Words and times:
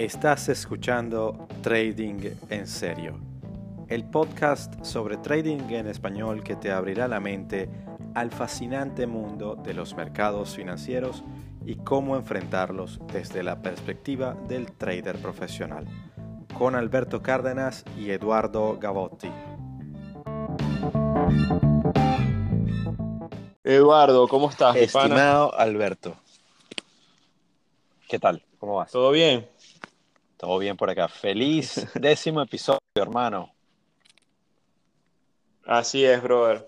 Estás 0.00 0.48
escuchando 0.48 1.46
Trading 1.60 2.30
en 2.48 2.66
Serio, 2.66 3.20
el 3.86 4.02
podcast 4.08 4.82
sobre 4.82 5.18
trading 5.18 5.68
en 5.68 5.88
español 5.88 6.42
que 6.42 6.56
te 6.56 6.72
abrirá 6.72 7.06
la 7.06 7.20
mente 7.20 7.68
al 8.14 8.30
fascinante 8.30 9.06
mundo 9.06 9.56
de 9.56 9.74
los 9.74 9.94
mercados 9.94 10.56
financieros 10.56 11.22
y 11.66 11.74
cómo 11.76 12.16
enfrentarlos 12.16 12.98
desde 13.12 13.42
la 13.42 13.60
perspectiva 13.60 14.32
del 14.48 14.72
trader 14.72 15.18
profesional, 15.18 15.86
con 16.56 16.76
Alberto 16.76 17.20
Cárdenas 17.20 17.84
y 17.98 18.08
Eduardo 18.08 18.78
Gavotti. 18.78 19.30
Eduardo, 23.62 24.26
¿cómo 24.28 24.48
estás? 24.48 24.76
Estimado 24.76 25.54
Alberto, 25.54 26.16
¿qué 28.08 28.18
tal? 28.18 28.42
¿Cómo 28.58 28.76
vas? 28.76 28.90
¿Todo 28.90 29.10
bien? 29.10 29.46
Todo 30.40 30.58
bien 30.58 30.74
por 30.74 30.88
acá. 30.88 31.06
Feliz 31.06 31.86
décimo 32.00 32.40
episodio, 32.40 32.80
hermano. 32.94 33.54
Así 35.66 36.02
es, 36.02 36.22
brother. 36.22 36.66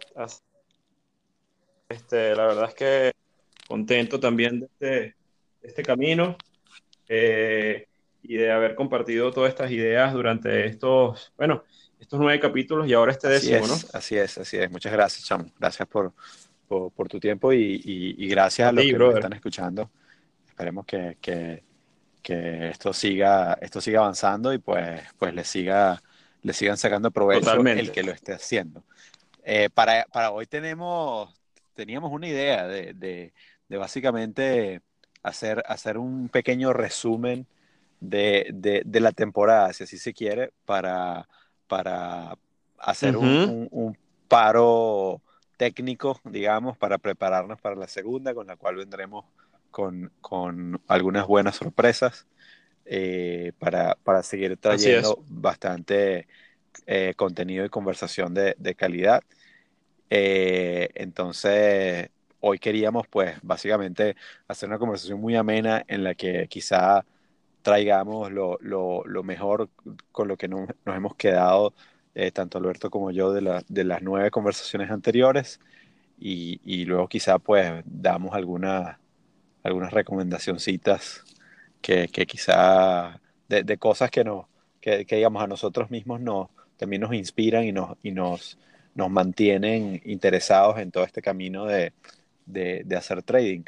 Este, 1.88 2.36
la 2.36 2.48
verdad 2.48 2.68
es 2.68 2.74
que 2.74 3.12
contento 3.66 4.20
también 4.20 4.60
de 4.60 4.66
este, 4.66 5.16
este 5.62 5.82
camino 5.82 6.36
eh, 7.08 7.86
y 8.22 8.36
de 8.36 8.52
haber 8.52 8.74
compartido 8.74 9.32
todas 9.32 9.48
estas 9.48 9.70
ideas 9.70 10.12
durante 10.12 10.66
estos, 10.66 11.32
bueno, 11.38 11.64
estos 11.98 12.20
nueve 12.20 12.38
capítulos 12.40 12.86
y 12.86 12.92
ahora 12.92 13.12
este 13.12 13.28
décimo, 13.28 13.66
¿no? 13.66 13.74
Así 13.94 14.18
es, 14.18 14.36
así 14.36 14.58
es. 14.58 14.70
Muchas 14.70 14.92
gracias, 14.92 15.24
Chamo. 15.24 15.46
Gracias 15.58 15.88
por, 15.88 16.12
por, 16.68 17.08
tu 17.08 17.18
tiempo 17.18 17.54
y, 17.54 18.28
gracias 18.28 18.68
a, 18.68 18.72
los 18.72 18.84
que 18.84 18.92
nos 18.92 19.14
están 19.14 19.32
escuchando. 19.32 19.90
Esperemos 20.46 20.84
que, 20.84 21.16
que, 21.22 21.71
que, 22.22 22.68
esto, 22.68 22.92
siga, 22.92 23.58
esto 23.60 23.80
siga 23.80 24.00
avanzando 24.00 24.52
y 24.52 24.58
pues, 24.58 25.02
pues 25.18 25.34
le, 25.34 25.44
siga, 25.44 26.02
le 26.42 26.52
sigan 26.52 26.76
sacando 26.76 27.10
provecho 27.10 27.52
el 27.52 27.92
que 27.92 28.02
lo 28.02 28.12
esté 28.12 28.32
haciendo. 28.32 28.84
Eh, 29.44 29.68
para, 29.74 30.06
para, 30.12 30.30
hoy 30.30 30.46
tenemos, 30.46 31.34
teníamos 31.74 32.12
una 32.12 32.28
idea 32.28 32.66
de, 32.66 32.94
de, 32.94 33.32
de 33.68 33.76
básicamente 33.76 34.80
hacer, 35.22 35.62
hacer 35.66 35.98
un 35.98 36.28
pequeño 36.28 36.72
resumen 36.72 37.46
de, 38.00 38.82
de, 38.84 39.00
la 39.00 39.12
temporada, 39.12 39.72
si 39.72 39.84
así 39.84 39.98
se 39.98 40.12
quiere, 40.12 40.52
para, 40.64 41.28
para 41.68 42.36
hacer 42.78 43.16
un, 43.16 43.68
un, 43.70 43.96
paro 44.26 45.20
técnico, 45.56 46.18
digamos, 46.24 46.76
para 46.78 46.98
prepararnos 46.98 47.60
para 47.60 47.76
la 47.76 47.86
segunda, 47.86 48.34
con 48.34 48.46
la 48.46 48.56
cual 48.56 48.76
vendremos 48.76 49.26
con, 49.72 50.12
con 50.20 50.80
algunas 50.86 51.26
buenas 51.26 51.56
sorpresas 51.56 52.28
eh, 52.84 53.52
para, 53.58 53.96
para, 54.04 54.22
seguir 54.22 54.56
trayendo 54.56 55.24
bastante 55.28 56.28
eh, 56.86 57.14
contenido 57.16 57.64
y 57.64 57.68
conversación 57.68 58.34
de, 58.34 58.54
de 58.58 58.74
calidad. 58.76 59.22
Eh, 60.10 60.90
entonces, 60.94 62.10
hoy 62.40 62.58
queríamos, 62.58 63.08
pues, 63.08 63.36
básicamente 63.42 64.14
hacer 64.46 64.68
una 64.68 64.78
conversación 64.78 65.20
muy 65.20 65.34
amena 65.34 65.84
en 65.88 66.04
la 66.04 66.14
que 66.14 66.46
quizá 66.48 67.04
traigamos 67.62 68.30
lo, 68.30 68.58
lo, 68.60 69.04
lo 69.06 69.22
mejor 69.22 69.70
con 70.12 70.28
lo 70.28 70.36
que 70.36 70.48
nos 70.48 70.68
hemos 70.86 71.16
quedado 71.16 71.74
tanto 72.34 72.58
Alberto 72.58 72.90
como 72.90 73.10
yo, 73.10 73.32
de, 73.32 73.64
de 73.68 73.84
las 73.84 74.02
nueve 74.02 74.30
conversaciones 74.30 74.90
anteriores 74.90 75.60
y, 76.18 76.60
y 76.64 76.84
luego 76.84 77.08
quizá 77.08 77.38
pues 77.38 77.82
damos 77.86 78.34
algunas 78.34 78.98
algunas 79.62 79.92
recomendacioncitas 79.92 81.24
que, 81.80 82.08
que 82.08 82.26
quizá 82.26 83.20
de, 83.48 83.62
de, 83.64 83.78
cosas 83.78 84.10
que, 84.10 84.24
nos, 84.24 84.46
que, 84.80 85.04
que, 85.06 85.16
digamos 85.16 85.42
a 85.42 85.46
nosotros 85.46 85.90
mismos 85.90 86.20
nos, 86.20 86.48
también 86.76 87.02
nos 87.02 87.14
inspiran 87.14 87.64
y 87.64 87.72
nos, 87.72 87.96
y 88.02 88.12
nos, 88.12 88.58
nos 88.94 89.10
mantienen 89.10 90.00
interesados 90.04 90.78
en 90.78 90.90
todo 90.90 91.04
este 91.04 91.22
camino 91.22 91.66
de, 91.66 91.92
de, 92.46 92.82
de 92.84 92.96
hacer 92.96 93.22
trading. 93.22 93.64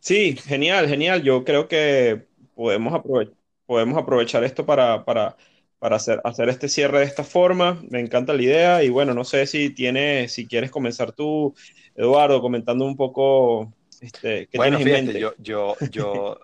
Sí, 0.00 0.36
genial, 0.36 0.88
genial. 0.88 1.22
Yo 1.22 1.44
creo 1.44 1.68
que 1.68 2.26
podemos, 2.54 2.94
aprovechar 2.94 3.34
podemos 3.66 3.98
aprovechar 3.98 4.42
esto 4.44 4.66
para, 4.66 5.04
para 5.04 5.36
para 5.80 5.96
hacer, 5.96 6.20
hacer 6.24 6.48
este 6.50 6.68
cierre 6.68 7.00
de 7.00 7.06
esta 7.06 7.24
forma. 7.24 7.82
Me 7.90 8.00
encanta 8.00 8.34
la 8.34 8.42
idea 8.42 8.84
y 8.84 8.90
bueno, 8.90 9.14
no 9.14 9.24
sé 9.24 9.46
si 9.46 9.70
tienes, 9.70 10.32
si 10.32 10.46
quieres 10.46 10.70
comenzar 10.70 11.12
tú, 11.12 11.54
Eduardo, 11.96 12.40
comentando 12.42 12.84
un 12.84 12.96
poco 12.96 13.72
este, 14.00 14.46
qué 14.46 14.58
bueno, 14.58 14.76
tienes 14.76 14.98
en 14.98 15.04
mente. 15.06 15.20
Yo, 15.20 15.34
yo, 15.38 15.76
yo, 15.90 16.38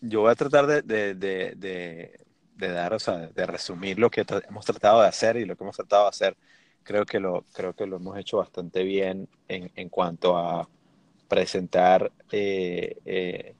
yo 0.00 0.20
voy 0.20 0.30
a 0.30 0.34
tratar 0.34 0.66
de, 0.66 0.82
de, 0.82 1.14
de, 1.14 2.20
de, 2.56 2.68
dar, 2.68 2.94
o 2.94 2.98
sea, 2.98 3.28
de 3.28 3.46
resumir 3.46 3.98
lo 3.98 4.10
que 4.10 4.24
hemos 4.48 4.64
tratado 4.64 5.02
de 5.02 5.08
hacer 5.08 5.36
y 5.36 5.44
lo 5.44 5.56
que 5.56 5.64
hemos 5.64 5.76
tratado 5.76 6.04
de 6.04 6.08
hacer. 6.10 6.36
Creo 6.82 7.04
que 7.04 7.20
lo, 7.20 7.44
creo 7.52 7.74
que 7.74 7.86
lo 7.86 7.96
hemos 7.96 8.16
hecho 8.18 8.38
bastante 8.38 8.82
bien 8.82 9.28
en, 9.46 9.70
en 9.74 9.88
cuanto 9.88 10.36
a 10.36 10.68
presentar 11.28 12.10
eh, 12.32 12.96
eh, 13.04 13.54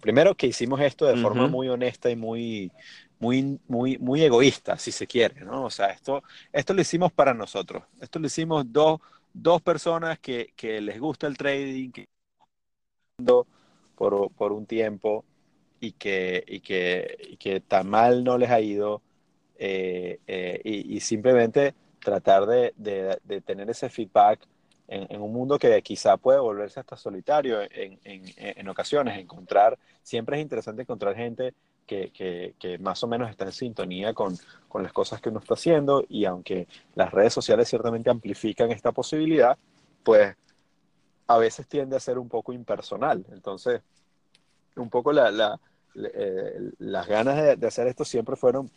primero 0.00 0.34
que 0.34 0.46
hicimos 0.46 0.80
esto 0.80 1.06
de 1.06 1.16
forma 1.16 1.48
muy 1.48 1.68
honesta 1.68 2.10
y 2.10 2.16
muy, 2.16 2.70
muy, 3.18 3.58
muy, 3.66 3.98
muy 3.98 4.22
egoísta, 4.22 4.78
si 4.78 4.92
se 4.92 5.06
quiere, 5.06 5.40
¿no? 5.40 5.64
O 5.64 5.70
sea, 5.70 5.86
esto, 5.86 6.22
esto 6.52 6.74
lo 6.74 6.80
hicimos 6.80 7.12
para 7.12 7.34
nosotros. 7.34 7.82
Esto 8.00 8.18
lo 8.18 8.26
hicimos 8.26 8.70
dos, 8.70 9.00
dos 9.32 9.62
personas 9.62 10.18
que, 10.20 10.52
que 10.54 10.80
les 10.80 11.00
gusta 11.00 11.26
el 11.26 11.36
trading, 11.36 11.90
que 11.90 12.08
por, 13.94 14.52
un 14.52 14.66
tiempo 14.66 15.24
y 15.80 15.92
que, 15.92 16.44
y 17.40 17.60
tan 17.60 17.88
mal 17.88 18.22
no 18.22 18.36
les 18.36 18.50
ha 18.50 18.60
ido 18.60 19.00
eh, 19.58 20.20
eh, 20.26 20.60
y, 20.64 21.00
simplemente 21.00 21.74
tratar 22.00 22.44
de, 22.46 22.74
tener 23.46 23.70
ese 23.70 23.88
feedback 23.88 24.40
en, 24.88 25.20
un 25.20 25.32
mundo 25.32 25.58
que 25.58 25.80
quizá 25.82 26.18
puede 26.18 26.38
volverse 26.38 26.78
hasta 26.78 26.96
solitario 26.96 27.60
en, 27.62 28.68
ocasiones, 28.68 29.18
encontrar, 29.18 29.78
siempre 30.02 30.36
es 30.36 30.42
interesante 30.42 30.82
encontrar 30.82 31.16
gente 31.16 31.54
que, 31.86 32.10
que, 32.58 32.78
más 32.78 33.02
o 33.02 33.06
menos 33.06 33.30
está 33.30 33.46
en 33.46 33.52
sintonía 33.52 34.12
con, 34.12 34.36
con, 34.68 34.82
las 34.82 34.92
cosas 34.92 35.22
que 35.22 35.30
uno 35.30 35.38
está 35.38 35.54
haciendo 35.54 36.04
y 36.06 36.26
aunque 36.26 36.66
las 36.94 37.10
redes 37.12 37.32
sociales 37.32 37.66
ciertamente 37.66 38.10
amplifican 38.10 38.70
esta 38.72 38.92
posibilidad, 38.92 39.56
pues 40.04 40.36
a 41.26 41.38
veces 41.38 41.66
tiende 41.66 41.96
a 41.96 42.00
ser 42.00 42.18
un 42.18 42.28
poco 42.28 42.52
impersonal. 42.52 43.24
Entonces, 43.32 43.82
un 44.76 44.90
poco 44.90 45.12
la, 45.12 45.30
la, 45.30 45.58
eh, 45.94 46.70
las 46.78 47.06
ganas 47.06 47.36
de, 47.36 47.56
de, 47.56 47.66
hacer 47.66 47.86
esto 47.86 48.04
siempre 48.04 48.36
fueron, 48.36 48.70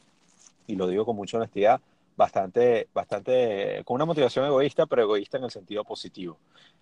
y 0.68 0.76
lo 0.76 0.88
digo 0.88 1.06
con 1.06 1.16
mucha 1.16 1.38
honestidad, 1.38 1.80
bastante, 2.16 2.88
bastante, 2.94 3.82
con 3.86 3.96
una 3.96 4.06
motivación 4.06 4.46
egoísta, 4.46 4.86
pero 4.86 5.04
egoísta 5.04 5.38
en 5.38 5.46
el 5.46 5.52
sentido 5.52 5.84
positivo. 5.84 6.38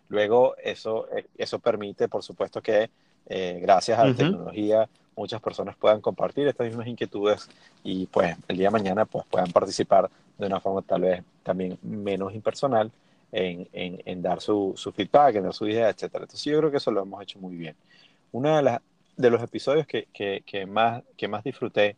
Luego, 0.10 0.56
eso, 0.58 1.08
eh, 1.16 1.28
eso 1.38 1.60
permite, 1.60 2.08
por 2.08 2.24
supuesto, 2.24 2.62
que 2.62 2.90
eh, 3.28 3.60
gracias 3.62 4.00
a 4.00 4.06
la 4.06 4.16
tecnología 4.16 4.90
muchas 5.18 5.42
personas 5.42 5.76
puedan 5.76 6.00
compartir 6.00 6.48
estas 6.48 6.68
mismas 6.68 6.88
inquietudes 6.88 7.50
y 7.84 8.06
pues 8.06 8.38
el 8.48 8.58
día 8.58 8.68
de 8.68 8.72
mañana 8.72 9.06
pues 9.06 9.26
puedan 9.30 9.52
participar 9.52 10.10
de 10.38 10.46
una 10.46 10.62
forma 10.62 10.82
tal 10.84 11.02
vez 11.02 11.24
también 11.44 11.78
menos 11.82 12.34
impersonal 12.34 12.92
en, 13.32 14.22
dar 14.22 14.42
su, 14.42 14.74
feedback, 14.96 15.36
en 15.36 15.44
dar 15.44 15.54
su 15.54 15.68
idea, 15.68 15.90
etc. 15.90 16.04
Entonces 16.14 16.44
yo 16.44 16.58
creo 16.58 16.72
que 16.72 16.78
eso 16.78 16.92
lo 16.92 17.02
hemos 17.02 17.22
hecho 17.22 17.40
muy 17.40 17.56
bien. 17.56 17.76
Uno 18.32 18.56
de, 18.56 19.30
los 19.30 19.44
episodios 19.44 19.88
que, 19.88 20.66
más, 20.68 21.04
disfruté 21.44 21.96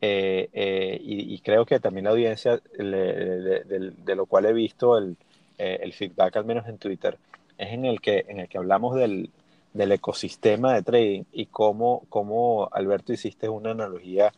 eh, 0.00 0.48
eh, 0.52 0.98
y, 1.00 1.38
creo 1.40 1.66
que 1.66 1.80
también 1.80 2.04
la 2.04 2.10
audiencia 2.10 2.60
de, 2.76 4.14
lo 4.14 4.26
cual 4.26 4.46
he 4.46 4.52
visto 4.52 4.96
el, 4.96 5.16
eh, 5.58 5.80
el 5.82 5.92
feedback, 5.92 6.36
al 6.36 6.44
menos 6.44 6.66
en 6.68 6.78
Twitter, 6.78 7.18
es 7.58 7.72
en 7.72 7.84
el 7.84 8.00
que, 8.00 8.24
hablamos 8.54 8.94
del, 8.94 9.30
ecosistema 9.74 10.74
de 10.74 10.82
trading 10.82 11.24
y 11.32 11.46
cómo, 11.46 12.68
Alberto 12.72 13.12
hiciste 13.12 13.48
una 13.48 13.72
analogía 13.72 14.32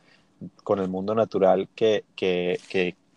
con 0.64 0.78
el 0.80 0.88
mundo 0.88 1.14
natural 1.14 1.68
que, 1.74 2.04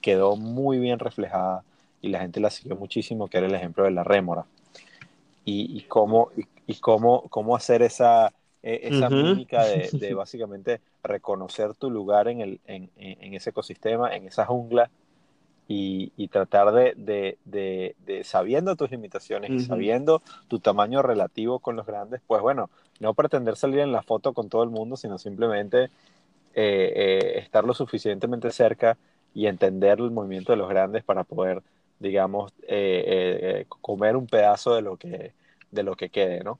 quedó 0.01 0.35
muy 0.35 0.79
bien 0.79 0.99
reflejada 0.99 1.63
y 2.03 2.09
la 2.09 2.19
gente 2.19 2.39
la 2.39 2.51
siguió 2.51 2.75
muchísimo, 2.75 3.27
que 3.27 3.39
era 3.39 3.47
el 3.47 3.55
ejemplo 3.55 3.85
de 3.85 3.91
la 3.91 4.03
rémora. 4.03 4.45
Y, 5.45 5.75
y 5.75 5.81
cómo, 5.87 6.29
y, 6.37 6.45
y, 6.67 6.75
cómo, 6.75 7.23
cómo 7.29 7.55
hacer 7.55 7.81
esa, 7.81 8.27
e, 8.61 8.81
esa 8.83 9.07
uh 9.07 9.11
-huh. 9.11 9.23
mímica 9.23 9.63
de, 9.65 9.89
de, 9.93 10.13
básicamente 10.13 10.81
reconocer 11.03 11.73
tu 11.75 11.89
lugar 11.89 12.27
en, 12.27 12.41
el, 12.41 12.59
en, 12.67 12.91
en 12.97 13.33
ese 13.33 13.49
ecosistema, 13.49 14.15
en 14.15 14.27
esa 14.27 14.45
jungla, 14.45 14.91
y, 15.67 16.11
y 16.17 16.27
tratar 16.27 16.71
de, 16.73 16.93
de, 16.97 17.37
de, 17.45 17.95
de, 18.05 18.23
sabiendo 18.23 18.75
tus 18.75 18.91
limitaciones 18.91 19.49
uh 19.49 19.53
-huh. 19.53 19.57
y 19.57 19.59
sabiendo 19.61 20.21
tu 20.47 20.59
tamaño 20.59 21.01
relativo 21.01 21.59
con 21.59 21.75
los 21.75 21.85
grandes, 21.85 22.21
pues 22.27 22.41
bueno, 22.41 22.69
no 22.99 23.13
pretender 23.13 23.55
salir 23.55 23.79
en 23.79 23.91
la 23.91 24.03
foto 24.03 24.33
con 24.33 24.49
todo 24.49 24.63
el 24.63 24.69
mundo, 24.69 24.97
sino 24.97 25.17
simplemente 25.17 25.85
eh, 25.85 26.93
eh, 26.95 27.39
estar 27.39 27.63
lo 27.63 27.73
suficientemente 27.73 28.51
cerca 28.51 28.97
y 29.33 29.47
entender 29.47 29.99
el 29.99 30.11
movimiento 30.11 30.51
de 30.51 30.57
los 30.57 30.69
grandes 30.69 31.03
para 31.03 31.23
poder, 31.23 31.63
digamos, 31.99 32.53
eh, 32.67 33.65
comer 33.81 34.15
un 34.15 34.27
pedazo 34.27 34.75
de 34.75 34.81
lo 34.81 34.97
que, 34.97 35.33
de 35.71 35.83
lo 35.83 35.95
que 35.95 36.09
quede, 36.09 36.43
¿no? 36.43 36.59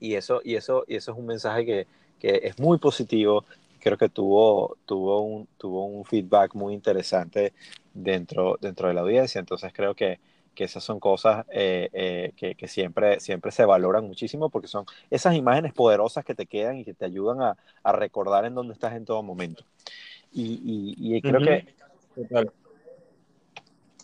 Y 0.00 0.14
eso, 0.14 0.40
y 0.44 0.54
eso, 0.54 0.84
y 0.86 0.96
eso 0.96 1.12
es 1.12 1.18
un 1.18 1.26
mensaje 1.26 1.66
que, 1.66 1.86
que 2.18 2.40
es 2.44 2.58
muy 2.58 2.78
positivo, 2.78 3.44
creo 3.80 3.96
que 3.96 4.08
tuvo, 4.08 4.76
tuvo, 4.86 5.20
un, 5.22 5.48
tuvo 5.56 5.86
un 5.86 6.04
feedback 6.04 6.54
muy 6.54 6.74
interesante 6.74 7.52
dentro, 7.92 8.58
dentro 8.60 8.88
de 8.88 8.94
la 8.94 9.00
audiencia. 9.00 9.38
Entonces 9.38 9.72
creo 9.72 9.94
que, 9.94 10.20
que 10.54 10.64
esas 10.64 10.84
son 10.84 11.00
cosas 11.00 11.46
eh, 11.50 11.88
eh, 11.92 12.32
que, 12.36 12.54
que, 12.54 12.68
siempre, 12.68 13.20
siempre 13.20 13.50
se 13.50 13.64
valoran 13.64 14.06
muchísimo 14.06 14.50
porque 14.50 14.68
son 14.68 14.84
esas 15.10 15.34
imágenes 15.34 15.72
poderosas 15.72 16.24
que 16.24 16.34
te 16.34 16.46
quedan 16.46 16.78
y 16.78 16.84
que 16.84 16.94
te 16.94 17.04
ayudan 17.04 17.42
a, 17.42 17.56
a 17.82 17.92
recordar 17.92 18.44
en 18.44 18.54
dónde 18.54 18.74
estás 18.74 18.94
en 18.94 19.04
todo 19.04 19.22
momento. 19.22 19.64
Y, 20.32 20.60
y, 20.98 21.16
y 21.16 21.22
creo 21.22 21.40
uh 21.40 21.44
-huh. 21.44 21.64
que... 22.28 22.50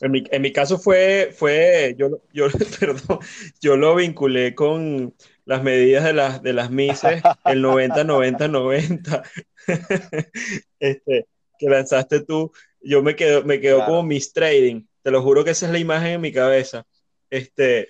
En 0.00 0.10
mi, 0.10 0.24
en 0.30 0.42
mi, 0.42 0.52
caso 0.52 0.78
fue, 0.78 1.32
fue 1.36 1.94
yo, 1.96 2.20
yo, 2.32 2.48
perdón, 2.80 3.20
yo 3.60 3.76
lo 3.76 3.94
vinculé 3.94 4.54
con 4.54 5.14
las 5.44 5.62
medidas 5.62 6.04
de 6.04 6.12
las, 6.12 6.42
de 6.42 6.52
las 6.52 6.70
Mises, 6.70 7.22
el 7.44 7.62
90-90-90, 7.64 9.22
este, 10.80 11.26
que 11.58 11.68
lanzaste 11.68 12.20
tú. 12.20 12.52
Yo 12.80 13.02
me 13.02 13.14
quedo, 13.16 13.44
me 13.44 13.60
quedo 13.60 13.76
claro. 13.76 13.90
como 13.92 14.02
Miss 14.02 14.32
Trading. 14.32 14.84
Te 15.02 15.10
lo 15.10 15.22
juro 15.22 15.44
que 15.44 15.50
esa 15.50 15.66
es 15.66 15.72
la 15.72 15.78
imagen 15.78 16.12
en 16.12 16.20
mi 16.20 16.32
cabeza. 16.32 16.86
Este, 17.30 17.86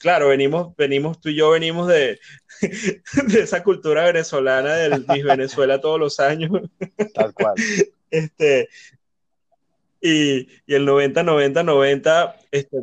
claro, 0.00 0.28
venimos, 0.28 0.74
venimos, 0.76 1.20
tú 1.20 1.28
y 1.28 1.36
yo 1.36 1.50
venimos 1.50 1.88
de, 1.88 2.18
de 2.60 3.40
esa 3.40 3.62
cultura 3.62 4.04
venezolana 4.04 4.74
del 4.74 5.04
Miss 5.06 5.24
Venezuela 5.24 5.80
todos 5.80 6.00
los 6.00 6.20
años. 6.20 6.50
Tal 7.14 7.32
cual. 7.34 7.54
Este, 8.10 8.68
y, 10.00 10.48
y 10.66 10.74
el 10.74 10.86
90-90-90, 10.86 12.34
este, 12.50 12.78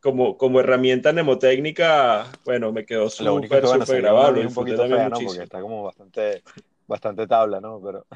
como, 0.00 0.36
como 0.36 0.60
herramienta 0.60 1.12
mnemotécnica, 1.12 2.26
bueno, 2.44 2.72
me 2.72 2.84
quedó 2.84 3.08
súper, 3.08 3.66
súper 3.66 4.02
grabable. 4.02 4.46
Un 4.46 4.52
poquito 4.52 4.86
fea, 4.88 5.08
¿no? 5.08 5.18
Porque 5.18 5.44
está 5.44 5.60
como 5.60 5.84
bastante, 5.84 6.42
bastante 6.88 7.26
tabla, 7.28 7.60
¿no? 7.60 7.80
Pero... 7.80 8.06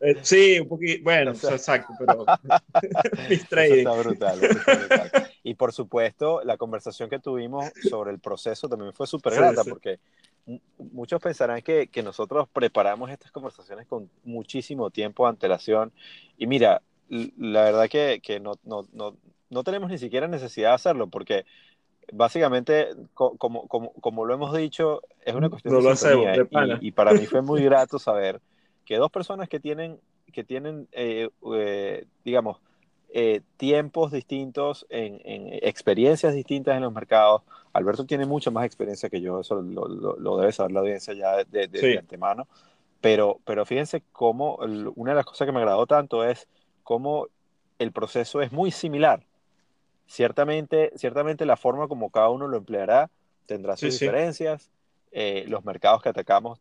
Eh, 0.00 0.16
sí, 0.22 0.58
un 0.58 0.68
poquito, 0.68 1.04
bueno, 1.04 1.30
o 1.32 1.34
sea, 1.34 1.52
exacto, 1.52 1.92
pero 1.98 2.24
está 3.30 3.92
brutal, 3.92 4.42
está 4.42 4.74
brutal. 4.74 5.30
Y 5.44 5.54
por 5.54 5.72
supuesto, 5.72 6.42
la 6.42 6.56
conversación 6.56 7.08
que 7.08 7.20
tuvimos 7.20 7.70
sobre 7.88 8.10
el 8.10 8.18
proceso 8.18 8.68
también 8.68 8.92
fue 8.92 9.06
súper 9.06 9.34
grata, 9.34 9.62
sí, 9.62 9.64
sí. 9.64 9.70
porque 9.70 10.00
muchos 10.78 11.20
pensarán 11.20 11.62
que, 11.62 11.88
que, 11.88 12.02
nosotros 12.02 12.48
preparamos 12.52 13.10
estas 13.10 13.30
conversaciones 13.30 13.86
con 13.86 14.10
muchísimo 14.24 14.90
tiempo 14.90 15.24
de 15.24 15.30
antelación. 15.30 15.92
Y 16.36 16.46
mira, 16.46 16.82
la 17.08 17.62
verdad 17.62 17.88
que, 17.88 18.20
que 18.22 18.40
no, 18.40 18.54
no, 18.64 18.86
no, 18.92 19.16
no, 19.50 19.64
tenemos 19.64 19.90
ni 19.90 19.98
siquiera 19.98 20.26
necesidad 20.28 20.70
de 20.70 20.74
hacerlo, 20.74 21.08
porque 21.08 21.44
básicamente, 22.12 22.88
como, 23.14 23.68
como, 23.68 23.92
como 23.94 24.24
lo 24.24 24.34
hemos 24.34 24.56
dicho, 24.56 25.02
es 25.24 25.34
una 25.34 25.48
cuestión 25.48 25.74
no 25.74 25.80
de, 25.80 25.96
sintonía, 25.96 26.36
y, 26.80 26.88
y, 26.88 26.92
para 26.92 27.12
mí 27.12 27.26
fue 27.26 27.42
muy 27.42 27.62
grato 27.64 27.98
saber 27.98 28.40
que 28.84 28.96
dos 28.96 29.10
personas 29.10 29.48
que 29.48 29.60
tienen, 29.60 30.00
que 30.32 30.44
tienen 30.44 30.88
eh, 30.92 31.28
eh, 31.54 32.06
digamos, 32.24 32.58
eh, 33.14 33.42
tiempos 33.58 34.10
distintos, 34.10 34.86
en, 34.88 35.20
en, 35.24 35.52
experiencias 35.62 36.34
distintas 36.34 36.76
en 36.76 36.82
los 36.82 36.94
mercados. 36.94 37.42
Alberto 37.74 38.06
tiene 38.06 38.24
mucha 38.24 38.50
más 38.50 38.64
experiencia 38.64 39.10
que 39.10 39.20
yo, 39.20 39.40
eso 39.40 39.60
lo, 39.60 39.86
lo, 39.86 40.16
lo 40.18 40.36
debe 40.38 40.50
saber 40.50 40.72
la 40.72 40.80
audiencia 40.80 41.12
ya 41.12 41.44
de, 41.44 41.68
de, 41.68 41.78
sí. 41.78 41.86
de, 41.88 41.98
antemano. 41.98 42.48
Pero, 43.02 43.38
pero 43.44 43.66
fíjense 43.66 44.02
cómo 44.12 44.56
una 44.94 45.10
de 45.10 45.16
las 45.16 45.26
cosas 45.26 45.44
que 45.44 45.52
me 45.52 45.58
agradó 45.58 45.86
tanto 45.86 46.24
es 46.24 46.48
cómo 46.84 47.28
el 47.78 47.92
proceso 47.92 48.40
es 48.40 48.50
muy 48.50 48.70
similar. 48.70 49.26
Ciertamente, 50.06 50.92
ciertamente 50.96 51.44
la 51.44 51.56
forma 51.56 51.88
como 51.88 52.10
cada 52.10 52.30
uno 52.30 52.48
lo 52.48 52.56
empleará 52.56 53.10
tendrá 53.44 53.76
sus 53.76 53.94
sí, 53.94 54.04
diferencias. 54.04 54.62
Sí. 54.62 54.70
Eh, 55.12 55.44
los 55.48 55.66
mercados 55.66 56.00
que 56.00 56.08
atacamos 56.08 56.60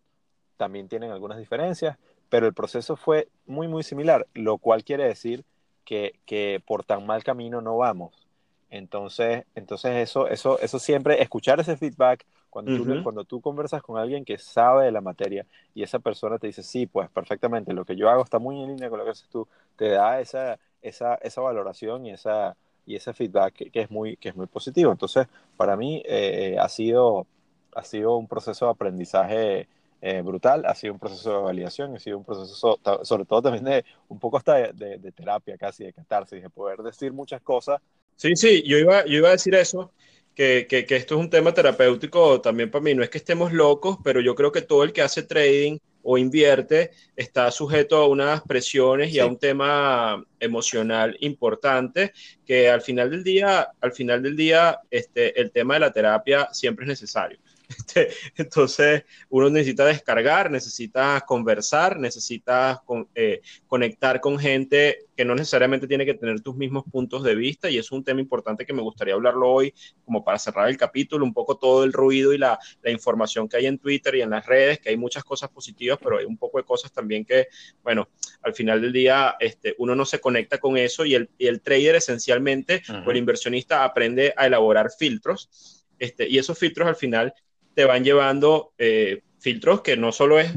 también 0.57 0.89
tienen 0.89 1.11
algunas 1.11 1.37
diferencias, 1.37 1.97
pero 2.27 2.45
el 2.45 2.53
proceso 2.53 2.97
fue 2.97 3.29
muy, 3.45 3.69
muy 3.69 3.83
similar, 3.83 4.27
lo 4.33 4.57
cual 4.57 4.83
quiere 4.83 5.05
decir 5.05 5.45
que, 5.85 6.19
que, 6.25 6.61
por 6.65 6.83
tan 6.83 7.05
mal 7.05 7.23
camino 7.23 7.61
no 7.61 7.77
vamos. 7.77 8.27
Entonces, 8.69 9.45
entonces 9.55 9.97
eso, 9.97 10.27
eso, 10.27 10.59
eso 10.59 10.79
siempre, 10.79 11.21
escuchar 11.21 11.59
ese 11.59 11.75
feedback, 11.77 12.25
cuando, 12.49 12.71
uh 12.71 12.75
-huh. 12.75 12.97
tú, 12.97 13.03
cuando 13.03 13.23
tú 13.23 13.41
conversas 13.41 13.81
con 13.81 13.97
alguien 13.97 14.25
que 14.25 14.37
sabe 14.37 14.85
de 14.85 14.91
la 14.91 15.01
materia 15.01 15.45
y 15.73 15.83
esa 15.83 15.99
persona 15.99 16.37
te 16.37 16.47
dice, 16.47 16.63
sí, 16.63 16.85
pues 16.85 17.09
perfectamente, 17.09 17.73
lo 17.73 17.85
que 17.85 17.95
yo 17.95 18.09
hago 18.09 18.23
está 18.23 18.39
muy 18.39 18.61
en 18.61 18.69
línea 18.69 18.89
con 18.89 18.99
lo 18.99 19.05
que 19.05 19.11
haces 19.11 19.29
tú, 19.29 19.47
te 19.77 19.89
da 19.89 20.19
esa, 20.19 20.59
esa, 20.81 21.15
esa 21.15 21.41
valoración 21.41 22.05
y, 22.05 22.11
esa, 22.11 22.55
y 22.85 22.95
ese 22.95 23.13
feedback 23.13 23.53
que, 23.53 23.69
que, 23.71 23.81
es 23.81 23.91
muy, 23.91 24.17
que 24.17 24.29
es 24.29 24.35
muy 24.35 24.47
positivo. 24.47 24.91
Entonces, 24.91 25.27
para 25.55 25.75
mí 25.77 26.03
eh, 26.05 26.57
ha, 26.59 26.67
sido, 26.69 27.25
ha 27.73 27.83
sido 27.83 28.17
un 28.17 28.27
proceso 28.27 28.65
de 28.65 28.71
aprendizaje 28.71 29.67
eh, 30.01 30.21
brutal, 30.21 30.65
ha 30.65 30.73
sido 30.73 30.93
un 30.93 30.99
proceso 30.99 31.37
de 31.37 31.43
validación, 31.43 31.95
ha 31.95 31.99
sido 31.99 32.17
un 32.17 32.25
proceso 32.25 32.79
sobre 33.03 33.25
todo 33.25 33.41
también 33.41 33.63
de 33.63 33.85
un 34.09 34.19
poco 34.19 34.37
hasta 34.37 34.55
de, 34.55 34.73
de, 34.73 34.97
de 34.97 35.11
terapia 35.11 35.57
casi, 35.57 35.83
de 35.83 35.93
catarsis, 35.93 36.41
de 36.41 36.49
poder 36.49 36.79
decir 36.79 37.13
muchas 37.13 37.41
cosas. 37.41 37.79
Sí, 38.15 38.35
sí, 38.35 38.63
yo 38.65 38.77
iba, 38.77 39.05
yo 39.05 39.17
iba 39.17 39.29
a 39.29 39.33
decir 39.33 39.53
eso, 39.55 39.91
que, 40.35 40.65
que, 40.67 40.85
que, 40.85 40.95
esto 40.95 41.15
es 41.15 41.21
un 41.21 41.29
tema 41.29 41.53
terapéutico 41.53 42.41
también 42.41 42.71
para 42.71 42.83
mí, 42.83 42.95
no 42.95 43.03
es 43.03 43.09
que 43.09 43.19
estemos 43.19 43.53
locos, 43.53 43.97
pero 44.03 44.21
yo 44.21 44.33
creo 44.33 44.51
que 44.51 44.61
todo 44.61 44.83
el 44.83 44.93
que 44.93 45.01
hace 45.01 45.23
trading 45.23 45.77
o 46.03 46.17
invierte 46.17 46.91
está 47.15 47.51
sujeto 47.51 47.97
a 47.97 48.07
unas 48.07 48.41
presiones 48.41 49.09
y 49.09 49.13
sí. 49.13 49.19
a 49.19 49.25
un 49.25 49.37
tema 49.37 50.23
emocional 50.39 51.15
importante 51.19 52.11
que 52.45 52.69
al 52.69 52.81
final 52.81 53.11
del 53.11 53.23
día, 53.23 53.69
al 53.79 53.91
final 53.91 54.23
del 54.23 54.35
día, 54.35 54.79
este, 54.89 55.39
el 55.39 55.51
tema 55.51 55.75
de 55.75 55.81
la 55.81 55.93
terapia 55.93 56.49
siempre 56.51 56.85
es 56.85 56.89
necesario. 56.89 57.39
Este, 57.77 58.09
entonces, 58.35 59.03
uno 59.29 59.49
necesita 59.49 59.85
descargar, 59.85 60.51
necesita 60.51 61.21
conversar, 61.21 61.99
necesita 61.99 62.81
con, 62.85 63.07
eh, 63.15 63.41
conectar 63.67 64.19
con 64.21 64.37
gente 64.37 65.05
que 65.15 65.25
no 65.25 65.35
necesariamente 65.35 65.87
tiene 65.87 66.05
que 66.05 66.13
tener 66.13 66.41
tus 66.41 66.55
mismos 66.55 66.83
puntos 66.91 67.23
de 67.23 67.35
vista 67.35 67.69
y 67.69 67.77
es 67.77 67.91
un 67.91 68.03
tema 68.03 68.19
importante 68.21 68.65
que 68.65 68.73
me 68.73 68.81
gustaría 68.81 69.13
hablarlo 69.13 69.49
hoy, 69.49 69.73
como 70.03 70.23
para 70.23 70.39
cerrar 70.39 70.67
el 70.67 70.77
capítulo, 70.77 71.25
un 71.25 71.33
poco 71.33 71.57
todo 71.57 71.83
el 71.83 71.93
ruido 71.93 72.33
y 72.33 72.37
la, 72.37 72.57
la 72.81 72.91
información 72.91 73.47
que 73.47 73.57
hay 73.57 73.67
en 73.67 73.77
Twitter 73.77 74.15
y 74.15 74.21
en 74.21 74.31
las 74.31 74.45
redes, 74.45 74.79
que 74.79 74.89
hay 74.89 74.97
muchas 74.97 75.23
cosas 75.23 75.49
positivas, 75.49 75.99
pero 76.01 76.17
hay 76.17 76.25
un 76.25 76.37
poco 76.37 76.57
de 76.57 76.63
cosas 76.63 76.91
también 76.91 77.23
que, 77.23 77.47
bueno, 77.83 78.09
al 78.41 78.53
final 78.53 78.81
del 78.81 78.91
día 78.91 79.35
este, 79.39 79.75
uno 79.77 79.95
no 79.95 80.05
se 80.05 80.19
conecta 80.19 80.57
con 80.57 80.77
eso 80.77 81.05
y 81.05 81.13
el, 81.13 81.29
y 81.37 81.47
el 81.47 81.61
trader 81.61 81.95
esencialmente 81.95 82.81
uh 82.87 82.93
-huh. 82.93 83.07
o 83.07 83.11
el 83.11 83.17
inversionista 83.17 83.83
aprende 83.83 84.33
a 84.35 84.47
elaborar 84.47 84.89
filtros. 84.97 85.81
Este, 85.99 86.27
y 86.27 86.39
esos 86.39 86.57
filtros 86.57 86.87
al 86.87 86.95
final 86.95 87.31
te 87.73 87.85
van 87.85 88.03
llevando 88.03 88.73
eh, 88.77 89.21
filtros 89.39 89.81
que 89.81 89.97
no 89.97 90.11
solo 90.11 90.39
es 90.39 90.53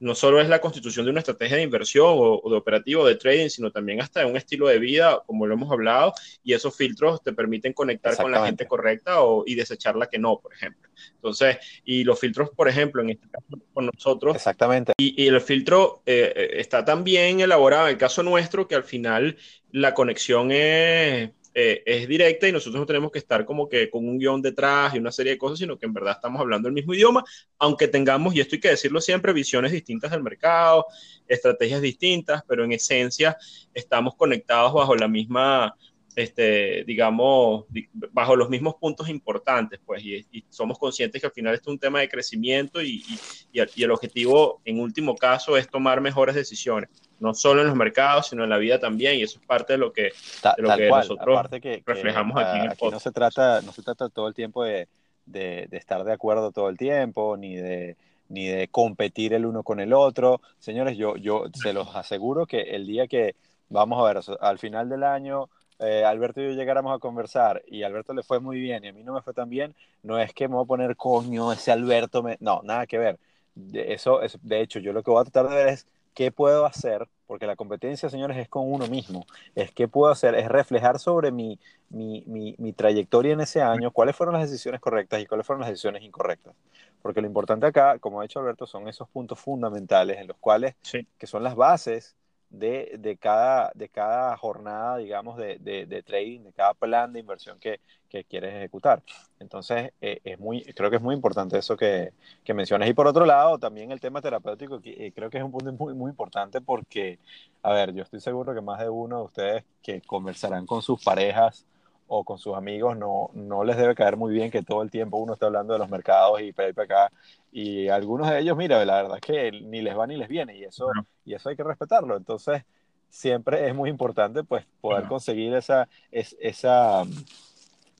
no 0.00 0.14
solo 0.14 0.40
es 0.40 0.48
la 0.48 0.60
constitución 0.60 1.04
de 1.04 1.10
una 1.10 1.20
estrategia 1.20 1.56
de 1.56 1.62
inversión 1.62 2.06
o, 2.06 2.40
o, 2.42 2.50
de 2.50 2.56
operativo 2.56 3.06
de 3.06 3.16
trading, 3.16 3.48
sino 3.48 3.70
también 3.70 4.00
hasta 4.00 4.20
de 4.20 4.26
un 4.26 4.36
estilo 4.36 4.68
de 4.68 4.78
vida, 4.78 5.22
como 5.26 5.46
lo 5.46 5.54
hemos 5.54 5.70
hablado, 5.70 6.12
y 6.44 6.52
esos 6.52 6.76
filtros 6.76 7.22
te 7.22 7.32
permiten 7.32 7.72
conectar 7.72 8.16
con 8.16 8.30
la 8.30 8.46
gente 8.46 8.66
correcta 8.66 9.22
o, 9.22 9.44
y 9.46 9.54
desechar 9.54 9.96
la 9.96 10.08
que 10.08 10.18
no, 10.18 10.38
por 10.38 10.52
ejemplo. 10.54 10.88
Entonces, 11.14 11.58
y 11.84 12.04
los 12.04 12.18
filtros, 12.18 12.50
por 12.50 12.68
ejemplo, 12.68 13.02
en 13.02 13.10
este 13.10 13.28
caso 13.28 13.46
con 13.72 13.86
nosotros. 13.86 14.36
Exactamente. 14.36 14.92
Y, 14.98 15.20
y 15.22 15.26
el 15.26 15.40
filtro 15.40 16.02
eh, 16.06 16.50
está 16.54 16.84
tan 16.84 17.04
bien 17.04 17.40
elaborado, 17.40 17.86
en 17.86 17.92
el 17.92 17.98
caso 17.98 18.22
nuestro, 18.22 18.68
que 18.68 18.74
al 18.74 18.84
final 18.84 19.36
la 19.70 19.94
conexión 19.94 20.50
es 20.50 21.30
eh, 21.54 21.82
es 21.84 22.06
directa 22.06 22.46
y 22.46 22.52
nosotros 22.52 22.80
no 22.80 22.86
tenemos 22.86 23.10
que 23.10 23.18
estar 23.18 23.44
como 23.44 23.68
que 23.68 23.90
con 23.90 24.06
un 24.08 24.18
guion 24.18 24.42
detrás 24.42 24.94
y 24.94 24.98
una 24.98 25.10
serie 25.10 25.32
de 25.32 25.38
cosas, 25.38 25.58
sino 25.58 25.78
que 25.78 25.86
en 25.86 25.92
verdad 25.92 26.14
estamos 26.14 26.40
hablando 26.40 26.68
el 26.68 26.74
mismo 26.74 26.94
idioma, 26.94 27.24
aunque 27.58 27.88
tengamos, 27.88 28.34
y 28.34 28.40
esto 28.40 28.56
hay 28.56 28.60
que 28.60 28.70
decirlo 28.70 29.00
siempre, 29.00 29.32
visiones 29.32 29.72
distintas 29.72 30.10
del 30.10 30.22
mercado, 30.22 30.86
estrategias 31.26 31.80
distintas, 31.80 32.42
pero 32.46 32.64
en 32.64 32.72
esencia 32.72 33.36
estamos 33.74 34.14
conectados 34.14 34.72
bajo 34.72 34.94
la 34.94 35.08
misma, 35.08 35.74
este, 36.14 36.84
digamos, 36.84 37.64
bajo 38.12 38.36
los 38.36 38.48
mismos 38.50 38.74
puntos 38.76 39.08
importantes, 39.08 39.80
pues, 39.84 40.04
y, 40.04 40.44
somos 40.50 40.78
conscientes 40.78 41.20
que 41.20 41.26
al 41.26 41.32
final 41.32 41.54
esto 41.54 41.70
es 41.70 41.74
un 41.74 41.80
tema 41.80 42.00
de 42.00 42.08
crecimiento 42.08 42.82
y, 42.82 43.04
y 43.52 43.82
el 43.82 43.90
objetivo, 43.90 44.60
en 44.64 44.80
último 44.80 45.16
caso, 45.16 45.56
es 45.56 45.68
tomar 45.68 46.00
mejores 46.00 46.34
decisiones 46.34 46.90
no 47.20 47.34
solo 47.34 47.62
en 47.62 47.68
los 47.68 47.76
mercados, 47.76 48.28
sino 48.28 48.44
en 48.44 48.50
la 48.50 48.58
vida 48.58 48.78
también, 48.78 49.16
y 49.16 49.22
eso 49.22 49.38
es 49.40 49.46
parte 49.46 49.74
de 49.74 49.78
lo 49.78 49.92
que, 49.92 50.02
de 50.02 50.62
lo 50.62 50.76
que 50.76 50.88
nosotros 50.88 51.48
que, 51.60 51.82
reflejamos 51.84 52.36
que, 52.36 52.44
aquí 52.44 52.58
en 52.58 52.64
el 52.64 52.70
aquí 52.70 52.88
no 52.90 53.00
se 53.00 53.10
trata 53.10 53.60
No 53.62 53.72
se 53.72 53.82
trata 53.82 54.08
todo 54.08 54.28
el 54.28 54.34
tiempo 54.34 54.64
de, 54.64 54.88
de, 55.26 55.66
de, 55.68 55.76
estar 55.76 56.04
de 56.04 56.12
acuerdo 56.12 56.52
todo 56.52 56.68
el 56.68 56.76
tiempo, 56.76 57.36
ni 57.36 57.56
de, 57.56 57.96
ni 58.28 58.46
de 58.46 58.68
competir 58.68 59.34
el 59.34 59.46
uno 59.46 59.62
con 59.62 59.80
el 59.80 59.92
otro. 59.92 60.40
Señores, 60.58 60.96
yo, 60.96 61.16
yo 61.16 61.44
se 61.52 61.72
los 61.72 61.94
aseguro 61.94 62.46
que 62.46 62.60
el 62.60 62.86
día 62.86 63.06
que, 63.06 63.34
vamos 63.68 64.00
a 64.00 64.12
ver, 64.12 64.22
al 64.40 64.58
final 64.58 64.88
del 64.88 65.04
año... 65.04 65.48
Eh, 65.80 66.04
Alberto 66.04 66.40
y 66.40 66.44
yo 66.44 66.50
llegáramos 66.54 66.92
a 66.92 66.98
conversar 66.98 67.62
y 67.68 67.84
Alberto 67.84 68.12
le 68.12 68.24
fue 68.24 68.40
muy 68.40 68.58
bien 68.58 68.84
y 68.84 68.88
a 68.88 68.92
mí 68.92 69.04
no 69.04 69.12
me 69.12 69.22
fue 69.22 69.32
tan 69.32 69.48
bien, 69.48 69.76
no 70.02 70.18
es 70.18 70.32
que 70.32 70.48
me 70.48 70.56
voy 70.56 70.64
a 70.64 70.66
poner 70.66 70.96
coño, 70.96 71.52
ese 71.52 71.70
Alberto 71.70 72.20
me... 72.20 72.36
No, 72.40 72.62
nada 72.64 72.84
que 72.84 72.98
ver. 72.98 73.16
De 73.54 73.92
eso, 73.92 74.20
es, 74.20 74.36
de 74.42 74.60
hecho, 74.60 74.80
yo 74.80 74.92
lo 74.92 75.04
que 75.04 75.12
voy 75.12 75.20
a 75.20 75.30
tratar 75.30 75.48
de 75.48 75.54
ver 75.54 75.68
es 75.68 75.86
qué 76.18 76.32
puedo 76.32 76.66
hacer, 76.66 77.08
porque 77.28 77.46
la 77.46 77.54
competencia, 77.54 78.10
señores, 78.10 78.36
es 78.38 78.48
con 78.48 78.72
uno 78.72 78.88
mismo, 78.88 79.24
es 79.54 79.70
qué 79.70 79.86
puedo 79.86 80.10
hacer, 80.10 80.34
es 80.34 80.48
reflejar 80.48 80.98
sobre 80.98 81.30
mi, 81.30 81.60
mi, 81.90 82.24
mi, 82.58 82.72
trayectoria 82.72 83.34
en 83.34 83.40
ese 83.40 83.62
año, 83.62 83.92
cuáles 83.92 84.16
fueron 84.16 84.32
las 84.32 84.50
decisiones 84.50 84.80
correctas 84.80 85.22
y 85.22 85.26
cuáles 85.26 85.46
fueron 85.46 85.60
las 85.60 85.70
decisiones 85.70 86.02
incorrectas. 86.02 86.56
Porque 87.02 87.20
lo 87.20 87.28
importante 87.28 87.66
acá, 87.66 88.00
como 88.00 88.18
ha 88.18 88.24
dicho 88.24 88.40
Alberto, 88.40 88.66
son 88.66 88.88
esos 88.88 89.08
puntos 89.08 89.38
fundamentales 89.38 90.18
en 90.18 90.26
los 90.26 90.36
cuales, 90.38 90.74
que 91.18 91.26
son 91.28 91.44
las 91.44 91.54
bases 91.54 92.16
de, 92.50 92.96
de, 92.98 93.16
cada, 93.16 93.70
de 93.74 93.88
cada 93.88 94.36
jornada, 94.36 94.96
digamos, 94.96 95.36
de, 95.36 95.58
de, 95.58 96.02
trading, 96.02 96.40
de 96.40 96.52
cada 96.52 96.74
plan 96.74 97.12
de 97.12 97.20
inversión 97.20 97.58
que, 97.58 97.80
que 98.08 98.24
quieres 98.24 98.54
ejecutar. 98.54 99.02
Entonces, 99.38 99.92
eh, 100.00 100.20
es 100.24 100.38
muy, 100.38 100.62
creo 100.62 100.90
que 100.90 100.96
es 100.96 101.02
muy 101.02 101.14
importante 101.14 101.58
eso 101.58 101.76
que, 101.76 102.12
que, 102.44 102.54
mencionas. 102.54 102.88
Y 102.88 102.94
por 102.94 103.06
otro 103.06 103.26
lado, 103.26 103.58
también 103.58 103.92
el 103.92 104.00
tema 104.00 104.20
terapéutico, 104.20 104.80
eh, 104.84 105.12
creo 105.14 105.30
que 105.30 105.38
es 105.38 105.44
un 105.44 105.52
punto 105.52 105.72
muy, 105.72 105.94
muy 105.94 106.10
importante 106.10 106.60
porque, 106.60 107.18
a 107.62 107.72
ver, 107.72 107.92
yo 107.94 108.02
estoy 108.02 108.20
seguro 108.20 108.54
que 108.54 108.60
más 108.60 108.80
de 108.80 108.88
uno 108.88 109.18
de 109.18 109.24
ustedes 109.24 109.64
que 109.82 110.00
conversarán 110.02 110.66
con 110.66 110.82
sus 110.82 111.02
parejas 111.02 111.66
o 112.08 112.24
con 112.24 112.38
sus 112.38 112.56
amigos, 112.56 112.96
no, 112.96 113.30
no 113.34 113.64
les 113.64 113.76
debe 113.76 113.94
caer 113.94 114.16
muy 114.16 114.32
bien 114.32 114.50
que 114.50 114.62
todo 114.62 114.82
el 114.82 114.90
tiempo 114.90 115.18
uno 115.18 115.34
esté 115.34 115.44
hablando 115.44 115.74
de 115.74 115.78
los 115.78 115.90
mercados 115.90 116.40
y 116.40 116.52
para 116.52 116.68
ahí 116.68 116.72
para 116.72 116.84
acá. 116.84 117.12
Y 117.52 117.88
algunos 117.88 118.28
de 118.28 118.40
ellos, 118.40 118.56
mira, 118.56 118.84
la 118.84 119.02
verdad 119.02 119.18
es 119.18 119.20
que 119.20 119.52
ni 119.52 119.82
les 119.82 119.96
va 119.96 120.06
ni 120.06 120.16
les 120.16 120.28
viene 120.28 120.56
y 120.56 120.64
eso, 120.64 120.90
y 121.24 121.34
eso 121.34 121.50
hay 121.50 121.56
que 121.56 121.64
respetarlo. 121.64 122.16
Entonces, 122.16 122.64
siempre 123.10 123.68
es 123.68 123.74
muy 123.74 123.90
importante 123.90 124.42
pues 124.42 124.66
poder 124.80 125.06
conseguir 125.06 125.54
esa, 125.54 125.88
es, 126.10 126.36
esa, 126.40 127.02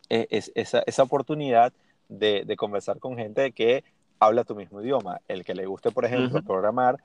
e, 0.08 0.26
es, 0.30 0.52
esa, 0.54 0.82
esa, 0.86 1.02
oportunidad 1.02 1.72
de, 2.08 2.44
de, 2.44 2.56
conversar 2.56 2.98
con 2.98 3.16
gente 3.16 3.52
que 3.52 3.84
habla 4.18 4.44
tu 4.44 4.54
mismo 4.54 4.80
idioma. 4.80 5.20
El 5.28 5.44
que 5.44 5.54
le 5.54 5.66
guste, 5.66 5.90
por 5.90 6.04
ejemplo, 6.04 6.42
programar, 6.42 6.98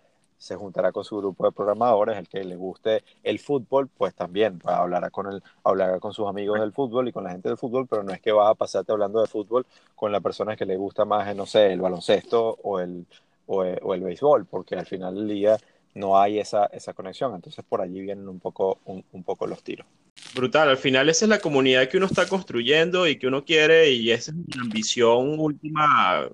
se 0.44 0.58
juntará 0.58 0.92
con 0.92 1.06
su 1.06 1.18
grupo 1.18 1.46
de 1.46 1.54
programadores, 1.54 2.18
el 2.18 2.28
que 2.28 2.44
le 2.44 2.58
guste 2.58 3.02
el 3.24 3.40
fútbol, 3.40 3.88
pues 3.88 4.14
también 4.14 4.60
hablará 4.66 5.10
con, 5.10 5.32
el, 5.32 5.42
hablará 5.64 6.02
con 6.02 6.14
sus 6.14 6.28
amigos 6.28 6.60
del 6.60 6.74
fútbol 6.74 7.08
y 7.08 7.14
con 7.14 7.24
la 7.24 7.32
gente 7.32 7.48
del 7.48 7.58
fútbol, 7.58 7.88
pero 7.88 8.04
no 8.04 8.12
es 8.12 8.20
que 8.20 8.34
vas 8.34 8.50
a 8.50 8.54
pasarte 8.54 8.92
hablando 8.92 9.22
de 9.22 9.28
fútbol 9.28 9.66
con 9.96 10.12
la 10.12 10.20
persona 10.20 10.58
que 10.58 10.66
le 10.66 10.76
gusta 10.76 11.06
más, 11.06 11.34
no 11.34 11.46
sé, 11.46 11.72
el 11.72 11.80
baloncesto 11.80 12.60
o 12.62 12.82
el, 12.82 13.06
o 13.46 13.64
el, 13.64 14.02
béisbol, 14.02 14.46
porque 14.46 14.76
al 14.76 14.86
final 14.86 15.16
del 15.16 15.30
día 15.30 15.58
no 15.94 16.20
hay 16.20 16.40
esa, 16.40 16.66
esa 16.66 16.92
conexión. 16.92 17.34
Entonces 17.34 17.64
por 17.64 17.80
allí 17.80 18.02
vienen 18.02 18.28
un 18.28 18.42
poco, 18.42 18.80
un, 18.84 19.02
un, 19.14 19.24
poco 19.24 19.48
los 19.48 19.64
tiros. 19.64 19.88
Brutal, 20.36 20.68
al 20.68 20.78
final 20.78 21.08
esa 21.08 21.24
es 21.24 21.30
la 21.30 21.40
comunidad 21.40 21.88
que 21.88 21.96
uno 21.96 22.08
está 22.08 22.28
construyendo 22.28 23.08
y 23.08 23.18
que 23.18 23.28
uno 23.28 23.46
quiere 23.46 23.92
y 23.92 24.12
esa 24.12 24.32
es 24.32 24.36
mi 24.38 24.62
ambición 24.62 25.40
última, 25.40 26.28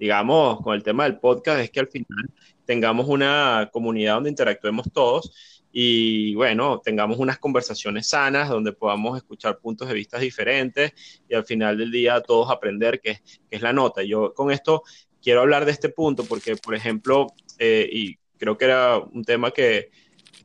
digamos, 0.00 0.60
con 0.62 0.74
el 0.74 0.82
tema 0.82 1.04
del 1.04 1.18
podcast, 1.18 1.60
es 1.60 1.70
que 1.70 1.78
al 1.78 1.86
final 1.86 2.28
tengamos 2.66 3.08
una 3.08 3.70
comunidad 3.72 4.14
donde 4.14 4.30
interactuemos 4.30 4.92
todos 4.92 5.32
y 5.78 6.34
bueno, 6.34 6.80
tengamos 6.82 7.18
unas 7.18 7.38
conversaciones 7.38 8.08
sanas 8.08 8.48
donde 8.48 8.72
podamos 8.72 9.16
escuchar 9.16 9.58
puntos 9.58 9.88
de 9.88 9.94
vista 9.94 10.18
diferentes 10.18 10.92
y 11.28 11.34
al 11.34 11.44
final 11.44 11.76
del 11.76 11.90
día 11.90 12.20
todos 12.22 12.50
aprender 12.50 13.00
qué, 13.00 13.20
es 13.50 13.62
la 13.62 13.72
nota. 13.72 14.02
Yo 14.02 14.32
con 14.32 14.50
esto 14.50 14.82
quiero 15.22 15.42
hablar 15.42 15.66
de 15.66 15.72
este 15.72 15.90
punto 15.90 16.24
porque, 16.24 16.56
por 16.56 16.74
ejemplo, 16.74 17.26
eh, 17.58 17.88
y 17.92 18.16
creo 18.38 18.56
que 18.56 18.64
era 18.64 18.98
un 18.98 19.22
tema 19.22 19.50
que 19.50 19.90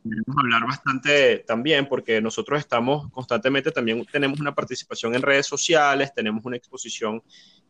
queremos 0.04 0.36
hablar 0.38 0.66
bastante 0.66 1.40
también 1.40 1.88
porque 1.88 2.22
nosotros 2.22 2.60
estamos 2.60 3.10
constantemente, 3.12 3.72
también 3.72 4.06
tenemos 4.12 4.40
una 4.40 4.54
participación 4.54 5.16
en 5.16 5.22
redes 5.22 5.46
sociales, 5.46 6.14
tenemos 6.14 6.44
una 6.44 6.58
exposición 6.58 7.24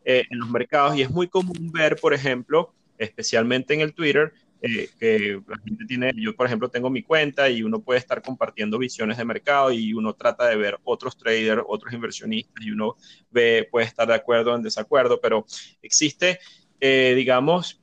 eh, 0.03 0.23
en 0.29 0.39
los 0.39 0.49
mercados 0.49 0.95
y 0.95 1.03
es 1.03 1.11
muy 1.11 1.27
común 1.27 1.71
ver, 1.71 1.95
por 1.97 2.13
ejemplo, 2.13 2.73
especialmente 3.01 3.73
en 3.73 3.81
el 3.81 3.93
Twitter, 3.93 4.33
eh, 4.61 4.89
que 4.99 5.41
la 5.47 5.57
gente 5.57 5.85
tiene, 5.85 6.13
yo 6.15 6.35
por 6.35 6.45
ejemplo 6.45 6.69
tengo 6.69 6.91
mi 6.91 7.01
cuenta 7.01 7.49
y 7.49 7.63
uno 7.63 7.81
puede 7.81 7.99
estar 7.99 8.21
compartiendo 8.21 8.77
visiones 8.77 9.17
de 9.17 9.25
mercado 9.25 9.71
y 9.71 9.93
uno 9.93 10.13
trata 10.13 10.47
de 10.47 10.55
ver 10.55 10.79
otros 10.83 11.17
traders, 11.17 11.63
otros 11.67 11.91
inversionistas 11.93 12.63
y 12.63 12.69
uno 12.69 12.95
ve, 13.31 13.67
puede 13.71 13.87
estar 13.87 14.07
de 14.07 14.13
acuerdo 14.13 14.53
o 14.53 14.55
en 14.55 14.61
desacuerdo, 14.61 15.19
pero 15.19 15.45
existe, 15.81 16.39
eh, 16.79 17.13
digamos, 17.15 17.81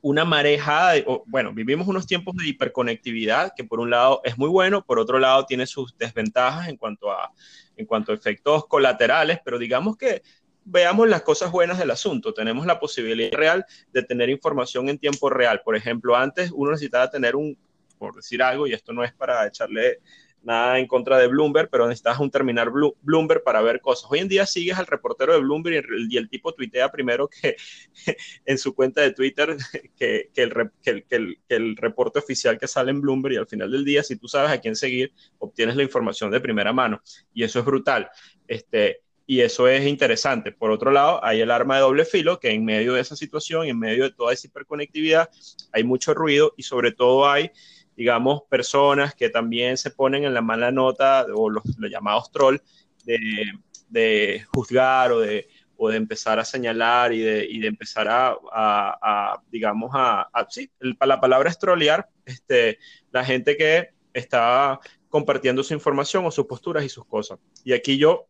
una 0.00 0.24
marejada, 0.24 0.94
bueno, 1.26 1.52
vivimos 1.52 1.86
unos 1.88 2.06
tiempos 2.06 2.36
de 2.36 2.48
hiperconectividad 2.48 3.52
que 3.54 3.64
por 3.64 3.80
un 3.80 3.90
lado 3.90 4.22
es 4.24 4.38
muy 4.38 4.48
bueno, 4.48 4.84
por 4.84 4.98
otro 4.98 5.18
lado 5.18 5.44
tiene 5.44 5.66
sus 5.66 5.96
desventajas 5.98 6.68
en 6.68 6.76
cuanto 6.76 7.10
a, 7.12 7.32
en 7.76 7.84
cuanto 7.84 8.12
a 8.12 8.14
efectos 8.14 8.66
colaterales, 8.66 9.40
pero 9.44 9.58
digamos 9.58 9.96
que 9.96 10.22
veamos 10.70 11.08
las 11.08 11.22
cosas 11.22 11.50
buenas 11.50 11.78
del 11.78 11.90
asunto. 11.90 12.34
Tenemos 12.34 12.66
la 12.66 12.78
posibilidad 12.78 13.32
real 13.32 13.64
de 13.92 14.02
tener 14.02 14.28
información 14.28 14.88
en 14.88 14.98
tiempo 14.98 15.30
real. 15.30 15.62
Por 15.64 15.76
ejemplo, 15.76 16.14
antes 16.14 16.50
uno 16.52 16.72
necesitaba 16.72 17.10
tener 17.10 17.36
un, 17.36 17.56
por 17.98 18.14
decir 18.14 18.42
algo, 18.42 18.66
y 18.66 18.74
esto 18.74 18.92
no 18.92 19.02
es 19.02 19.12
para 19.14 19.46
echarle 19.46 19.98
nada 20.42 20.78
en 20.78 20.86
contra 20.86 21.18
de 21.18 21.26
Bloomberg, 21.26 21.68
pero 21.68 21.86
necesitas 21.86 22.20
un 22.20 22.30
terminal 22.30 22.70
Bloomberg 23.02 23.42
para 23.42 23.60
ver 23.60 23.80
cosas. 23.80 24.10
Hoy 24.10 24.20
en 24.20 24.28
día 24.28 24.46
sigues 24.46 24.78
al 24.78 24.86
reportero 24.86 25.32
de 25.32 25.40
Bloomberg 25.40 25.84
y 26.08 26.16
el, 26.16 26.28
tipo 26.28 26.52
tuitea 26.54 26.90
primero 26.90 27.28
que 27.28 27.56
en 28.46 28.58
su 28.58 28.74
cuenta 28.74 29.00
de 29.00 29.12
Twitter 29.12 29.56
que, 29.96 30.30
el, 30.36 30.70
que, 30.82 31.36
el, 31.48 31.76
reporte 31.76 32.18
oficial 32.20 32.58
que 32.58 32.68
sale 32.68 32.90
en 32.90 33.00
Bloomberg 33.00 33.34
y 33.34 33.38
al 33.38 33.48
final 33.48 33.70
del 33.70 33.84
día, 33.84 34.02
si 34.02 34.16
tú 34.16 34.28
sabes 34.28 34.50
a 34.50 34.60
quién 34.60 34.76
seguir, 34.76 35.12
obtienes 35.38 35.76
la 35.76 35.82
información 35.82 36.30
de 36.30 36.40
primera 36.40 36.72
mano 36.72 37.02
y 37.34 37.42
eso 37.42 37.58
es 37.58 37.64
brutal. 37.64 38.08
Este, 38.46 39.02
y 39.30 39.42
eso 39.42 39.68
es 39.68 39.86
interesante. 39.86 40.52
Por 40.52 40.70
otro 40.70 40.90
lado, 40.90 41.22
hay 41.22 41.42
el 41.42 41.50
arma 41.50 41.74
de 41.74 41.82
doble 41.82 42.06
filo, 42.06 42.40
que 42.40 42.50
en 42.50 42.64
medio 42.64 42.94
de 42.94 43.02
esa 43.02 43.14
situación, 43.14 43.66
en 43.66 43.78
medio 43.78 44.04
de 44.04 44.10
toda 44.10 44.32
esa 44.32 44.46
hiperconectividad, 44.46 45.28
hay 45.70 45.84
mucho 45.84 46.14
ruido 46.14 46.54
y 46.56 46.62
sobre 46.62 46.92
todo 46.92 47.28
hay, 47.28 47.50
digamos, 47.94 48.44
personas 48.48 49.14
que 49.14 49.28
también 49.28 49.76
se 49.76 49.90
ponen 49.90 50.24
en 50.24 50.32
la 50.32 50.40
mala 50.40 50.72
nota 50.72 51.26
o 51.34 51.50
los, 51.50 51.62
llamados 51.90 52.32
troll 52.32 52.56
de, 53.04 54.46
juzgar 54.54 55.12
o 55.12 55.20
de, 55.20 55.46
o 55.76 55.90
de 55.90 55.98
empezar 55.98 56.38
a 56.38 56.44
señalar 56.46 57.12
y 57.12 57.20
de, 57.20 57.46
y 57.50 57.60
de 57.60 57.68
empezar 57.68 58.08
a, 58.08 58.34
a, 58.50 59.42
digamos, 59.52 59.90
a, 59.92 60.30
sí, 60.48 60.70
la 60.80 61.20
palabra 61.20 61.50
es 61.50 61.58
trolear, 61.58 62.08
este, 62.24 62.78
la 63.10 63.26
gente 63.26 63.58
que 63.58 63.90
está 64.14 64.80
compartiendo 65.10 65.62
su 65.62 65.74
información 65.74 66.24
o 66.24 66.30
sus 66.30 66.46
posturas 66.46 66.82
y 66.82 66.88
sus 66.88 67.04
cosas. 67.04 67.38
Y 67.62 67.74
aquí 67.74 67.98
yo 67.98 68.26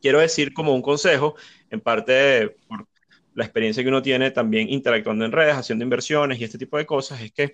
quiero 0.00 0.20
decir 0.20 0.52
como 0.52 0.74
un 0.74 0.82
consejo, 0.82 1.34
en 1.70 1.80
parte 1.80 2.56
por 2.68 2.86
la 3.34 3.44
experiencia 3.44 3.82
que 3.82 3.88
uno 3.88 4.02
tiene 4.02 4.30
también 4.30 4.68
interactuando 4.70 5.24
en 5.24 5.32
redes, 5.32 5.54
haciendo 5.54 5.84
inversiones 5.84 6.40
y 6.40 6.44
este 6.44 6.58
tipo 6.58 6.78
de 6.78 6.86
cosas, 6.86 7.20
es 7.20 7.32
que 7.32 7.52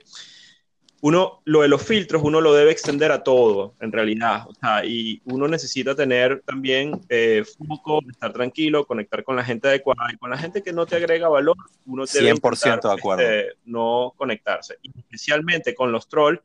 uno, 1.03 1.43
lo 1.45 1.63
de 1.63 1.69
los 1.69 1.83
filtros, 1.83 2.23
uno 2.25 2.41
lo 2.41 2.55
debe 2.55 2.71
extender 2.71 3.11
a 3.11 3.25
todo, 3.25 3.75
en 3.81 3.91
realidad. 3.91 4.47
O 4.47 4.55
sea, 4.55 4.85
y 4.85 5.21
uno 5.25 5.49
necesita 5.49 5.97
tener 5.97 6.43
también 6.47 7.01
eh, 7.09 7.43
foco, 7.59 7.99
estar 8.09 8.33
tranquilo, 8.33 8.87
conectar 8.87 9.25
con 9.25 9.35
la 9.35 9.43
gente 9.43 9.67
adecuada 9.67 10.13
y 10.13 10.17
con 10.17 10.31
la 10.31 10.39
gente 10.39 10.63
que 10.63 10.73
no 10.73 10.87
te 10.87 10.95
agrega 10.95 11.29
valor, 11.29 11.57
uno 11.87 12.05
debe 12.07 12.33
100% 12.33 12.83
de 12.83 12.95
acuerdo. 12.95 13.23
Este, 13.25 13.57
no 13.65 14.15
conectarse. 14.17 14.77
Y 14.83 14.97
especialmente 14.97 15.75
con 15.75 15.91
los 15.91 16.09
trolls, 16.09 16.41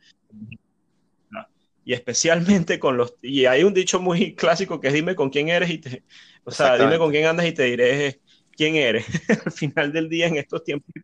y 1.88 1.94
especialmente 1.94 2.80
con 2.80 2.98
los... 2.98 3.14
Y 3.22 3.46
hay 3.46 3.64
un 3.64 3.74
dicho 3.74 4.02
muy 4.02 4.36
clásico 4.36 4.82
que 4.82 4.90
es 4.90 4.94
dime 4.94 5.16
con 5.16 5.30
quién 5.30 5.48
eres 5.48 5.70
y 5.70 5.78
te... 5.78 6.04
O 6.44 6.52
sea, 6.52 6.78
dime 6.78 6.98
con 6.98 7.12
quién 7.12 7.26
andas 7.26 7.46
y 7.46 7.54
te 7.54 7.64
diré 7.64 8.20
quién 8.52 8.76
eres. 8.76 9.06
Al 9.46 9.54
final 9.54 9.94
del 9.94 10.10
día, 10.10 10.28
en 10.28 10.36
estos 10.36 10.66
tiempos 10.66 10.90
de 10.94 11.02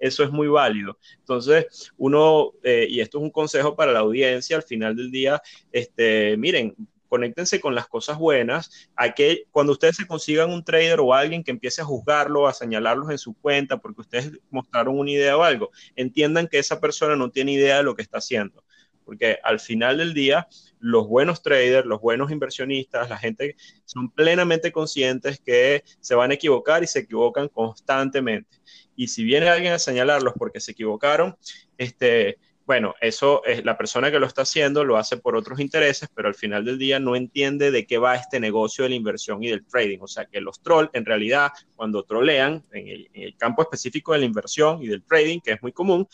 eso 0.00 0.24
es 0.24 0.30
muy 0.32 0.48
válido. 0.48 0.98
Entonces, 1.20 1.92
uno, 1.96 2.50
eh, 2.64 2.88
y 2.90 2.98
esto 2.98 3.18
es 3.18 3.22
un 3.22 3.30
consejo 3.30 3.76
para 3.76 3.92
la 3.92 4.00
audiencia, 4.00 4.56
al 4.56 4.64
final 4.64 4.96
del 4.96 5.12
día, 5.12 5.40
este, 5.70 6.36
miren, 6.36 6.74
conéctense 7.08 7.60
con 7.60 7.76
las 7.76 7.86
cosas 7.86 8.18
buenas. 8.18 8.88
que 9.14 9.44
cuando 9.52 9.72
ustedes 9.72 9.94
se 9.94 10.06
consigan 10.08 10.50
un 10.50 10.64
trader 10.64 10.98
o 10.98 11.14
alguien 11.14 11.44
que 11.44 11.52
empiece 11.52 11.80
a 11.80 11.84
juzgarlo, 11.84 12.48
a 12.48 12.52
señalarlos 12.52 13.08
en 13.10 13.18
su 13.18 13.34
cuenta 13.34 13.76
porque 13.76 14.00
ustedes 14.00 14.32
mostraron 14.50 14.98
una 14.98 15.12
idea 15.12 15.36
o 15.36 15.44
algo, 15.44 15.70
entiendan 15.94 16.48
que 16.48 16.58
esa 16.58 16.80
persona 16.80 17.14
no 17.14 17.30
tiene 17.30 17.52
idea 17.52 17.76
de 17.76 17.84
lo 17.84 17.94
que 17.94 18.02
está 18.02 18.18
haciendo 18.18 18.63
porque 19.04 19.38
al 19.42 19.60
final 19.60 19.98
del 19.98 20.14
día 20.14 20.48
los 20.80 21.06
buenos 21.08 21.42
traders, 21.42 21.86
los 21.86 22.00
buenos 22.00 22.30
inversionistas, 22.30 23.08
la 23.08 23.18
gente 23.18 23.56
son 23.84 24.10
plenamente 24.10 24.72
conscientes 24.72 25.40
que 25.40 25.84
se 26.00 26.14
van 26.14 26.30
a 26.30 26.34
equivocar 26.34 26.82
y 26.82 26.86
se 26.86 27.00
equivocan 27.00 27.48
constantemente. 27.48 28.58
Y 28.96 29.08
si 29.08 29.24
viene 29.24 29.48
alguien 29.48 29.72
a 29.72 29.78
señalarlos 29.78 30.34
porque 30.38 30.60
se 30.60 30.72
equivocaron, 30.72 31.36
este, 31.78 32.38
bueno, 32.66 32.94
eso 33.00 33.44
es 33.44 33.64
la 33.64 33.76
persona 33.76 34.10
que 34.10 34.18
lo 34.18 34.26
está 34.26 34.42
haciendo, 34.42 34.84
lo 34.84 34.96
hace 34.96 35.16
por 35.18 35.36
otros 35.36 35.60
intereses, 35.60 36.08
pero 36.14 36.28
al 36.28 36.34
final 36.34 36.64
del 36.64 36.78
día 36.78 36.98
no 36.98 37.14
entiende 37.14 37.70
de 37.70 37.86
qué 37.86 37.98
va 37.98 38.16
este 38.16 38.40
negocio 38.40 38.84
de 38.84 38.90
la 38.90 38.96
inversión 38.96 39.42
y 39.42 39.48
del 39.48 39.66
trading. 39.66 39.98
O 40.00 40.06
sea 40.06 40.24
que 40.26 40.40
los 40.40 40.62
trolls, 40.62 40.90
en 40.94 41.04
realidad, 41.04 41.52
cuando 41.76 42.04
trolean 42.04 42.62
en 42.72 42.88
el, 42.88 43.10
en 43.12 43.22
el 43.22 43.36
campo 43.36 43.62
específico 43.62 44.12
de 44.12 44.20
la 44.20 44.24
inversión 44.24 44.82
y 44.82 44.86
del 44.88 45.02
trading, 45.02 45.40
que 45.40 45.52
es 45.52 45.62
muy 45.62 45.72
común, 45.72 46.08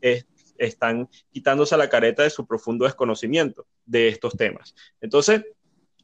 es, 0.00 0.26
están 0.58 1.08
quitándose 1.32 1.76
la 1.76 1.88
careta 1.88 2.22
de 2.22 2.30
su 2.30 2.46
profundo 2.46 2.84
desconocimiento 2.84 3.66
de 3.84 4.08
estos 4.08 4.36
temas. 4.36 4.74
Entonces, 5.00 5.42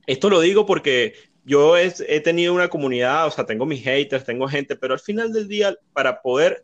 esto 0.07 0.31
lo 0.31 0.41
digo 0.41 0.67
porque 0.67 1.15
yo 1.45 1.77
he, 1.77 1.91
tenido 2.21 2.55
una 2.55 2.69
comunidad, 2.69 3.27
o 3.27 3.31
sea, 3.31 3.47
tengo 3.47 3.67
mis 3.67 3.83
haters, 3.83 4.25
tengo 4.25 4.47
gente, 4.49 4.77
pero 4.77 4.95
al 4.95 5.01
final 5.01 5.33
del 5.33 5.49
día, 5.49 5.75
para 5.93 6.21
poder, 6.21 6.63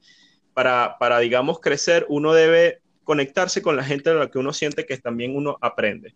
para, 0.55 0.97
para 0.99 1.19
digamos, 1.19 1.61
crecer, 1.61 2.07
uno 2.09 2.33
debe 2.33 2.81
conectarse 3.05 3.63
con 3.63 3.77
la 3.77 3.85
gente 3.85 4.11
de 4.11 4.17
la 4.17 4.31
que 4.31 4.39
uno 4.39 4.53
siente 4.53 4.85
que 4.85 4.97
también 4.99 5.37
uno 5.37 5.59
aprende. 5.61 6.15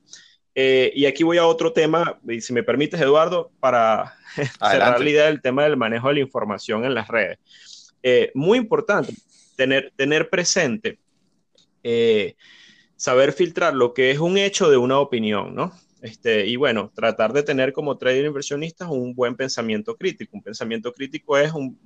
Eh, 0.54 0.92
y 0.94 1.06
aquí 1.06 1.22
voy 1.22 1.38
a 1.38 1.46
otro 1.46 1.72
tema, 1.72 2.18
y 2.28 2.40
si 2.40 2.52
me 2.52 2.62
permites, 2.62 3.00
Eduardo, 3.00 3.50
para 3.60 4.16
cerrar 4.70 5.00
la 5.00 5.10
idea 5.10 5.26
del 5.26 5.40
tema 5.40 5.64
del 5.64 5.76
manejo 5.76 6.08
de 6.08 6.14
la 6.14 6.20
información 6.20 6.84
en 6.84 6.94
las 6.94 7.08
redes. 7.08 7.38
Eh, 8.02 8.30
muy 8.34 8.58
importante 8.58 9.14
tener, 9.56 9.92
tener 9.96 10.28
presente, 10.28 10.98
eh, 11.82 12.36
saber 12.96 13.32
filtrar 13.32 13.74
lo 13.74 13.94
que 13.94 14.10
es 14.10 14.18
un 14.18 14.36
hecho 14.38 14.70
de 14.70 14.76
una 14.76 14.98
opinión, 14.98 15.54
¿no? 15.54 15.72
Este, 16.02 16.46
y 16.46 16.56
bueno, 16.56 16.90
tratar 16.94 17.32
de 17.32 17.42
tener 17.42 17.72
como 17.72 17.98
trader 17.98 18.24
inversionista 18.24 18.88
un 18.88 19.14
buen 19.14 19.36
pensamiento 19.36 19.96
crítico. 19.96 20.36
Un 20.36 20.42
pensamiento 20.42 20.92
crítico 20.92 21.36
es 21.36 21.52
un, 21.52 21.78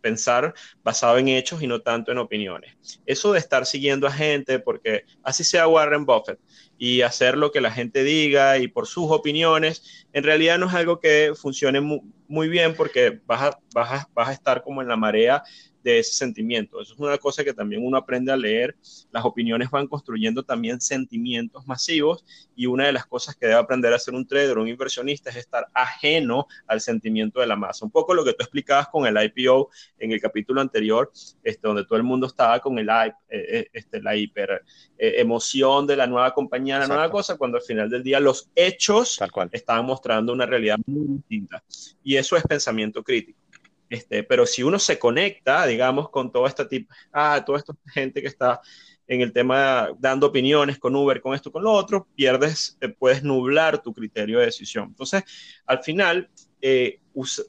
pensar 0.00 0.54
basado 0.82 1.18
en 1.18 1.28
hechos 1.28 1.62
y 1.62 1.66
no 1.66 1.80
tanto 1.80 2.12
en 2.12 2.18
opiniones. 2.18 2.76
Eso 3.06 3.32
de 3.32 3.38
estar 3.38 3.64
siguiendo 3.66 4.06
a 4.06 4.12
gente, 4.12 4.58
porque 4.58 5.04
así 5.22 5.42
sea 5.42 5.68
Warren 5.68 6.04
Buffett, 6.04 6.38
y 6.78 7.00
hacer 7.00 7.38
lo 7.38 7.50
que 7.50 7.62
la 7.62 7.70
gente 7.70 8.04
diga 8.04 8.58
y 8.58 8.68
por 8.68 8.86
sus 8.86 9.10
opiniones, 9.10 10.06
en 10.12 10.24
realidad 10.24 10.58
no 10.58 10.66
es 10.68 10.74
algo 10.74 11.00
que 11.00 11.32
funcione 11.34 11.80
muy, 11.80 12.48
bien 12.48 12.74
porque 12.74 13.20
vas 13.26 13.56
vas 13.72 14.06
a 14.28 14.32
estar 14.32 14.62
como 14.62 14.82
en 14.82 14.88
la 14.88 14.96
marea 14.96 15.42
de 15.86 16.00
ese 16.00 16.12
sentimiento. 16.12 16.80
Eso 16.80 16.94
es 16.94 16.98
una 16.98 17.16
cosa 17.16 17.44
que 17.44 17.54
también 17.54 17.86
uno 17.86 17.96
aprende 17.96 18.32
a 18.32 18.36
leer. 18.36 18.76
Las 19.12 19.24
opiniones 19.24 19.70
van 19.70 19.86
construyendo 19.86 20.42
también 20.42 20.80
sentimientos 20.80 21.64
masivos 21.66 22.24
y 22.56 22.66
una 22.66 22.86
de 22.86 22.92
las 22.92 23.06
cosas 23.06 23.36
que 23.36 23.46
debe 23.46 23.60
aprender 23.60 23.92
a 23.92 23.96
hacer 23.96 24.12
un 24.12 24.26
trader, 24.26 24.58
un 24.58 24.66
inversionista, 24.66 25.30
es 25.30 25.36
estar 25.36 25.68
ajeno 25.72 26.48
al 26.66 26.80
sentimiento 26.80 27.38
de 27.38 27.46
la 27.46 27.54
masa. 27.54 27.84
Un 27.84 27.92
poco 27.92 28.14
lo 28.14 28.24
que 28.24 28.32
tú 28.32 28.42
explicabas 28.42 28.88
con 28.88 29.06
el 29.06 29.16
IPO 29.16 29.70
en 29.98 30.10
el 30.10 30.20
capítulo 30.20 30.60
anterior, 30.60 31.12
este, 31.44 31.68
donde 31.68 31.84
todo 31.84 31.96
el 31.96 32.02
mundo 32.02 32.26
estaba 32.26 32.58
con 32.58 32.76
el 32.80 32.88
eh, 32.88 33.14
eh, 33.28 33.66
este, 33.72 34.02
la 34.02 34.16
hiper 34.16 34.64
eh, 34.98 35.14
emoción 35.18 35.86
de 35.86 35.96
la 35.96 36.08
nueva 36.08 36.34
compañía, 36.34 36.80
la 36.80 36.88
nueva 36.88 37.10
cosa, 37.12 37.36
cuando 37.36 37.58
al 37.58 37.62
final 37.62 37.88
del 37.88 38.02
día 38.02 38.18
los 38.18 38.50
hechos 38.56 39.20
estaban 39.52 39.86
mostrando 39.86 40.32
una 40.32 40.46
realidad 40.46 40.78
muy 40.86 41.06
distinta. 41.18 41.62
Y 42.02 42.16
eso 42.16 42.36
es 42.36 42.42
pensamiento 42.42 43.04
crítico. 43.04 43.45
Este, 43.88 44.22
pero 44.24 44.46
si 44.46 44.62
uno 44.62 44.78
se 44.78 44.98
conecta, 44.98 45.66
digamos, 45.66 46.10
con 46.10 46.32
todo 46.32 46.46
este 46.46 46.64
tipo, 46.64 46.92
ah, 47.12 47.42
toda 47.44 47.58
esta 47.58 47.74
gente 47.86 48.20
que 48.20 48.28
está 48.28 48.60
en 49.06 49.20
el 49.20 49.32
tema 49.32 49.90
dando 49.98 50.26
opiniones 50.26 50.78
con 50.78 50.96
Uber, 50.96 51.20
con 51.20 51.34
esto, 51.34 51.52
con 51.52 51.62
lo 51.62 51.72
otro, 51.72 52.08
pierdes, 52.14 52.76
eh, 52.80 52.88
puedes 52.88 53.22
nublar 53.22 53.82
tu 53.82 53.92
criterio 53.92 54.38
de 54.40 54.46
decisión. 54.46 54.88
Entonces, 54.88 55.22
al 55.66 55.82
final, 55.82 56.28
eh, 56.60 57.00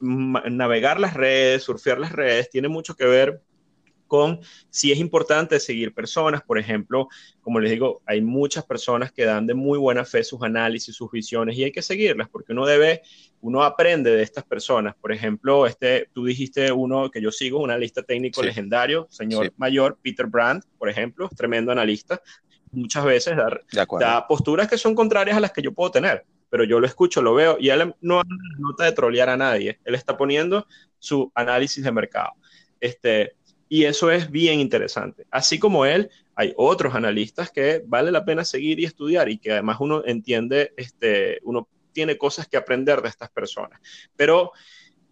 navegar 0.02 1.00
las 1.00 1.14
redes, 1.14 1.64
surfear 1.64 2.00
las 2.00 2.12
redes, 2.12 2.50
tiene 2.50 2.68
mucho 2.68 2.96
que 2.96 3.06
ver 3.06 3.42
con 4.08 4.40
si 4.70 4.92
es 4.92 5.00
importante 5.00 5.60
seguir 5.60 5.94
personas, 5.94 6.42
por 6.42 6.58
ejemplo, 6.58 7.08
como 7.42 7.60
les 7.60 7.72
digo, 7.72 8.02
hay 8.06 8.22
muchas 8.22 8.66
personas 8.66 9.12
que 9.12 9.26
dan 9.26 9.48
de 9.48 9.54
muy 9.54 9.78
buena 9.78 10.06
fe 10.06 10.24
sus 10.24 10.42
análisis, 10.42 10.96
sus 10.96 11.12
visiones 11.12 11.58
y 11.58 11.64
hay 11.64 11.72
que 11.72 11.82
seguirlas 11.82 12.30
porque 12.30 12.54
uno 12.54 12.66
debe, 12.66 13.02
uno 13.42 13.64
aprende 13.64 14.12
de 14.12 14.24
estas 14.24 14.44
personas. 14.44 14.96
Por 14.96 15.12
ejemplo, 15.12 15.68
este, 15.68 16.10
tú 16.14 16.26
dijiste 16.26 16.72
uno 16.72 17.10
que 17.12 17.22
yo 17.22 17.32
sigo, 17.32 17.62
una 17.62 17.78
lista 17.78 18.04
técnico 18.04 18.42
legendario, 18.42 19.08
señor 19.10 19.54
mayor 19.58 19.98
Peter 20.02 20.26
Brandt, 20.26 20.66
por 20.78 20.90
ejemplo, 20.90 21.30
tremendo 21.36 21.72
analista. 21.72 22.22
Muchas 22.72 23.06
veces 23.06 23.38
da, 24.00 24.28
posturas 24.28 24.68
que 24.68 24.78
son 24.78 24.94
contrarias 24.94 25.38
a 25.38 25.40
las 25.40 25.52
que 25.52 25.62
yo 25.62 25.74
puedo 25.74 25.92
tener 25.92 26.26
pero 26.50 26.64
yo 26.64 26.80
lo 26.80 26.88
escucho, 26.88 27.22
lo 27.22 27.34
veo, 27.34 27.58
y 27.60 27.70
él 27.70 27.94
no 28.02 28.22
nota 28.58 28.86
de 28.86 28.92
trolear 28.94 29.30
a 29.30 29.38
nadie, 29.38 29.80
él 29.84 29.96
está 29.96 30.16
poniendo 30.16 30.66
su 31.00 31.32
análisis 31.36 31.84
de 31.84 31.92
mercado. 31.92 32.32
Este, 32.80 33.36
y 33.70 33.84
eso 33.86 34.12
es 34.12 34.32
bien 34.32 34.60
interesante. 34.60 35.26
Así 35.32 35.60
como 35.60 35.86
él, 35.86 36.10
hay 36.36 36.54
otros 36.56 36.96
analistas 36.96 37.52
que 37.52 37.84
vale 37.86 38.12
la 38.12 38.26
pena 38.26 38.46
seguir 38.46 38.80
y 38.80 38.86
estudiar 38.86 39.30
y 39.30 39.38
que 39.38 39.52
además 39.52 39.78
uno 39.80 40.04
entiende, 40.06 40.74
este, 40.78 41.40
uno 41.44 41.68
tiene 41.92 42.18
cosas 42.18 42.48
que 42.48 42.58
aprender 42.58 43.02
de 43.02 43.10
estas 43.10 43.30
personas. 43.30 43.80
Pero 44.16 44.52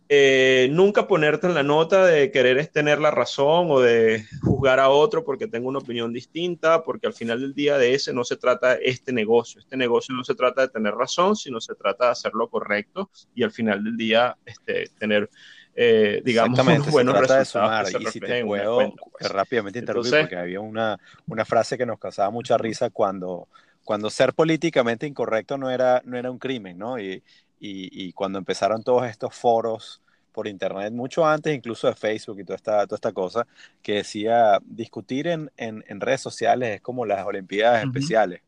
eh, 0.08 0.68
nunca 0.72 1.08
ponerte 1.08 1.48
en 1.48 1.56
la 1.56 1.64
nota 1.64 2.06
de 2.06 2.30
querer 2.30 2.68
tener 2.68 3.00
la 3.00 3.10
razón 3.10 3.72
o 3.72 3.80
de 3.80 4.24
juzgar 4.44 4.80
a 4.80 4.90
otro 4.90 5.26
porque 5.26 5.48
tengo 5.48 5.68
una 5.68 5.80
opinión 5.80 6.14
distinta, 6.14 6.84
porque 6.84 7.08
al 7.08 7.14
final 7.14 7.42
del 7.42 7.56
día 7.56 7.80
de 7.80 7.96
ese 7.96 8.14
no 8.14 8.24
se 8.24 8.38
trata 8.38 8.76
este 8.76 9.12
negocio. 9.12 9.60
Este 9.60 9.78
negocio 9.78 10.14
no 10.14 10.24
se 10.24 10.36
trata 10.36 10.62
de 10.62 10.68
tener 10.68 10.94
razón, 10.94 11.36
sino 11.36 11.60
se 11.60 11.74
trata 11.74 12.06
de 12.06 12.12
hacer 12.12 12.34
lo 12.36 12.50
correcto 12.50 13.10
y 13.34 13.42
al 13.42 13.52
final 13.52 13.84
del 13.84 13.98
día 13.98 14.38
este, 14.46 14.90
tener 15.00 15.28
eh, 15.76 16.22
digamos, 16.24 16.58
buenos 16.90 17.28
resultados. 17.28 17.94
y 18.00 18.06
si 18.06 18.20
te 18.22 18.46
puedo 18.46 18.94
rápidamente 19.20 19.80
interrumpir, 19.80 20.22
porque 20.22 20.38
había 20.38 20.62
una, 20.62 20.98
una 21.28 21.44
frase 21.44 21.78
que 21.78 21.86
nos 21.86 22.00
causaba 22.00 22.30
mucha 22.30 22.58
risa 22.58 22.90
cuando, 22.90 23.50
cuando 23.84 24.10
ser 24.10 24.34
políticamente 24.34 25.06
incorrecto 25.06 25.58
no 25.58 25.70
era, 25.70 26.02
no 26.06 26.18
era 26.18 26.32
un 26.32 26.40
crimen, 26.40 26.78
¿no? 26.78 26.98
Y, 26.98 27.22
y, 27.60 27.90
y, 27.92 28.14
cuando 28.14 28.40
empezaron 28.40 28.84
todos 28.84 29.06
estos 29.06 29.36
foros 29.36 30.02
por 30.32 30.48
internet, 30.48 30.94
mucho 30.94 31.26
antes 31.26 31.56
incluso 31.56 31.88
de 31.88 31.96
Facebook 31.96 32.40
y 32.40 32.44
toda 32.44 32.58
esta, 32.58 32.86
toda 32.86 32.96
esta 32.96 33.12
cosa, 33.12 33.48
que 33.82 33.96
decía 33.96 34.60
discutir 34.66 35.28
en, 35.28 35.52
en, 35.58 35.84
en 35.88 36.00
redes 36.00 36.22
sociales 36.22 36.76
es 36.76 36.82
como 36.82 37.06
las 37.06 37.26
Olimpiadas 37.26 37.84
especiales 37.84 38.42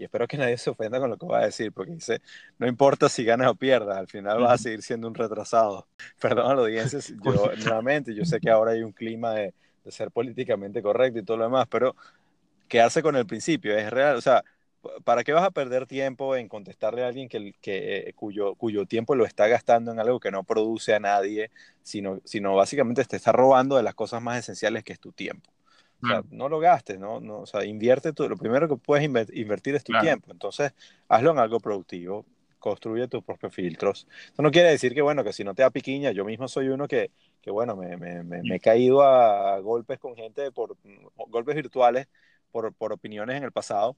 y 0.00 0.04
espero 0.04 0.26
que 0.26 0.38
nadie 0.38 0.56
se 0.56 0.70
ofenda 0.70 0.98
con 0.98 1.10
lo 1.10 1.18
que 1.18 1.26
voy 1.26 1.36
a 1.36 1.44
decir, 1.44 1.72
porque 1.72 1.92
dice, 1.92 2.22
no 2.58 2.66
importa 2.66 3.10
si 3.10 3.22
ganas 3.22 3.48
o 3.48 3.54
pierdas, 3.54 3.98
al 3.98 4.08
final 4.08 4.40
vas 4.40 4.52
a 4.52 4.58
seguir 4.58 4.82
siendo 4.82 5.06
un 5.06 5.14
retrasado. 5.14 5.86
Perdón 6.20 6.50
a 6.50 6.54
la 6.54 6.62
audiencia, 6.62 6.98
yo 7.24 7.52
nuevamente, 7.64 8.14
yo 8.14 8.24
sé 8.24 8.40
que 8.40 8.48
ahora 8.48 8.72
hay 8.72 8.82
un 8.82 8.92
clima 8.92 9.34
de, 9.34 9.52
de, 9.84 9.92
ser 9.92 10.10
políticamente 10.10 10.80
correcto 10.80 11.18
y 11.18 11.22
todo 11.22 11.36
lo 11.36 11.44
demás, 11.44 11.66
pero 11.70 11.94
quedarse 12.66 13.02
con 13.02 13.14
el 13.14 13.26
principio 13.26 13.76
es 13.76 13.90
real, 13.90 14.16
o 14.16 14.22
sea, 14.22 14.42
¿para 15.04 15.22
qué 15.22 15.34
vas 15.34 15.44
a 15.44 15.50
perder 15.50 15.86
tiempo 15.86 16.34
en 16.34 16.48
contestarle 16.48 17.04
a 17.04 17.08
alguien 17.08 17.28
que, 17.28 17.52
que, 17.60 17.98
eh, 17.98 18.12
cuyo, 18.14 18.54
cuyo 18.54 18.86
tiempo 18.86 19.14
lo 19.14 19.26
está 19.26 19.48
gastando 19.48 19.92
en 19.92 20.00
algo 20.00 20.18
que 20.18 20.30
no 20.30 20.44
produce 20.44 20.94
a 20.94 21.00
nadie, 21.00 21.50
sino, 21.82 22.20
sino 22.24 22.54
básicamente 22.54 23.04
te 23.04 23.16
está 23.16 23.32
robando 23.32 23.76
de 23.76 23.82
las 23.82 23.94
cosas 23.94 24.22
más 24.22 24.38
esenciales 24.38 24.82
que 24.82 24.94
es 24.94 25.00
tu 25.00 25.12
tiempo? 25.12 25.50
O 26.02 26.06
sea, 26.06 26.22
no 26.30 26.48
lo 26.48 26.58
gastes, 26.58 26.98
¿no? 26.98 27.20
no 27.20 27.40
o 27.40 27.46
sea, 27.46 27.64
invierte 27.64 28.12
tú, 28.12 28.28
lo 28.28 28.36
primero 28.36 28.68
que 28.68 28.76
puedes 28.76 29.04
invertir 29.04 29.74
es 29.74 29.84
tu 29.84 29.92
tiempo. 30.00 30.32
Entonces, 30.32 30.72
hazlo 31.08 31.32
en 31.32 31.38
algo 31.38 31.60
productivo, 31.60 32.24
construye 32.60 33.08
tus 33.08 33.24
propios 33.24 33.52
filtros. 33.52 34.06
Eso 34.32 34.42
no 34.42 34.50
quiere 34.50 34.70
decir 34.70 34.94
que, 34.94 35.02
bueno, 35.02 35.24
que 35.24 35.32
si 35.32 35.42
no 35.42 35.54
te 35.54 35.62
da 35.62 35.70
piquiña, 35.70 36.12
yo 36.12 36.24
mismo 36.24 36.46
soy 36.46 36.68
uno 36.68 36.86
que, 36.86 37.10
que 37.40 37.50
bueno, 37.50 37.74
me, 37.74 37.96
me, 37.96 38.22
me, 38.22 38.56
he 38.56 38.60
caído 38.60 39.02
a 39.02 39.58
golpes 39.60 39.98
con 39.98 40.14
gente 40.14 40.52
por 40.52 40.76
golpes 41.28 41.56
virtuales 41.56 42.06
por, 42.52 42.72
por 42.74 42.92
opiniones 42.92 43.36
en 43.36 43.44
el 43.44 43.52
pasado. 43.52 43.96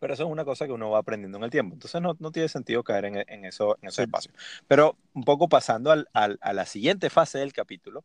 Pero 0.00 0.14
eso 0.14 0.24
es 0.24 0.30
una 0.30 0.44
cosa 0.44 0.66
que 0.66 0.72
uno 0.72 0.90
va 0.90 0.98
aprendiendo 0.98 1.38
en 1.38 1.44
el 1.44 1.50
tiempo. 1.50 1.74
Entonces 1.74 2.00
no, 2.00 2.16
no 2.20 2.30
tiene 2.30 2.48
sentido 2.48 2.84
caer 2.84 3.06
en, 3.06 3.16
en 3.26 3.44
eso, 3.44 3.76
en 3.80 3.88
ese 3.88 4.02
espacio. 4.02 4.32
Pero 4.66 4.96
un 5.14 5.24
poco 5.24 5.48
pasando 5.48 5.90
al, 5.90 6.08
al, 6.12 6.38
a 6.40 6.52
la 6.52 6.66
siguiente 6.66 7.10
fase 7.10 7.38
del 7.38 7.52
capítulo, 7.52 8.04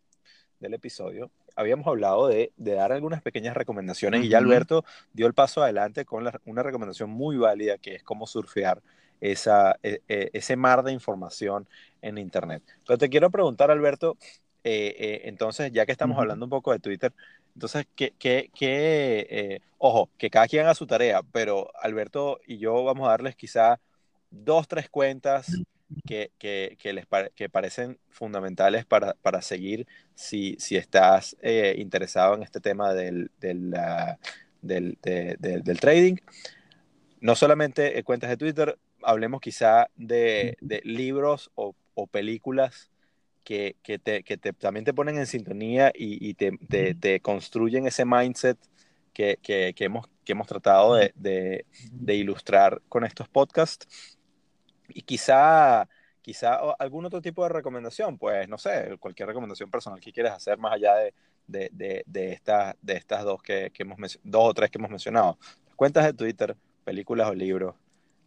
del 0.63 0.73
episodio, 0.73 1.29
habíamos 1.55 1.85
hablado 1.85 2.27
de, 2.27 2.51
de 2.57 2.73
dar 2.73 2.91
algunas 2.91 3.21
pequeñas 3.21 3.55
recomendaciones 3.55 4.23
y 4.23 4.29
ya 4.29 4.39
Alberto 4.39 4.83
dio 5.13 5.27
el 5.27 5.33
paso 5.33 5.61
adelante 5.61 6.05
con 6.05 6.27
una 6.45 6.63
recomendación 6.63 7.09
muy 7.09 7.37
válida 7.37 7.77
que 7.77 7.95
es 7.95 8.03
cómo 8.03 8.25
surfear 8.25 8.81
esa, 9.21 9.77
e, 9.83 10.01
e, 10.07 10.31
ese 10.33 10.55
mar 10.55 10.83
de 10.83 10.91
información 10.91 11.67
en 12.01 12.17
Internet. 12.17 12.63
Pero 12.85 12.97
te 12.97 13.09
quiero 13.09 13.29
preguntar, 13.29 13.71
Alberto, 13.71 14.17
eh, 14.63 14.95
eh, 14.97 15.21
entonces, 15.25 15.71
ya 15.71 15.85
que 15.85 15.91
estamos 15.91 16.17
hablando 16.17 16.45
un 16.45 16.49
poco 16.49 16.71
de 16.71 16.79
Twitter, 16.79 17.13
entonces, 17.53 17.85
¿qué, 17.95 18.13
qué, 18.17 18.49
qué 18.53 19.27
eh, 19.29 19.59
ojo, 19.77 20.09
que 20.17 20.29
cada 20.29 20.47
quien 20.47 20.63
haga 20.63 20.75
su 20.75 20.87
tarea, 20.87 21.21
pero 21.31 21.69
Alberto 21.81 22.39
y 22.47 22.57
yo 22.57 22.83
vamos 22.83 23.07
a 23.07 23.11
darles 23.11 23.35
quizá 23.35 23.79
dos, 24.29 24.67
tres 24.67 24.89
cuentas 24.89 25.51
que, 26.05 26.31
que, 26.37 26.93
les 26.93 27.05
que 27.35 27.49
parecen 27.49 27.99
fundamentales 28.09 28.85
para, 28.85 29.13
para 29.15 29.41
seguir 29.41 29.87
si, 30.15 30.55
si 30.59 30.75
estás 30.75 31.35
eh, 31.41 31.75
interesado 31.77 32.35
en 32.35 32.43
este 32.43 32.59
tema 32.59 32.93
del, 32.93 33.31
del, 33.39 33.71
del, 34.61 34.97
del, 35.01 35.79
trading. 35.79 36.15
No 37.21 37.35
solamente 37.35 38.01
cuentas 38.03 38.29
de 38.29 38.37
Twitter, 38.37 38.77
hablemos 39.01 39.41
quizá 39.41 39.87
de, 39.95 40.57
de 40.61 40.81
libros 40.83 41.51
o, 41.55 41.75
o, 41.93 42.07
películas 42.07 42.91
que, 43.43 43.75
que, 43.83 43.99
te, 43.99 44.23
que 44.23 44.37
te, 44.37 44.53
también 44.53 44.85
te 44.85 44.93
ponen 44.93 45.17
en 45.17 45.27
sintonía 45.27 45.91
y, 45.93 46.29
y 46.29 46.33
te, 46.33 46.51
te, 46.69 46.95
te, 46.95 47.19
construyen 47.19 47.87
ese 47.87 48.05
mindset 48.05 48.57
que, 49.13 49.37
que 49.41 49.73
hemos, 49.79 50.09
hemos, 50.25 50.47
tratado 50.47 50.95
de, 50.95 51.13
de 51.15 52.15
ilustrar 52.15 52.81
con 52.89 53.05
estos 53.05 53.29
podcasts 53.29 54.17
y 54.89 55.01
quizá, 55.01 55.87
quizá 56.21 56.55
algún 56.79 57.05
otro 57.05 57.21
tipo 57.21 57.43
de 57.43 57.49
recomendación, 57.49 58.17
pues 58.17 58.47
no 58.47 58.57
sé, 58.57 58.97
cualquier 58.99 59.27
recomendación 59.27 59.69
personal 59.69 59.99
que 59.99 60.11
quieras 60.11 60.33
hacer 60.33 60.57
más 60.57 60.73
allá 60.73 60.95
de, 60.95 61.13
de, 61.47 61.69
de, 61.71 62.03
de 62.05 62.31
estas, 62.33 62.75
de 62.81 62.93
estas 62.93 63.23
dos, 63.23 63.41
que, 63.41 63.71
que 63.73 63.83
hemos 63.83 63.97
dos 64.23 64.49
o 64.49 64.53
tres 64.53 64.69
que 64.69 64.77
hemos 64.77 64.91
mencionado. 64.91 65.37
Cuentas 65.75 66.05
de 66.05 66.13
Twitter, 66.13 66.55
películas 66.83 67.29
o 67.29 67.33
libros, 67.33 67.75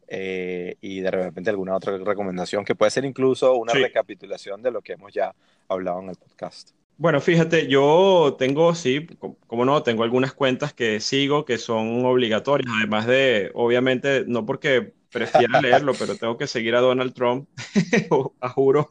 eh, 0.09 0.77
y 0.81 1.01
de 1.01 1.11
repente 1.11 1.51
alguna 1.51 1.75
otra 1.75 1.97
recomendación 1.99 2.65
que 2.65 2.75
puede 2.75 2.91
ser 2.91 3.05
incluso 3.05 3.57
una 3.57 3.73
recapitulación 3.73 4.63
de 4.63 4.71
lo 4.71 4.81
que 4.81 4.93
hemos 4.93 5.13
ya 5.13 5.35
hablado 5.69 6.01
en 6.01 6.11
el 6.11 6.17
podcast. 6.17 6.71
Bueno, 6.99 7.21
fíjate, 7.21 7.67
yo 7.67 8.37
tengo, 8.39 8.75
sí, 8.75 9.07
como 9.47 9.67
no, 9.67 9.83
tengo 9.83 10.03
algunas 10.03 10.33
cuentas 10.33 10.73
que 10.73 11.01
sigo 11.01 11.45
que 11.45 11.59
son 11.59 12.07
obligatorias, 12.07 12.73
además 12.79 13.07
de, 13.07 13.51
obviamente, 13.55 14.25
no 14.27 14.47
porque 14.47 14.95
prefiera 15.17 15.61
leerlo, 15.63 15.95
pero 15.99 16.15
tengo 16.15 16.37
que 16.37 16.47
seguir 16.47 16.75
a 16.75 16.81
Donald 16.81 17.15
Trump, 17.15 17.49
a 18.41 18.49
juro, 18.51 18.87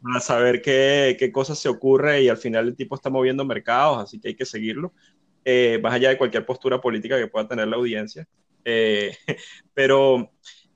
para 0.00 0.20
saber 0.20 0.62
qué, 0.62 1.16
qué 1.18 1.32
cosas 1.32 1.58
se 1.58 1.68
ocurre 1.68 2.22
y 2.22 2.28
al 2.28 2.36
final 2.36 2.68
el 2.68 2.76
tipo 2.76 2.94
está 2.94 3.10
moviendo 3.10 3.44
mercados, 3.44 3.98
así 3.98 4.20
que 4.20 4.28
hay 4.28 4.34
que 4.36 4.44
seguirlo, 4.44 4.92
eh, 5.44 5.80
más 5.82 5.94
allá 5.94 6.10
de 6.10 6.18
cualquier 6.18 6.46
postura 6.46 6.80
política 6.80 7.18
que 7.18 7.26
pueda 7.26 7.48
tener 7.48 7.66
la 7.66 7.76
audiencia. 7.76 8.28
Eh, 8.64 9.16
pero 9.74 10.30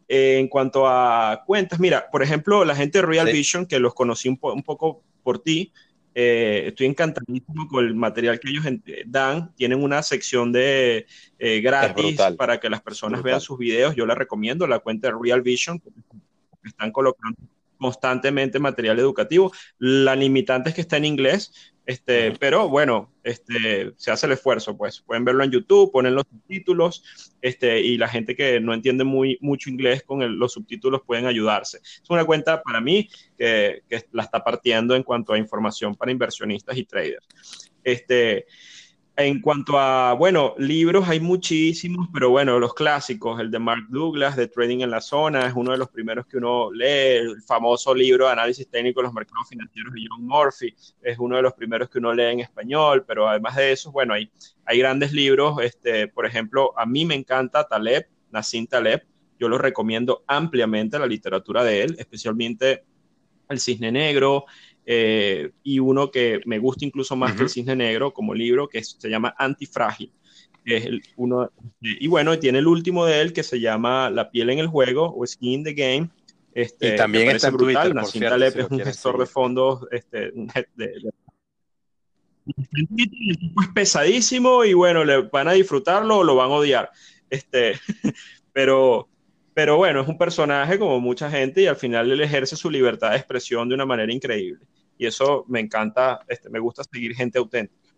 eh, 0.08 0.38
en 0.38 0.48
cuanto 0.48 0.88
a 0.88 1.44
cuentas, 1.46 1.78
mira, 1.78 2.10
por 2.10 2.22
ejemplo, 2.22 2.64
la 2.64 2.74
gente 2.74 2.98
de 2.98 3.06
Real 3.06 3.26
Vision, 3.26 3.66
que 3.66 3.78
los 3.78 3.94
conocí 3.94 4.28
un, 4.28 4.40
un 4.42 4.62
poco 4.64 5.04
por 5.22 5.38
ti, 5.38 5.72
eh, 6.18 6.68
estoy 6.68 6.86
encantadísimo 6.86 7.68
con 7.68 7.84
el 7.84 7.94
material 7.94 8.40
que 8.40 8.48
ellos 8.48 8.64
dan. 9.04 9.54
Tienen 9.54 9.82
una 9.82 10.02
sección 10.02 10.50
de 10.50 11.06
eh, 11.38 11.60
gratis 11.60 12.18
para 12.38 12.58
que 12.58 12.70
las 12.70 12.80
personas 12.80 13.22
vean 13.22 13.38
sus 13.38 13.58
videos. 13.58 13.94
Yo 13.94 14.06
les 14.06 14.16
recomiendo 14.16 14.66
la 14.66 14.78
cuenta 14.78 15.08
de 15.08 15.14
Real 15.22 15.42
Vision, 15.42 15.78
están 16.64 16.90
colocando 16.90 17.38
constantemente 17.76 18.58
material 18.58 18.98
educativo. 18.98 19.52
La 19.76 20.16
limitante 20.16 20.70
es 20.70 20.74
que 20.74 20.80
está 20.80 20.96
en 20.96 21.04
inglés, 21.04 21.74
este, 21.86 22.32
pero 22.32 22.68
bueno, 22.68 23.12
este, 23.22 23.92
se 23.96 24.10
hace 24.10 24.26
el 24.26 24.32
esfuerzo, 24.32 24.76
pues 24.76 25.00
pueden 25.00 25.24
verlo 25.24 25.44
en 25.44 25.52
YouTube, 25.52 25.92
ponen 25.92 26.16
los 26.16 26.26
subtítulos, 26.28 27.04
este, 27.40 27.80
y 27.80 27.96
la 27.96 28.08
gente 28.08 28.34
que 28.34 28.58
no 28.60 28.74
entiende 28.74 29.04
muy, 29.04 29.38
mucho 29.40 29.70
inglés 29.70 30.02
con 30.02 30.38
los 30.38 30.52
subtítulos 30.52 31.02
pueden 31.06 31.26
ayudarse. 31.26 31.78
Es 31.78 32.10
una 32.10 32.24
cuenta 32.24 32.60
para 32.60 32.80
mí 32.80 33.08
que, 33.38 33.82
que, 33.88 34.04
la 34.10 34.24
está 34.24 34.42
partiendo 34.42 34.96
en 34.96 35.04
cuanto 35.04 35.32
a 35.32 35.38
información 35.38 35.94
para 35.94 36.10
inversionistas 36.10 36.76
y 36.76 36.84
traders. 36.84 37.26
Este, 37.84 38.46
en 39.16 39.40
cuanto 39.40 39.78
a, 39.78 40.12
bueno, 40.12 40.54
libros 40.58 41.08
hay 41.08 41.20
muchísimos, 41.20 42.08
pero 42.12 42.28
bueno, 42.28 42.58
los 42.58 42.74
clásicos, 42.74 43.40
el 43.40 43.50
de 43.50 43.58
Mark 43.58 43.86
Douglas, 43.88 44.36
de 44.36 44.46
Trading 44.46 44.80
en 44.80 44.90
la 44.90 45.00
Zona, 45.00 45.46
es 45.46 45.54
uno 45.54 45.72
de 45.72 45.78
los 45.78 45.88
primeros 45.88 46.26
que 46.26 46.36
uno 46.36 46.70
lee, 46.70 47.16
el 47.16 47.42
famoso 47.42 47.94
libro 47.94 48.26
de 48.26 48.32
análisis 48.32 48.68
técnico 48.68 49.00
de 49.00 49.04
los 49.04 49.14
mercados 49.14 49.48
financieros 49.48 49.94
de 49.94 50.00
John 50.06 50.26
Murphy, 50.26 50.74
es 51.00 51.18
uno 51.18 51.36
de 51.36 51.42
los 51.42 51.54
primeros 51.54 51.88
que 51.88 51.98
uno 51.98 52.12
lee 52.12 52.24
en 52.24 52.40
español, 52.40 53.04
pero 53.06 53.26
además 53.26 53.56
de 53.56 53.72
eso, 53.72 53.90
bueno, 53.90 54.12
hay, 54.12 54.30
hay 54.66 54.78
grandes 54.78 55.12
libros, 55.12 55.56
este, 55.62 56.08
por 56.08 56.26
ejemplo, 56.26 56.78
a 56.78 56.84
mí 56.84 57.06
me 57.06 57.14
encanta 57.14 57.66
Taleb, 57.66 58.06
Nassim 58.30 58.66
Taleb, 58.66 59.02
yo 59.38 59.48
lo 59.48 59.56
recomiendo 59.56 60.24
ampliamente 60.26 60.98
la 60.98 61.06
literatura 61.06 61.64
de 61.64 61.82
él, 61.82 61.96
especialmente 61.98 62.84
El 63.48 63.60
Cisne 63.60 63.90
Negro, 63.90 64.44
eh, 64.88 65.50
y 65.64 65.80
uno 65.80 66.12
que 66.12 66.40
me 66.46 66.60
gusta 66.60 66.84
incluso 66.84 67.16
más 67.16 67.34
que 67.34 67.42
el 67.42 67.50
Cisne 67.50 67.74
Negro 67.74 68.14
como 68.14 68.32
libro, 68.32 68.68
que 68.68 68.82
se 68.84 69.10
llama 69.10 69.34
Antifrágil. 69.36 70.12
Es 70.64 70.84
el, 70.86 71.02
uno, 71.16 71.50
y 71.80 72.06
bueno, 72.06 72.38
tiene 72.38 72.58
el 72.60 72.66
último 72.66 73.04
de 73.04 73.20
él 73.20 73.32
que 73.32 73.42
se 73.42 73.60
llama 73.60 74.10
La 74.10 74.30
piel 74.30 74.50
en 74.50 74.60
el 74.60 74.68
juego 74.68 75.12
o 75.16 75.26
Skin 75.26 75.52
in 75.52 75.64
the 75.64 75.74
Game. 75.74 76.08
Este, 76.54 76.94
y 76.94 76.96
también 76.96 77.30
está 77.30 77.48
en 77.48 77.56
brutal. 77.56 77.74
Twitter, 77.74 77.94
Nassim 77.94 78.22
Taleb 78.22 78.58
es 78.58 78.70
un 78.70 78.80
gestor 78.80 79.18
de 79.18 79.26
fondos 79.26 79.86
este, 79.90 80.32
de, 80.76 80.92
es 82.46 83.68
pesadísimo 83.74 84.64
y 84.64 84.72
bueno, 84.72 85.04
le 85.04 85.22
van 85.22 85.48
a 85.48 85.52
disfrutarlo 85.52 86.18
o 86.18 86.24
lo 86.24 86.36
van 86.36 86.50
a 86.50 86.54
odiar. 86.54 86.90
Este, 87.28 87.74
pero 88.52 89.08
pero 89.56 89.78
bueno, 89.78 90.02
es 90.02 90.08
un 90.08 90.18
personaje 90.18 90.78
como 90.78 91.00
mucha 91.00 91.30
gente 91.30 91.62
y 91.62 91.66
al 91.66 91.76
final 91.76 92.10
él 92.12 92.20
ejerce 92.20 92.56
su 92.56 92.70
libertad 92.70 93.12
de 93.12 93.16
expresión 93.16 93.66
de 93.66 93.74
una 93.74 93.86
manera 93.86 94.12
increíble. 94.12 94.66
Y 94.98 95.06
eso 95.06 95.44
me 95.48 95.60
encanta, 95.60 96.20
este, 96.28 96.48
me 96.50 96.58
gusta 96.58 96.82
seguir 96.84 97.14
gente 97.14 97.38
auténtica, 97.38 97.90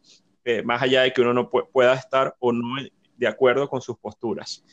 más 0.64 0.80
allá 0.82 1.02
de 1.02 1.12
que 1.12 1.20
uno 1.20 1.34
no 1.34 1.50
pueda 1.50 1.94
estar 1.94 2.34
o 2.38 2.52
no 2.52 2.76
de 3.16 3.26
acuerdo 3.26 3.68
con 3.68 3.82
sus 3.82 3.98
posturas. 3.98 4.64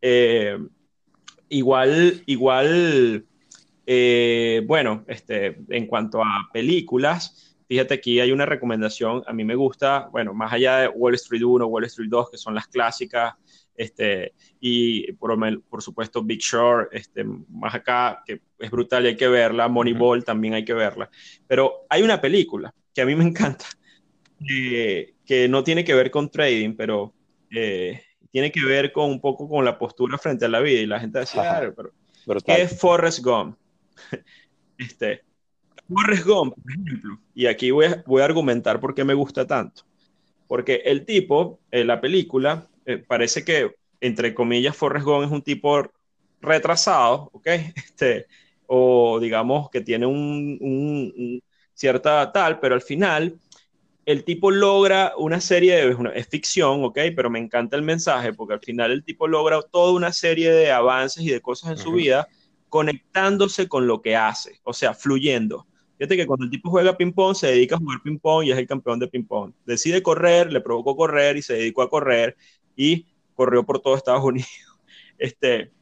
Eh, 0.00 0.56
igual, 1.48 2.22
igual, 2.26 3.26
eh, 3.86 4.62
bueno, 4.66 5.04
este, 5.08 5.58
en 5.68 5.86
cuanto 5.86 6.22
a 6.22 6.48
películas, 6.52 7.57
fíjate 7.68 7.94
aquí 7.94 8.18
hay 8.18 8.32
una 8.32 8.46
recomendación, 8.46 9.22
a 9.26 9.32
mí 9.32 9.44
me 9.44 9.54
gusta, 9.54 10.08
bueno, 10.10 10.32
más 10.34 10.52
allá 10.52 10.78
de 10.78 10.88
Wall 10.88 11.14
Street 11.14 11.42
1, 11.44 11.66
Wall 11.66 11.84
Street 11.84 12.08
2, 12.10 12.30
que 12.30 12.38
son 12.38 12.54
las 12.54 12.66
clásicas, 12.66 13.34
este, 13.76 14.32
y 14.58 15.12
por, 15.12 15.38
por, 15.68 15.82
supuesto 15.82 16.22
Big 16.22 16.40
Short, 16.40 16.88
este, 16.92 17.24
más 17.24 17.74
acá, 17.74 18.22
que 18.26 18.40
es 18.58 18.70
brutal 18.70 19.04
y 19.04 19.08
hay 19.08 19.16
que 19.16 19.28
verla, 19.28 19.68
Moneyball 19.68 20.24
también 20.24 20.54
hay 20.54 20.64
que 20.64 20.74
verla, 20.74 21.10
pero 21.46 21.86
hay 21.88 22.02
una 22.02 22.20
película 22.20 22.74
que 22.92 23.02
a 23.02 23.06
mí 23.06 23.14
me 23.14 23.24
encanta, 23.24 23.66
que 24.38 25.46
no 25.48 25.62
tiene 25.62 25.84
que 25.84 25.94
ver 25.94 26.10
con 26.10 26.30
trading, 26.30 26.74
pero 26.74 27.14
eh, 27.50 28.02
tiene 28.30 28.52
que 28.52 28.64
ver 28.64 28.92
con 28.92 29.10
un 29.10 29.20
poco 29.20 29.48
con 29.48 29.64
la 29.64 29.78
postura 29.78 30.18
frente 30.18 30.44
a 30.44 30.48
la 30.48 30.60
vida 30.60 30.80
y 30.80 30.86
la 30.86 31.00
gente 31.00 31.20
decía, 31.20 31.58
ah, 31.58 31.72
pero 32.26 32.40
¿qué 32.40 32.62
es 32.62 32.78
Forrest 32.78 33.24
Gump? 33.24 33.56
este, 34.78 35.22
Forrest 35.88 36.26
Gump, 36.26 36.54
por 36.54 36.72
ejemplo, 36.72 37.18
y 37.34 37.46
aquí 37.46 37.70
voy 37.70 37.86
a, 37.86 38.02
voy 38.06 38.22
a 38.22 38.26
argumentar 38.26 38.78
por 38.80 38.94
qué 38.94 39.04
me 39.04 39.14
gusta 39.14 39.46
tanto, 39.46 39.82
porque 40.46 40.82
el 40.84 41.04
tipo, 41.04 41.60
en 41.70 41.86
la 41.86 42.00
película, 42.00 42.68
eh, 42.84 42.98
parece 42.98 43.44
que, 43.44 43.74
entre 44.00 44.34
comillas, 44.34 44.76
Forrest 44.76 45.06
Gump 45.06 45.24
es 45.24 45.30
un 45.30 45.42
tipo 45.42 45.90
retrasado, 46.40 47.30
¿ok? 47.32 47.46
Este, 47.76 48.26
o 48.66 49.18
digamos 49.18 49.70
que 49.70 49.80
tiene 49.80 50.06
un, 50.06 51.42
cierta 51.74 52.30
tal, 52.32 52.60
pero 52.60 52.74
al 52.74 52.82
final 52.82 53.38
el 54.04 54.24
tipo 54.24 54.50
logra 54.50 55.12
una 55.16 55.40
serie 55.40 55.76
de, 55.76 55.96
es 56.14 56.28
ficción, 56.28 56.84
¿ok? 56.84 56.98
Pero 57.14 57.30
me 57.30 57.38
encanta 57.38 57.76
el 57.76 57.82
mensaje 57.82 58.32
porque 58.32 58.54
al 58.54 58.60
final 58.60 58.90
el 58.90 59.04
tipo 59.04 59.26
logra 59.26 59.60
toda 59.62 59.92
una 59.92 60.12
serie 60.12 60.50
de 60.50 60.70
avances 60.70 61.22
y 61.22 61.30
de 61.30 61.40
cosas 61.40 61.72
en 61.72 61.78
su 61.78 61.92
vida 61.92 62.28
conectándose 62.68 63.68
con 63.68 63.86
lo 63.86 64.02
que 64.02 64.16
hace, 64.16 64.60
o 64.64 64.72
sea, 64.72 64.94
fluyendo. 64.94 65.66
Fíjate 65.98 66.16
que 66.16 66.26
cuando 66.26 66.44
el 66.44 66.50
tipo 66.50 66.70
juega 66.70 66.96
ping-pong, 66.96 67.34
se 67.34 67.48
dedica 67.48 67.74
a 67.74 67.78
jugar 67.78 68.00
ping-pong 68.02 68.44
y 68.44 68.52
es 68.52 68.58
el 68.58 68.68
campeón 68.68 69.00
de 69.00 69.08
ping-pong. 69.08 69.52
Decide 69.66 70.02
correr, 70.02 70.52
le 70.52 70.60
provocó 70.60 70.96
correr 70.96 71.36
y 71.36 71.42
se 71.42 71.54
dedicó 71.54 71.82
a 71.82 71.90
correr 71.90 72.36
y 72.76 73.06
corrió 73.34 73.64
por 73.64 73.80
todo 73.80 73.96
Estados 73.96 74.24
Unidos. 74.24 74.48
Este, 75.20 75.72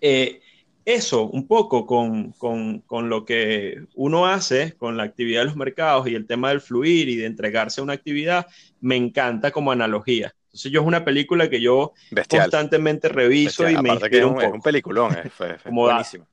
eh, 0.00 0.40
eso, 0.84 1.28
un 1.28 1.46
poco 1.46 1.86
con, 1.86 2.32
con, 2.32 2.80
con, 2.80 3.08
lo 3.08 3.24
que 3.24 3.84
uno 3.94 4.26
hace 4.26 4.72
con 4.72 4.96
la 4.96 5.04
actividad 5.04 5.42
de 5.42 5.44
los 5.44 5.54
mercados 5.54 6.08
y 6.08 6.16
el 6.16 6.26
tema 6.26 6.48
del 6.48 6.60
fluir 6.60 7.08
y 7.08 7.14
de 7.14 7.26
entregarse 7.26 7.80
a 7.80 7.84
una 7.84 7.92
actividad, 7.92 8.48
me 8.80 8.96
encanta 8.96 9.52
como 9.52 9.70
analogía. 9.70 10.34
Entonces 10.46 10.72
yo 10.72 10.80
es 10.80 10.86
una 10.86 11.04
película 11.04 11.50
que 11.50 11.60
yo 11.60 11.92
constantemente 12.28 13.08
reviso 13.08 13.68
y 13.68 13.76
me 13.80 13.90
Aparte 13.90 14.10
que 14.10 14.18
es 14.18 14.24
un, 14.24 14.40
es 14.40 14.50
un, 14.50 14.60
peliculón, 14.60 15.12
eh, 15.12 15.30
fue, 15.30 15.56
buenísimo. 15.70 16.26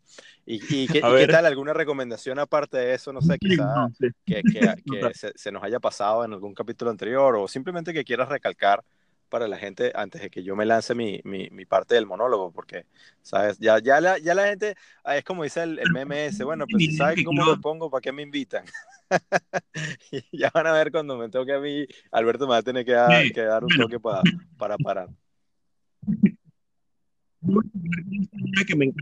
¿Y, 0.45 0.61
y, 0.69 0.87
qué, 0.87 1.01
tal? 1.01 1.45
¿Alguna 1.45 1.73
recomendación 1.73 2.37
aparte 2.37 2.77
de 2.77 2.93
eso? 2.93 3.11
No 3.11 3.21
sé, 3.21 3.39
quizá 3.39 3.89
que, 4.25 4.43
que, 4.43 4.43
que 4.85 5.13
se, 5.13 5.31
se, 5.35 5.51
nos 5.51 5.63
haya 5.63 5.79
pasado 5.79 6.23
en 6.23 6.33
algún 6.33 6.53
capítulo 6.53 6.91
anterior 6.91 7.35
o 7.35 7.47
simplemente 7.47 7.93
que 7.93 8.03
quieras 8.03 8.29
recalcar 8.29 8.83
para 9.29 9.47
la 9.47 9.57
gente 9.57 9.91
antes 9.95 10.21
de 10.21 10.29
que 10.29 10.43
yo 10.43 10.55
me 10.55 10.65
lance 10.65 10.93
mi, 10.93 11.19
mi, 11.23 11.49
mi 11.49 11.65
parte 11.65 11.95
del 11.95 12.05
monólogo, 12.05 12.51
porque, 12.51 12.85
¿sabes? 13.21 13.57
Ya, 13.59 13.79
ya, 13.79 13.99
la, 13.99 14.17
ya 14.17 14.35
la 14.35 14.45
gente, 14.47 14.75
ah, 15.03 15.17
es 15.17 15.23
como 15.23 15.43
dice 15.43 15.63
el, 15.63 15.79
el 15.79 15.91
meme 15.91 16.27
ese, 16.27 16.43
bueno, 16.43 16.65
pues 16.69 16.83
si 16.83 16.95
saben 16.95 17.23
cómo 17.23 17.43
me 17.45 17.57
pongo, 17.57 17.89
¿para 17.89 18.01
qué 18.01 18.11
me 18.11 18.21
invitan? 18.21 18.65
y 20.11 20.21
ya 20.37 20.51
van 20.53 20.67
a 20.67 20.73
ver 20.73 20.91
cuando 20.91 21.17
me 21.17 21.29
toque 21.29 21.53
a 21.53 21.59
mí, 21.59 21.85
Alberto 22.11 22.45
me 22.45 22.51
va 22.51 22.57
a 22.57 22.63
tener 22.63 22.85
que 22.85 22.93
dar, 22.93 23.31
que 23.31 23.41
dar 23.41 23.63
un 23.63 23.75
toque 23.75 23.99
para, 23.99 24.21
para 24.57 24.77
parar. 24.77 25.09
Que, 28.67 28.75
me, 28.75 28.93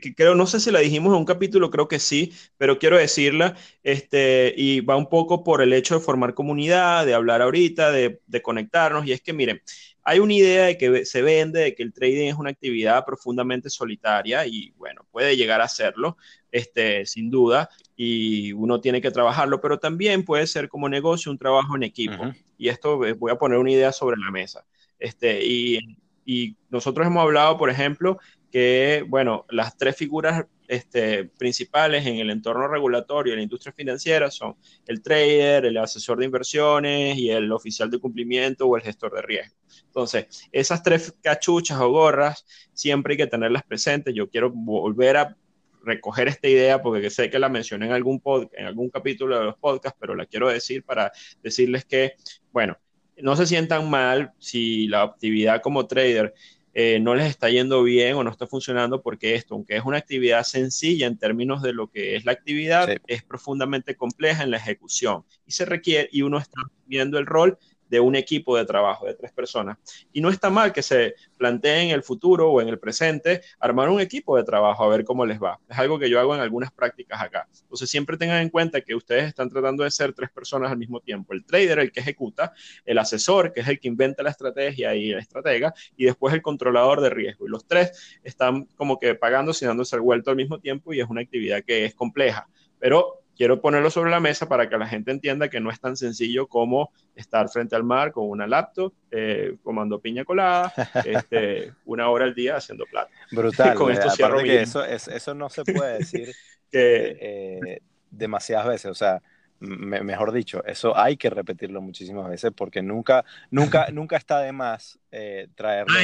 que 0.00 0.14
creo, 0.14 0.34
no 0.34 0.46
sé 0.46 0.60
si 0.60 0.70
la 0.70 0.80
dijimos 0.80 1.12
en 1.12 1.18
un 1.18 1.24
capítulo, 1.24 1.70
creo 1.70 1.88
que 1.88 1.98
sí, 1.98 2.32
pero 2.56 2.78
quiero 2.78 2.96
decirla, 2.96 3.56
este, 3.82 4.54
y 4.56 4.80
va 4.80 4.96
un 4.96 5.08
poco 5.08 5.44
por 5.44 5.60
el 5.60 5.72
hecho 5.72 5.98
de 5.98 6.04
formar 6.04 6.34
comunidad, 6.34 7.04
de 7.04 7.14
hablar 7.14 7.42
ahorita, 7.42 7.90
de, 7.90 8.20
de 8.26 8.42
conectarnos, 8.42 9.06
y 9.06 9.12
es 9.12 9.20
que 9.20 9.32
miren, 9.32 9.60
hay 10.02 10.18
una 10.18 10.32
idea 10.32 10.66
de 10.66 10.78
que 10.78 11.04
se 11.04 11.20
vende, 11.22 11.60
de 11.60 11.74
que 11.74 11.82
el 11.82 11.92
trading 11.92 12.28
es 12.28 12.36
una 12.36 12.50
actividad 12.50 13.04
profundamente 13.04 13.68
solitaria, 13.68 14.46
y 14.46 14.72
bueno, 14.78 15.04
puede 15.10 15.36
llegar 15.36 15.60
a 15.60 15.68
serlo, 15.68 16.16
este, 16.50 17.04
sin 17.04 17.30
duda, 17.30 17.68
y 17.96 18.52
uno 18.52 18.80
tiene 18.80 19.00
que 19.02 19.10
trabajarlo, 19.10 19.60
pero 19.60 19.78
también 19.78 20.24
puede 20.24 20.46
ser 20.46 20.68
como 20.68 20.88
negocio 20.88 21.30
un 21.30 21.38
trabajo 21.38 21.76
en 21.76 21.82
equipo, 21.82 22.14
uh 22.14 22.26
-huh. 22.26 22.36
y 22.56 22.68
esto 22.68 23.04
eh, 23.04 23.12
voy 23.12 23.32
a 23.32 23.36
poner 23.38 23.58
una 23.58 23.72
idea 23.72 23.92
sobre 23.92 24.16
la 24.16 24.30
mesa. 24.30 24.64
Este, 24.98 25.44
y 25.44 25.78
y 26.24 26.56
nosotros 26.68 27.06
hemos 27.06 27.22
hablado, 27.22 27.56
por 27.56 27.70
ejemplo, 27.70 28.18
que, 28.50 29.04
bueno, 29.08 29.46
las 29.50 29.76
tres 29.76 29.96
figuras 29.96 30.46
este, 30.68 31.24
principales 31.24 32.06
en 32.06 32.16
el 32.16 32.30
entorno 32.30 32.68
regulatorio 32.68 33.32
de 33.32 33.38
la 33.38 33.42
industria 33.42 33.72
financiera 33.72 34.30
son 34.30 34.56
el 34.86 35.02
trader, 35.02 35.64
el 35.64 35.76
asesor 35.76 36.18
de 36.18 36.26
inversiones 36.26 37.16
y 37.16 37.30
el 37.30 37.50
oficial 37.50 37.90
de 37.90 37.98
cumplimiento 37.98 38.66
o 38.66 38.76
el 38.76 38.82
gestor 38.82 39.14
de 39.14 39.22
riesgo. 39.22 39.56
Entonces, 39.86 40.48
esas 40.52 40.82
tres 40.82 41.14
cachuchas 41.22 41.80
o 41.80 41.90
gorras 41.90 42.46
siempre 42.72 43.14
hay 43.14 43.18
que 43.18 43.26
tenerlas 43.26 43.64
presentes. 43.64 44.14
Yo 44.14 44.30
quiero 44.30 44.50
volver 44.50 45.16
a 45.16 45.36
recoger 45.82 46.28
esta 46.28 46.48
idea 46.48 46.82
porque 46.82 47.10
sé 47.10 47.30
que 47.30 47.38
la 47.38 47.48
mencioné 47.48 47.86
en 47.86 47.92
algún, 47.92 48.22
en 48.52 48.66
algún 48.66 48.90
capítulo 48.90 49.38
de 49.38 49.46
los 49.46 49.56
podcasts, 49.56 49.98
pero 50.00 50.14
la 50.14 50.26
quiero 50.26 50.48
decir 50.48 50.84
para 50.84 51.10
decirles 51.42 51.84
que, 51.84 52.14
bueno, 52.52 52.76
no 53.22 53.36
se 53.36 53.46
sientan 53.46 53.88
mal 53.90 54.32
si 54.38 54.86
la 54.88 55.02
actividad 55.02 55.62
como 55.62 55.86
trader 55.86 56.34
eh, 56.72 57.00
no 57.00 57.14
les 57.16 57.26
está 57.26 57.50
yendo 57.50 57.82
bien 57.82 58.14
o 58.14 58.22
no 58.22 58.30
está 58.30 58.46
funcionando 58.46 59.02
porque 59.02 59.34
esto, 59.34 59.54
aunque 59.54 59.76
es 59.76 59.84
una 59.84 59.98
actividad 59.98 60.44
sencilla 60.44 61.06
en 61.06 61.18
términos 61.18 61.62
de 61.62 61.72
lo 61.72 61.90
que 61.90 62.14
es 62.14 62.24
la 62.24 62.32
actividad, 62.32 62.88
es 63.06 63.22
profundamente 63.24 63.96
compleja 63.96 64.44
en 64.44 64.52
la 64.52 64.58
ejecución. 64.58 65.24
Y 65.46 65.52
se 65.52 65.64
requiere 65.64 66.08
y 66.12 66.22
uno 66.22 66.38
está 66.38 66.60
viendo 66.86 67.18
el 67.18 67.26
rol 67.26 67.58
de 67.90 68.00
un 68.00 68.16
equipo 68.16 68.56
de 68.56 68.64
trabajo 68.64 69.04
de 69.04 69.14
tres 69.14 69.32
personas. 69.32 69.76
Y 70.12 70.20
no 70.20 70.30
está 70.30 70.48
mal 70.48 70.72
que 70.72 70.82
se 70.82 71.14
plantee 71.36 71.82
en 71.82 71.90
el 71.90 72.02
futuro 72.02 72.50
o 72.50 72.60
en 72.62 72.68
el 72.68 72.78
presente 72.78 73.42
armar 73.58 73.90
un 73.90 74.00
equipo 74.00 74.36
de 74.36 74.44
trabajo 74.44 74.84
a 74.84 74.88
ver 74.88 75.04
cómo 75.04 75.26
les 75.26 75.42
va. 75.42 75.58
Es 75.68 75.78
algo 75.78 75.98
que 75.98 76.08
yo 76.08 76.18
hago 76.18 76.34
en 76.34 76.40
algunas 76.40 76.72
prácticas 76.72 77.20
acá. 77.20 77.48
Entonces 77.62 77.90
siempre 77.90 78.16
tengan 78.16 78.40
en 78.40 78.48
cuenta 78.48 78.80
que 78.80 78.94
ustedes 78.94 79.24
están 79.24 79.50
tratando 79.50 79.84
de 79.84 79.90
ser 79.90 80.12
tres 80.14 80.30
personas 80.30 80.70
al 80.70 80.78
mismo 80.78 81.00
tiempo. 81.00 81.34
El 81.34 81.44
trader, 81.44 81.80
el 81.80 81.92
que 81.92 82.00
ejecuta, 82.00 82.52
el 82.86 82.98
asesor, 82.98 83.52
que 83.52 83.60
es 83.60 83.68
el 83.68 83.78
que 83.78 83.88
inventa 83.88 84.22
la 84.22 84.30
estrategia 84.30 84.94
y 84.94 85.10
el 85.10 85.18
estratega, 85.18 85.74
y 85.96 86.04
después 86.06 86.32
el 86.32 86.40
controlador 86.40 87.00
de 87.00 87.10
riesgo. 87.10 87.46
Y 87.46 87.50
los 87.50 87.66
tres 87.66 88.18
están 88.22 88.66
como 88.76 88.98
que 88.98 89.14
pagando 89.14 89.50
y 89.60 89.64
dándose 89.64 89.96
el 89.96 90.02
vuelto 90.02 90.30
al 90.30 90.36
mismo 90.36 90.58
tiempo 90.58 90.92
y 90.92 91.00
es 91.00 91.08
una 91.08 91.22
actividad 91.22 91.62
que 91.64 91.84
es 91.84 91.94
compleja. 91.94 92.46
Pero 92.78 93.19
quiero 93.40 93.58
ponerlo 93.58 93.88
sobre 93.88 94.10
la 94.10 94.20
mesa 94.20 94.46
para 94.46 94.68
que 94.68 94.76
la 94.76 94.86
gente 94.86 95.10
entienda 95.10 95.48
que 95.48 95.60
no 95.60 95.70
es 95.70 95.80
tan 95.80 95.96
sencillo 95.96 96.46
como 96.46 96.92
estar 97.14 97.48
frente 97.48 97.74
al 97.74 97.84
mar 97.84 98.12
con 98.12 98.28
una 98.28 98.46
laptop, 98.46 98.92
eh, 99.10 99.56
comando 99.62 99.98
piña 99.98 100.26
colada, 100.26 100.70
este, 101.06 101.72
una 101.86 102.10
hora 102.10 102.26
al 102.26 102.34
día 102.34 102.56
haciendo 102.56 102.84
plata. 102.84 103.10
Brutal. 103.32 103.74
con 103.76 103.92
esto 103.92 104.10
cierro 104.10 104.40
que 104.40 104.60
eso, 104.60 104.84
eso 104.84 105.32
no 105.32 105.48
se 105.48 105.64
puede 105.64 106.00
decir 106.00 106.34
que, 106.70 107.16
eh, 107.18 107.80
demasiadas 108.10 108.66
veces. 108.66 108.90
O 108.90 108.94
sea, 108.94 109.22
mejor 109.58 110.32
dicho, 110.32 110.62
eso 110.66 110.94
hay 110.94 111.16
que 111.16 111.30
repetirlo 111.30 111.80
muchísimas 111.80 112.28
veces 112.28 112.52
porque 112.54 112.82
nunca, 112.82 113.24
nunca, 113.50 113.88
nunca 113.90 114.18
está 114.18 114.40
de 114.40 114.52
más 114.52 114.98
eh, 115.12 115.48
traerlo, 115.54 115.94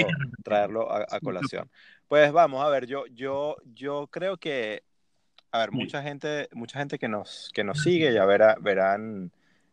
traerlo 0.43 0.91
a, 0.91 1.05
a, 1.11 1.21
colación. 1.21 1.71
Pues 2.09 2.33
vamos 2.33 2.65
a 2.65 2.71
ver, 2.71 2.87
yo, 2.87 3.05
yo, 3.09 3.57
yo 3.75 4.09
creo 4.11 4.39
que 4.39 4.85
a 5.51 5.59
ver, 5.61 5.73
mucha 5.73 6.03
gente, 6.03 6.49
mucha 6.53 6.79
gente 6.79 6.99
que 6.99 7.09
nos, 7.09 7.51
que 7.55 7.65
nos 7.65 7.83
sigue, 7.83 8.13
ya 8.13 8.25
verá, 8.25 8.57
verán 8.61 9.31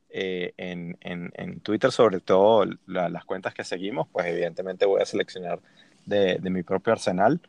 eh, 0.09 0.53
en, 0.57 0.97
en, 1.01 1.31
en, 1.35 1.59
Twitter, 1.59 1.91
sobre 1.91 2.19
todo 2.19 2.65
las 2.85 3.25
cuentas 3.25 3.53
que 3.53 3.63
seguimos, 3.63 4.07
pues 4.11 4.27
evidentemente 4.27 4.85
voy 4.85 5.01
a 5.01 5.05
seleccionar 5.05 5.59
de, 6.05 6.37
de 6.39 6.49
mi 6.49 6.63
propio 6.63 6.93
arsenal. 6.93 7.41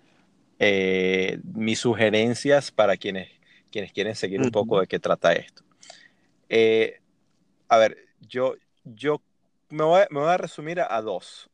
Eh, 0.59 1.41
mis 1.53 1.81
sugerencias 1.81 2.71
para 2.71 2.97
quienes, 2.97 3.29
quienes 3.71 3.93
quieren 3.93 4.15
seguir 4.15 4.41
un 4.41 4.51
poco 4.51 4.81
de 4.81 4.87
qué 4.87 4.99
trata 4.99 5.33
esto. 5.33 5.63
Eh, 6.49 7.01
a 7.69 7.77
ver, 7.79 7.99
yo, 8.21 8.55
yo 8.85 9.21
me, 9.69 9.85
voy, 9.85 10.03
me 10.11 10.21
voy 10.21 10.31
a 10.31 10.39
resumir 10.39 10.81
a, 10.81 10.95
a 10.95 11.03
dos 11.03 11.51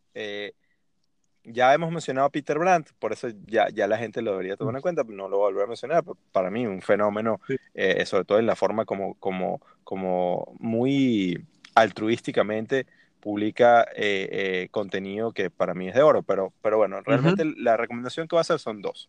ya 1.44 1.72
hemos 1.72 1.90
mencionado 1.90 2.26
a 2.26 2.31
Peter 2.31 2.59
Brandt, 2.59 2.90
por 2.98 3.12
eso 3.12 3.29
ya, 3.46 3.68
ya 3.70 3.87
la 3.87 3.98
gente 3.98 4.22
lo 4.22 4.33
debería 4.33 4.57
tomar 4.57 4.76
en 4.76 4.83
cuenta, 4.83 5.05
no 5.05 5.29
lo 5.29 5.38
voy 5.38 5.46
a 5.46 5.50
volver 5.50 5.64
a 5.64 5.68
mencionar, 5.68 6.05
para 6.33 6.50
mí 6.50 6.66
un 6.66 6.83
fenómeno, 6.83 7.40
eh, 7.74 8.05
sobre 8.07 8.24
todo 8.24 8.38
en 8.38 8.46
la 8.46 8.57
forma 8.57 8.85
como, 8.85 9.14
como, 9.14 9.61
como 9.85 10.55
muy 10.59 11.44
altruísticamente 11.74 12.87
publica 13.20 13.83
eh, 13.94 14.29
eh, 14.33 14.68
contenido 14.70 15.33
que 15.33 15.50
para 15.50 15.74
mí 15.74 15.88
es 15.88 15.94
de 15.94 16.03
oro, 16.03 16.22
pero, 16.22 16.53
pero 16.62 16.79
bueno, 16.79 17.00
realmente 17.00 17.44
la 17.44 17.76
recomendación 17.76 18.29
que 18.29 18.37
voy 18.37 18.40
a 18.40 18.42
hacer 18.42 18.59
son 18.59 18.83
dos. 18.83 19.09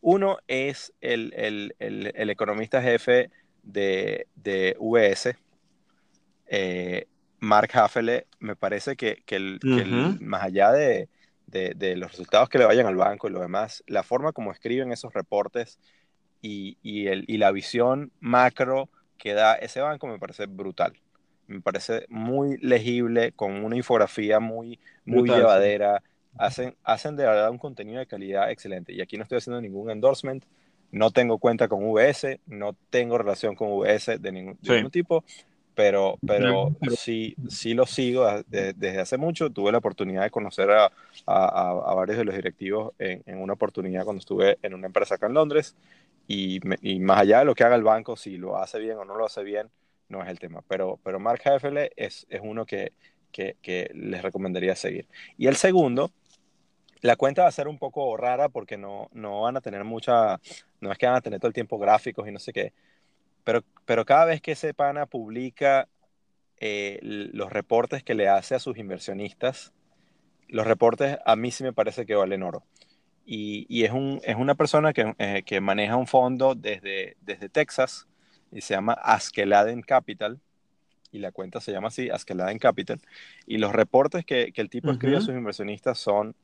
Uno 0.00 0.38
es 0.46 0.92
el, 1.00 1.32
el, 1.36 1.74
el, 1.78 2.30
economista 2.30 2.82
jefe 2.82 3.30
de, 3.62 4.26
de 4.36 4.76
VS, 4.78 5.36
Mark 7.40 7.70
Haffele, 7.72 8.26
me 8.38 8.56
parece 8.56 8.96
que, 8.96 9.22
que, 9.24 9.36
el, 9.36 9.60
más 10.20 10.42
allá 10.42 10.72
de, 10.72 11.08
de, 11.46 11.96
los 11.96 12.10
resultados 12.10 12.48
que 12.48 12.58
le 12.58 12.64
vayan 12.66 12.86
al 12.86 12.96
banco 12.96 13.28
y 13.28 13.30
lo 13.30 13.40
demás, 13.40 13.82
la 13.86 14.02
forma 14.02 14.32
como 14.32 14.52
escriben 14.52 14.92
esos 14.92 15.14
reportes 15.14 15.78
y, 16.42 16.76
y, 16.82 17.06
el, 17.08 17.24
y 17.26 17.38
la 17.38 17.52
visión 17.52 18.12
macro 18.20 18.88
que 19.18 19.34
da 19.34 19.54
ese 19.54 19.80
banco 19.80 20.06
me 20.06 20.18
parece 20.18 20.46
brutal. 20.46 20.94
Me 21.46 21.60
parece 21.60 22.06
muy 22.08 22.56
legible, 22.58 23.32
con 23.32 23.64
una 23.64 23.76
infografía 23.76 24.40
muy, 24.40 24.78
muy 25.04 25.28
llevadera. 25.28 26.02
Hacen, 26.38 26.76
hacen 26.82 27.16
de 27.16 27.24
verdad 27.24 27.50
un 27.50 27.58
contenido 27.58 28.00
de 28.00 28.06
calidad 28.06 28.50
excelente. 28.50 28.92
Y 28.92 29.00
aquí 29.00 29.16
no 29.16 29.22
estoy 29.22 29.38
haciendo 29.38 29.60
ningún 29.60 29.90
endorsement. 29.90 30.44
No 30.90 31.10
tengo 31.12 31.38
cuenta 31.38 31.68
con 31.68 31.84
VS, 31.84 32.40
no 32.46 32.76
tengo 32.90 33.16
relación 33.16 33.54
con 33.54 33.68
VS 33.70 34.18
de 34.18 34.32
ningún, 34.32 34.58
de 34.60 34.76
ningún 34.76 34.90
tipo, 34.90 35.24
pero, 35.76 36.18
pero 36.26 36.74
sí, 36.96 37.36
sí 37.48 37.74
lo 37.74 37.84
sigo 37.84 38.26
desde 38.48 38.98
hace 38.98 39.18
mucho. 39.18 39.50
Tuve 39.50 39.70
la 39.70 39.78
oportunidad 39.78 40.22
de 40.22 40.30
conocer 40.30 40.70
a, 40.70 40.90
a, 41.26 41.94
varios 41.94 42.16
de 42.16 42.24
los 42.24 42.34
directivos 42.34 42.94
en, 42.98 43.22
en, 43.26 43.42
una 43.42 43.52
oportunidad 43.52 44.04
cuando 44.04 44.20
estuve 44.20 44.58
en 44.62 44.72
una 44.72 44.86
empresa 44.86 45.16
acá 45.16 45.26
en 45.26 45.34
Londres. 45.34 45.76
Y, 46.26 46.60
y, 46.80 46.98
más 46.98 47.20
allá 47.20 47.40
de 47.40 47.44
lo 47.44 47.54
que 47.54 47.62
haga 47.62 47.76
el 47.76 47.82
banco, 47.82 48.16
si 48.16 48.38
lo 48.38 48.56
hace 48.56 48.78
bien 48.78 48.96
o 48.96 49.04
no 49.04 49.16
lo 49.16 49.26
hace 49.26 49.44
bien, 49.44 49.68
no 50.08 50.22
es 50.22 50.30
el 50.30 50.38
tema. 50.38 50.62
Pero, 50.66 50.98
pero 51.04 51.20
Mark 51.20 51.42
Heffele 51.44 51.92
es, 51.94 52.26
es 52.30 52.40
uno 52.42 52.64
que, 52.64 52.94
que, 53.30 53.56
que 53.60 53.90
les 53.92 54.22
recomendaría 54.22 54.74
seguir. 54.76 55.06
Y 55.36 55.46
el 55.46 55.56
segundo, 55.56 56.10
la 57.02 57.16
cuenta 57.16 57.42
va 57.42 57.48
a 57.48 57.52
ser 57.52 57.68
un 57.68 57.78
poco 57.78 58.16
rara 58.16 58.48
porque 58.48 58.78
no, 58.78 59.10
no 59.12 59.42
van 59.42 59.58
a 59.58 59.60
tener 59.60 59.84
mucha, 59.84 60.40
no 60.80 60.90
es 60.90 60.96
que 60.96 61.04
van 61.04 61.16
a 61.16 61.20
tener 61.20 61.38
todo 61.38 61.48
el 61.48 61.54
tiempo 61.54 61.78
gráficos 61.78 62.26
y 62.26 62.32
no 62.32 62.38
sé 62.38 62.54
qué, 62.54 62.72
pero, 63.46 63.62
pero 63.84 64.04
cada 64.04 64.24
vez 64.24 64.40
que 64.42 64.52
ese 64.52 64.74
pana 64.74 65.06
publica 65.06 65.88
eh, 66.58 66.98
los 67.00 67.52
reportes 67.52 68.02
que 68.02 68.16
le 68.16 68.28
hace 68.28 68.56
a 68.56 68.58
sus 68.58 68.76
inversionistas, 68.76 69.72
los 70.48 70.66
reportes 70.66 71.18
a 71.24 71.36
mí 71.36 71.52
sí 71.52 71.62
me 71.62 71.72
parece 71.72 72.06
que 72.06 72.16
valen 72.16 72.42
oro. 72.42 72.64
Y, 73.24 73.64
y 73.68 73.84
es, 73.84 73.92
un, 73.92 74.20
es, 74.24 74.34
una 74.34 74.56
persona 74.56 74.92
que, 74.92 75.14
eh, 75.18 75.44
que, 75.46 75.60
maneja 75.60 75.94
un 75.94 76.08
fondo 76.08 76.56
desde, 76.56 77.16
desde 77.20 77.48
Texas 77.48 78.08
y 78.50 78.62
se 78.62 78.74
llama 78.74 78.94
Askeladen 78.94 79.82
Capital. 79.82 80.40
Y 81.12 81.20
la 81.20 81.30
cuenta 81.30 81.60
se 81.60 81.70
llama 81.70 81.86
así, 81.86 82.10
Askeladen 82.10 82.58
Capital. 82.58 83.00
Y 83.46 83.58
los 83.58 83.72
reportes 83.72 84.24
que, 84.24 84.50
que 84.52 84.60
el 84.60 84.70
tipo 84.70 84.90
escribe 84.90 85.18
a 85.18 85.20
sus 85.20 85.36
inversionistas 85.36 85.98
son 85.98 86.34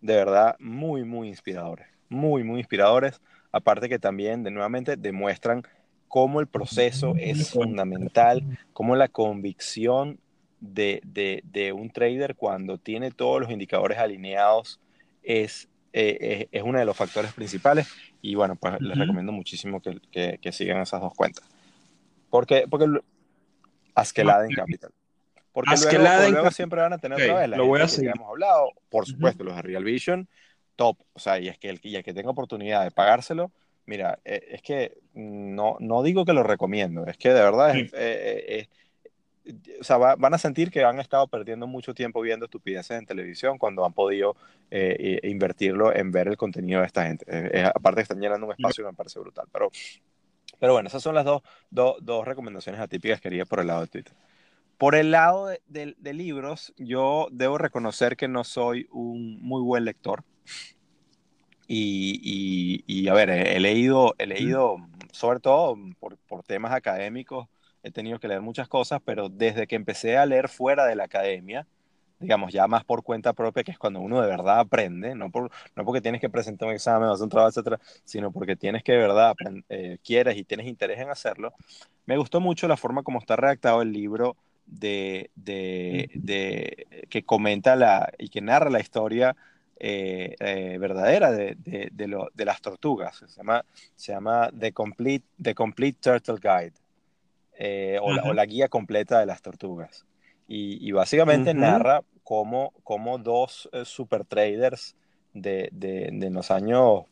de 0.00 0.14
verdad 0.14 0.54
muy, 0.60 1.02
muy 1.02 1.26
inspiradores. 1.26 1.88
Muy, 2.08 2.44
muy 2.44 2.60
inspiradores. 2.60 3.20
Aparte 3.50 3.88
que 3.88 3.98
también, 3.98 4.44
de 4.44 4.52
nuevamente, 4.52 4.96
demuestran 4.96 5.64
cómo 6.12 6.40
el 6.40 6.46
proceso 6.46 7.14
es 7.16 7.52
fundamental, 7.52 8.58
cómo 8.74 8.96
la 8.96 9.08
convicción 9.08 10.20
de, 10.60 11.00
de, 11.02 11.72
un 11.72 11.88
trader 11.88 12.34
cuando 12.36 12.76
tiene 12.76 13.10
todos 13.10 13.40
los 13.40 13.50
indicadores 13.50 13.96
alineados 13.96 14.78
es, 15.22 15.70
eh, 15.94 16.48
es, 16.52 16.62
uno 16.64 16.78
de 16.78 16.84
los 16.84 16.98
factores 16.98 17.32
principales. 17.32 17.88
Y 18.20 18.34
bueno, 18.34 18.56
pues 18.56 18.78
les 18.82 18.98
recomiendo 18.98 19.32
muchísimo 19.32 19.80
que, 19.80 20.38
que, 20.38 20.52
sigan 20.52 20.82
esas 20.82 21.00
dos 21.00 21.14
cuentas. 21.14 21.48
Porque, 22.28 22.66
porque 22.68 23.00
Askeladen 23.94 24.54
Capital. 24.54 24.90
Porque 25.50 25.70
luego, 26.30 26.50
siempre 26.50 26.82
van 26.82 26.92
a 26.92 26.98
tener 26.98 27.22
otra 27.22 27.40
vez 27.40 27.48
la 27.48 27.56
lo 27.56 27.64
voy 27.64 27.80
a 27.80 27.86
que 27.86 28.04
hemos 28.04 28.28
hablado. 28.28 28.68
Por 28.90 29.06
supuesto, 29.06 29.44
los 29.44 29.56
de 29.56 29.62
Real 29.62 29.82
Vision, 29.82 30.28
top. 30.76 30.98
O 31.14 31.18
sea, 31.18 31.38
y 31.38 31.48
es 31.48 31.56
que 31.56 31.70
el, 31.70 31.80
y 31.82 31.96
el 31.96 32.04
que 32.04 32.12
tenga 32.12 32.28
oportunidad 32.28 32.84
de 32.84 32.90
pagárselo, 32.90 33.50
Mira, 33.86 34.20
eh, 34.24 34.48
es 34.50 34.62
que 34.62 34.98
no, 35.14 35.76
no 35.80 36.02
digo 36.02 36.24
que 36.24 36.32
lo 36.32 36.42
recomiendo, 36.42 37.06
es 37.06 37.16
que 37.16 37.30
de 37.30 37.42
verdad 37.42 37.76
eh, 37.76 37.88
eh, 37.92 38.68
o 39.80 39.84
sea, 39.84 39.96
van 39.96 40.34
a 40.34 40.38
sentir 40.38 40.70
que 40.70 40.84
han 40.84 41.00
estado 41.00 41.26
perdiendo 41.26 41.66
mucho 41.66 41.92
tiempo 41.92 42.20
viendo 42.20 42.44
estupideces 42.44 42.96
en 42.96 43.06
televisión 43.06 43.58
cuando 43.58 43.84
han 43.84 43.92
podido 43.92 44.36
invertirlo 44.70 45.94
en 45.94 46.12
ver 46.12 46.28
el 46.28 46.36
contenido 46.36 46.80
de 46.80 46.86
esta 46.86 47.06
gente. 47.06 47.26
aparte 47.74 47.96
que 47.96 48.02
están 48.02 48.20
llenando 48.20 48.46
un 48.46 48.52
espacio 48.52 48.86
me 48.86 48.92
parece 48.92 49.18
brutal. 49.18 49.46
Pero, 49.52 49.68
pero 50.60 50.74
bueno, 50.74 50.86
esas 50.86 51.02
son 51.02 51.16
las 51.16 51.24
dos, 51.24 51.42
dos 51.70 52.24
recomendaciones 52.24 52.80
atípicas 52.80 53.20
que 53.20 53.30
quería 53.30 53.44
por 53.44 53.58
el 53.58 53.66
lado 53.66 53.80
de 53.80 53.88
Twitter. 53.88 54.14
Por 54.78 54.94
el 54.94 55.10
lado 55.10 55.48
de, 55.66 55.96
de 55.98 56.12
libros, 56.12 56.72
yo 56.76 57.26
debo 57.32 57.58
reconocer 57.58 58.16
que 58.16 58.28
no 58.28 58.44
soy 58.44 58.86
un 58.92 59.40
muy 59.42 59.60
buen 59.60 59.84
lector. 59.84 60.22
Y, 61.68 62.84
y, 62.86 63.08
a 63.08 63.14
ver, 63.14 63.30
he, 63.30 63.60
leído, 63.60 64.14
he 64.18 64.26
leído, 64.26 64.76
sobre 65.12 65.40
todo 65.40 65.76
por, 65.98 66.16
por, 66.18 66.42
temas 66.42 66.72
académicos, 66.72 67.48
he 67.82 67.90
tenido 67.90 68.18
que 68.18 68.28
leer 68.28 68.40
muchas 68.40 68.68
cosas, 68.68 69.00
pero 69.04 69.28
desde 69.28 69.66
que 69.66 69.76
empecé 69.76 70.18
a 70.18 70.26
leer 70.26 70.48
fuera 70.48 70.86
de 70.86 70.96
la 70.96 71.04
academia, 71.04 71.66
digamos, 72.22 72.52
ya 72.52 72.66
más 72.66 72.84
por 72.84 73.02
cuenta 73.02 73.32
propia, 73.32 73.64
que 73.64 73.72
es 73.72 73.78
cuando 73.78 74.00
uno 74.00 74.20
de 74.20 74.28
verdad 74.28 74.60
aprende, 74.60 75.14
no, 75.14 75.30
por, 75.30 75.50
no 75.76 75.84
porque 75.84 76.00
tienes 76.00 76.20
que 76.20 76.30
presentar 76.30 76.68
un 76.68 76.74
examen, 76.74 77.08
hacer 77.08 77.24
un 77.24 77.30
trabajo, 77.30 77.50
etcétera, 77.50 77.80
sino 78.04 78.32
porque 78.32 78.56
tienes 78.56 78.82
que 78.82 78.92
de 78.92 78.98
verdad 78.98 79.34
eh, 79.68 79.98
quieres 80.04 80.36
y 80.36 80.44
tienes 80.44 80.66
interés 80.66 81.00
en 81.00 81.10
hacerlo. 81.10 81.52
Me 82.06 82.16
gustó 82.16 82.40
mucho 82.40 82.68
la 82.68 82.76
forma 82.76 83.02
como 83.02 83.18
está 83.18 83.36
redactado 83.36 83.82
el 83.82 83.92
libro 83.92 84.36
de, 84.66 85.30
de, 85.34 86.10
de 86.14 87.06
que 87.10 87.24
comenta 87.24 87.76
la, 87.76 88.12
y 88.18 88.28
que 88.28 88.40
narra 88.40 88.70
la 88.70 88.80
historia 88.80 89.36
verdadera 89.78 91.32
de, 91.32 91.56
de, 91.56 92.44
las 92.44 92.60
tortugas. 92.60 93.16
Se 93.16 93.26
llama, 93.28 93.64
se 93.94 94.12
llama 94.12 94.50
The, 94.58 94.72
Complete, 94.72 95.26
The 95.40 95.54
Complete 95.54 95.98
Turtle 96.00 96.36
Guide 96.40 97.98
o, 98.00 98.32
la, 98.32 98.44
guía 98.46 98.68
completa 98.68 99.20
de 99.20 99.26
las 99.26 99.42
tortugas. 99.42 100.06
Y, 100.48 100.92
básicamente 100.92 101.54
narra 101.54 102.02
cómo, 102.24 102.72
cómo 102.84 103.18
dos 103.18 103.68
super 103.84 104.24
traders 104.24 104.96
de, 105.34 105.68
de, 105.72 106.30
los 106.30 106.50
años 106.50 107.04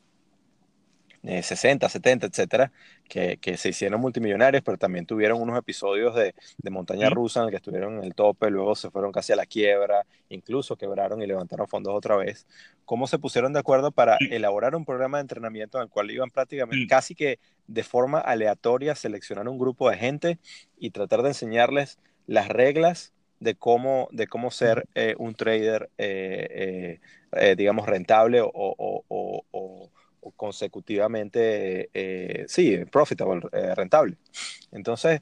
60, 1.23 1.89
70, 1.89 2.27
etcétera, 2.29 2.73
que, 3.09 3.37
que, 3.37 3.57
se 3.59 3.69
hicieron 3.69 4.01
multimillonarios, 4.01 4.63
pero 4.63 4.79
también 4.79 5.05
tuvieron 5.05 5.41
unos 5.41 5.59
episodios 5.59 6.15
de, 6.15 6.35
de 6.57 6.71
montaña 6.71 7.11
rusa 7.11 7.41
en 7.41 7.47
el 7.47 7.51
que 7.51 7.57
estuvieron 7.57 7.99
en 7.99 8.05
el 8.05 8.15
tope, 8.15 8.51
luego 8.51 8.75
se 8.75 8.91
fueron 8.91 9.13
casi 9.13 9.33
a 9.33 9.37
la 9.37 9.45
quiebra, 9.45 10.07
incluso 10.31 10.77
quebraron 10.77 11.21
y 11.21 11.27
levantaron 11.27 11.69
fondos 11.69 11.95
otra 11.95 12.17
vez. 12.17 12.47
¿Cómo 12.87 13.07
se 13.07 13.19
pusieron 13.19 13.53
de 13.53 13.61
acuerdo 13.61 13.93
para 13.93 14.17
elaborar 14.31 14.75
un 14.75 14.85
programa 14.85 15.19
de 15.19 15.23
entrenamiento 15.23 15.79
en 15.79 15.85
el 15.85 15.91
cual 15.91 16.11
iban 16.11 16.31
prácticamente 16.31 16.87
casi 16.87 17.15
que 17.15 17.39
de 17.67 17.83
forma 17.83 18.19
aleatoria 18.19 18.95
seleccionar 18.95 19.47
un 19.49 19.59
grupo 19.59 19.91
de 19.91 19.97
gente 19.97 20.39
y 20.79 20.91
tratar 20.91 21.23
de 21.23 21.29
enseñarles 21.29 21.99
las 22.27 22.49
reglas 22.49 23.13
de 23.41 23.55
cómo, 23.55 24.09
de 24.13 24.27
cómo 24.27 24.51
ser 24.51 24.87
eh, 24.95 25.15
un 25.19 25.35
trader, 25.35 25.91
eh, 25.99 27.01
eh, 27.33 27.55
digamos, 27.57 27.87
rentable 27.87 28.43
o, 28.43 28.51
o, 28.53 28.90
consecutivamente, 30.41 31.91
sí, 32.49 32.79
profitable, 32.91 33.43
rentable. 33.75 34.17
Entonces, 34.73 35.21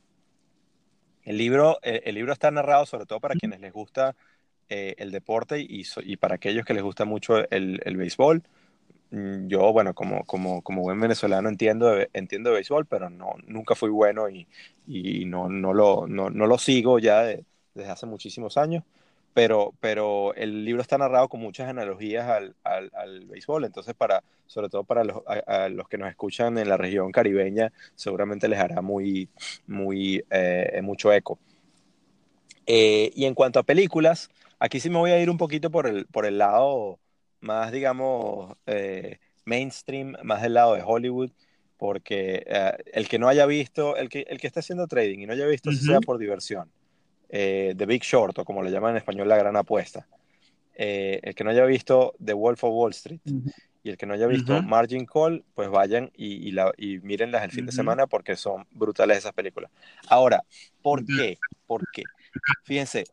el 1.24 1.36
libro, 1.36 1.80
el 1.82 2.14
libro 2.14 2.32
está 2.32 2.52
narrado 2.52 2.86
sobre 2.86 3.04
todo 3.04 3.18
para 3.18 3.34
quienes 3.34 3.58
les 3.58 3.72
gusta 3.72 4.14
el 4.68 5.10
deporte 5.10 5.58
y, 5.60 5.82
y, 6.04 6.16
para 6.18 6.36
aquellos 6.36 6.64
que 6.64 6.72
les 6.72 6.84
gusta 6.84 7.04
mucho 7.04 7.50
el, 7.50 7.80
el 7.84 7.96
béisbol. 7.96 8.44
Mm, 9.10 9.48
yo, 9.48 9.72
bueno, 9.72 9.92
como, 9.92 10.24
como, 10.24 10.62
como 10.62 10.82
buen 10.82 11.00
venezolano 11.00 11.48
entiendo, 11.48 11.96
entiendo 12.12 12.52
béisbol, 12.52 12.86
pero 12.86 13.10
no, 13.10 13.34
nunca 13.44 13.74
fui 13.74 13.90
bueno 13.90 14.30
y, 14.30 14.46
y 14.86 15.24
no, 15.24 15.48
no, 15.48 15.74
lo, 15.74 16.06
no, 16.06 16.30
no 16.30 16.46
lo 16.46 16.58
sigo 16.58 17.00
ya 17.00 17.22
de, 17.22 17.44
desde 17.74 17.90
hace 17.90 18.06
muchísimos 18.06 18.56
años, 18.56 18.84
pero, 19.34 19.72
pero 19.80 20.34
el 20.34 20.64
libro 20.64 20.82
está 20.82 20.98
narrado 20.98 21.28
con 21.28 21.40
muchas 21.40 21.68
analogías 21.68 22.28
al, 22.28 22.56
al, 22.64 23.26
béisbol, 23.26 23.64
entonces 23.64 23.94
para, 23.94 24.22
sobre 24.46 24.68
todo 24.68 24.84
para 24.84 25.04
los, 25.04 25.22
los, 25.70 25.88
que 25.88 25.98
nos 25.98 26.08
escuchan 26.08 26.58
en 26.58 26.68
la 26.68 26.76
región 26.76 27.12
caribeña, 27.12 27.72
seguramente 27.94 28.48
les 28.48 28.58
hará 28.58 28.82
muy, 28.82 29.28
muy, 29.66 30.24
eh, 30.30 30.80
mucho 30.82 31.12
eco. 31.12 31.38
Eh, 32.66 33.12
y 33.14 33.24
en 33.24 33.34
cuanto 33.34 33.58
a 33.60 33.62
películas, 33.62 34.30
aquí 34.58 34.80
sí 34.80 34.90
me 34.90 34.98
voy 34.98 35.12
a 35.12 35.20
ir 35.20 35.30
un 35.30 35.38
poquito 35.38 35.70
por 35.70 35.86
el, 35.86 36.06
por 36.06 36.26
el 36.26 36.38
lado 36.38 36.98
más, 37.40 37.70
digamos, 37.70 38.56
eh, 38.66 39.18
mainstream, 39.44 40.16
más 40.24 40.42
del 40.42 40.54
lado 40.54 40.74
de 40.74 40.82
Hollywood, 40.84 41.30
porque 41.76 42.44
el 42.92 43.08
que 43.08 43.20
no 43.20 43.28
haya 43.28 43.46
visto, 43.46 43.96
el 43.96 44.08
que, 44.08 44.26
el 44.28 44.40
que 44.40 44.48
está 44.48 44.60
haciendo 44.60 44.88
trading 44.88 45.20
y 45.20 45.26
no 45.26 45.32
haya 45.32 45.46
visto, 45.46 45.70
sea 45.70 46.00
por 46.00 46.18
diversión, 46.18 46.68
eh, 47.28 47.74
The 47.76 47.86
Big 47.86 48.02
Short, 48.02 48.38
o 48.38 48.44
como 48.44 48.62
le 48.62 48.70
llaman 48.70 48.92
en 48.92 48.98
español, 48.98 49.28
La 49.28 49.36
Gran 49.36 49.56
Apuesta. 49.56 50.06
Eh, 50.74 51.20
el 51.24 51.34
que 51.34 51.42
no 51.42 51.50
haya 51.50 51.64
visto 51.64 52.14
The 52.24 52.34
Wolf 52.34 52.62
of 52.62 52.72
Wall 52.72 52.92
Street 52.92 53.20
y 53.82 53.90
el 53.90 53.96
que 53.96 54.06
no 54.06 54.14
haya 54.14 54.28
visto 54.28 54.62
Margin 54.62 55.06
Call, 55.06 55.44
pues 55.54 55.68
vayan 55.68 56.12
y, 56.14 56.52
la, 56.52 56.72
y 56.76 56.98
mírenlas 57.00 57.42
el 57.42 57.50
fin 57.50 57.66
de 57.66 57.72
semana 57.72 58.06
porque 58.06 58.36
son 58.36 58.64
brutales 58.70 59.18
esas 59.18 59.32
películas. 59.32 59.72
Ahora, 60.08 60.44
¿por 60.80 61.04
qué? 61.04 61.38
¿Por 61.66 61.82
qué? 61.92 62.04
Fíjense, 62.62 63.04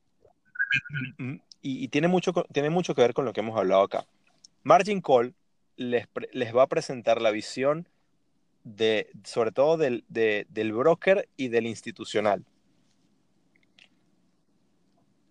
mm, 1.18 1.36
y, 1.62 1.88
tiene, 1.88 2.08
mucho, 2.08 2.34
tiene 2.52 2.70
mucho 2.70 2.94
que 2.94 3.02
ver 3.02 3.16
con 3.16 3.26
lo 3.26 3.34
que 3.34 3.40
hemos 3.40 3.58
hablado 3.58 3.82
acá. 3.82 4.06
Margin 4.62 5.02
Call 5.02 5.34
les, 5.76 6.08
les 6.34 6.56
va 6.56 6.64
a 6.64 6.68
presentar 6.68 7.20
la 7.20 7.32
visión 7.32 7.88
de, 8.64 9.10
sobre 9.24 9.52
todo 9.52 9.78
del, 9.78 10.04
del 10.08 10.72
broker 10.72 11.28
y 11.36 11.48
del 11.48 11.66
institucional 11.66 12.46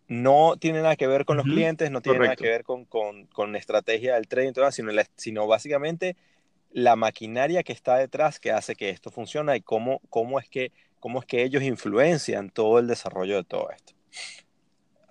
no 0.07 0.57
tiene 0.59 0.83
nada 0.83 0.97
que 0.97 1.07
ver 1.07 1.25
con 1.25 1.37
los 1.37 1.47
clientes, 1.47 1.91
no 1.91 2.01
tiene 2.01 2.19
nada 2.19 2.37
que 2.37 2.49
ver 2.49 2.63
con, 2.63 2.85
con, 2.85 3.27
con 3.27 3.57
estrategia 3.57 4.15
del 4.15 4.29
trading, 4.29 4.53
sino, 4.71 4.93
sino 5.17 5.47
básicamente 5.47 6.17
la 6.73 6.97
maquinaria 6.97 7.63
que 7.63 7.73
está 7.73 7.97
detrás 7.97 8.41
que 8.41 8.51
hace 8.51 8.75
que 8.75 8.91
esto 8.91 9.11
funcione 9.11 9.57
y 9.57 9.61
cómo, 9.61 10.01
cómo, 10.11 10.39
es 10.39 10.49
que, 10.49 10.73
cómo 11.01 11.21
es 11.21 11.25
que 11.25 11.43
ellos 11.43 11.63
influencian 11.63 12.51
todo 12.51 12.79
el 12.79 12.87
desarrollo 12.87 13.37
de 13.37 13.45
todo 13.45 13.71
esto. 13.71 13.95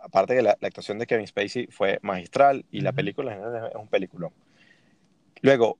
Aparte 0.02 0.36
que 0.36 0.42
la, 0.42 0.58
actuación 0.62 1.00
de 1.00 1.08
Kevin 1.08 1.26
Spacey 1.26 1.68
fue 1.68 2.00
magistral 2.02 2.66
y 2.70 2.82
la 2.82 2.92
película 2.92 3.34
es 3.34 3.76
un 3.76 3.88
peliculón. 3.88 4.34
Luego, 5.42 5.78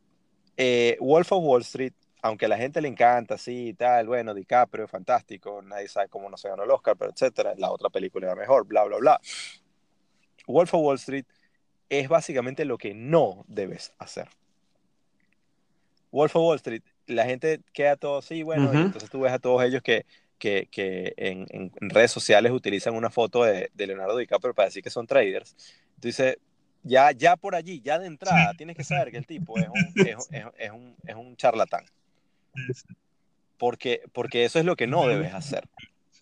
eh, 0.56 0.98
Wolf 1.02 1.34
of 1.34 1.44
Wall 1.44 1.62
Street 1.62 1.94
aunque 2.24 2.46
a 2.46 2.48
la 2.48 2.58
gente 2.58 2.80
le 2.80 2.88
encanta, 2.88 3.38
sí, 3.38 3.68
y 3.68 3.74
tal, 3.74 4.08
bueno, 4.08 4.34
DiCaprio, 4.34 4.88
fantástico, 4.88 5.62
nadie 5.62 5.90
sabe 5.90 6.08
cómo 6.08 6.30
no 6.30 6.38
se 6.38 6.48
ganó 6.48 6.64
el 6.64 6.72
Oscar, 6.72 6.96
pero 6.98 7.12
etcétera, 7.12 7.54
la 7.58 7.70
otra 7.70 7.90
película 7.90 8.28
era 8.28 8.36
mejor, 8.36 8.66
bla, 8.66 8.86
bla, 8.86 8.98
bla. 8.98 9.22
Wolf 10.48 10.74
of 10.74 10.82
Wall 10.82 10.96
Street 10.96 11.26
es 11.90 12.08
básicamente 12.08 12.64
lo 12.64 12.78
que 12.78 12.94
no 12.94 13.44
debes 13.50 13.94
hacer. 13.98 14.30
Wolf 16.12 16.34
of 16.38 16.44
Wall 16.44 16.56
Street, 16.56 16.84
la 17.08 17.26
gente 17.26 17.60
queda 17.74 17.98
todo 17.98 18.20
así, 18.20 18.42
bueno, 18.42 18.74
y 18.74 18.78
entonces 18.78 19.10
tú 19.10 19.20
ves 19.20 19.34
a 19.34 19.40
todos 19.40 19.62
ellos 19.62 19.84
que, 19.84 20.06
que, 20.40 20.70
que 20.72 21.14
en, 21.18 21.46
en, 21.50 21.90
redes 21.90 22.12
sociales 22.12 22.54
utilizan 22.54 22.96
una 22.96 23.10
foto 23.10 23.44
de, 23.44 23.70
de, 23.74 23.88
Leonardo 23.88 24.16
DiCaprio 24.16 24.54
para 24.54 24.68
decir 24.68 24.82
que 24.82 24.90
son 24.90 25.06
traders. 25.06 25.58
Entonces, 25.96 26.38
ya, 26.84 27.12
ya 27.12 27.36
por 27.36 27.54
allí, 27.54 27.82
ya 27.82 28.00
de 28.00 28.08
entrada, 28.08 28.54
tienes 28.54 28.78
que 28.78 28.86
saber 28.86 29.12
que 29.12 29.18
el 29.18 29.28
tipo 29.28 29.60
es 29.60 29.68
un, 29.68 29.92
es, 30.08 30.30
es, 30.58 30.72
un, 30.72 30.96
es 31.06 31.16
un 31.16 31.36
charlatán. 31.36 31.84
Porque, 33.58 34.02
porque 34.12 34.46
eso 34.46 34.60
es 34.60 34.66
lo 34.66 34.76
que 34.76 34.88
no 34.88 35.08
debes 35.08 35.34
hacer. 35.34 35.68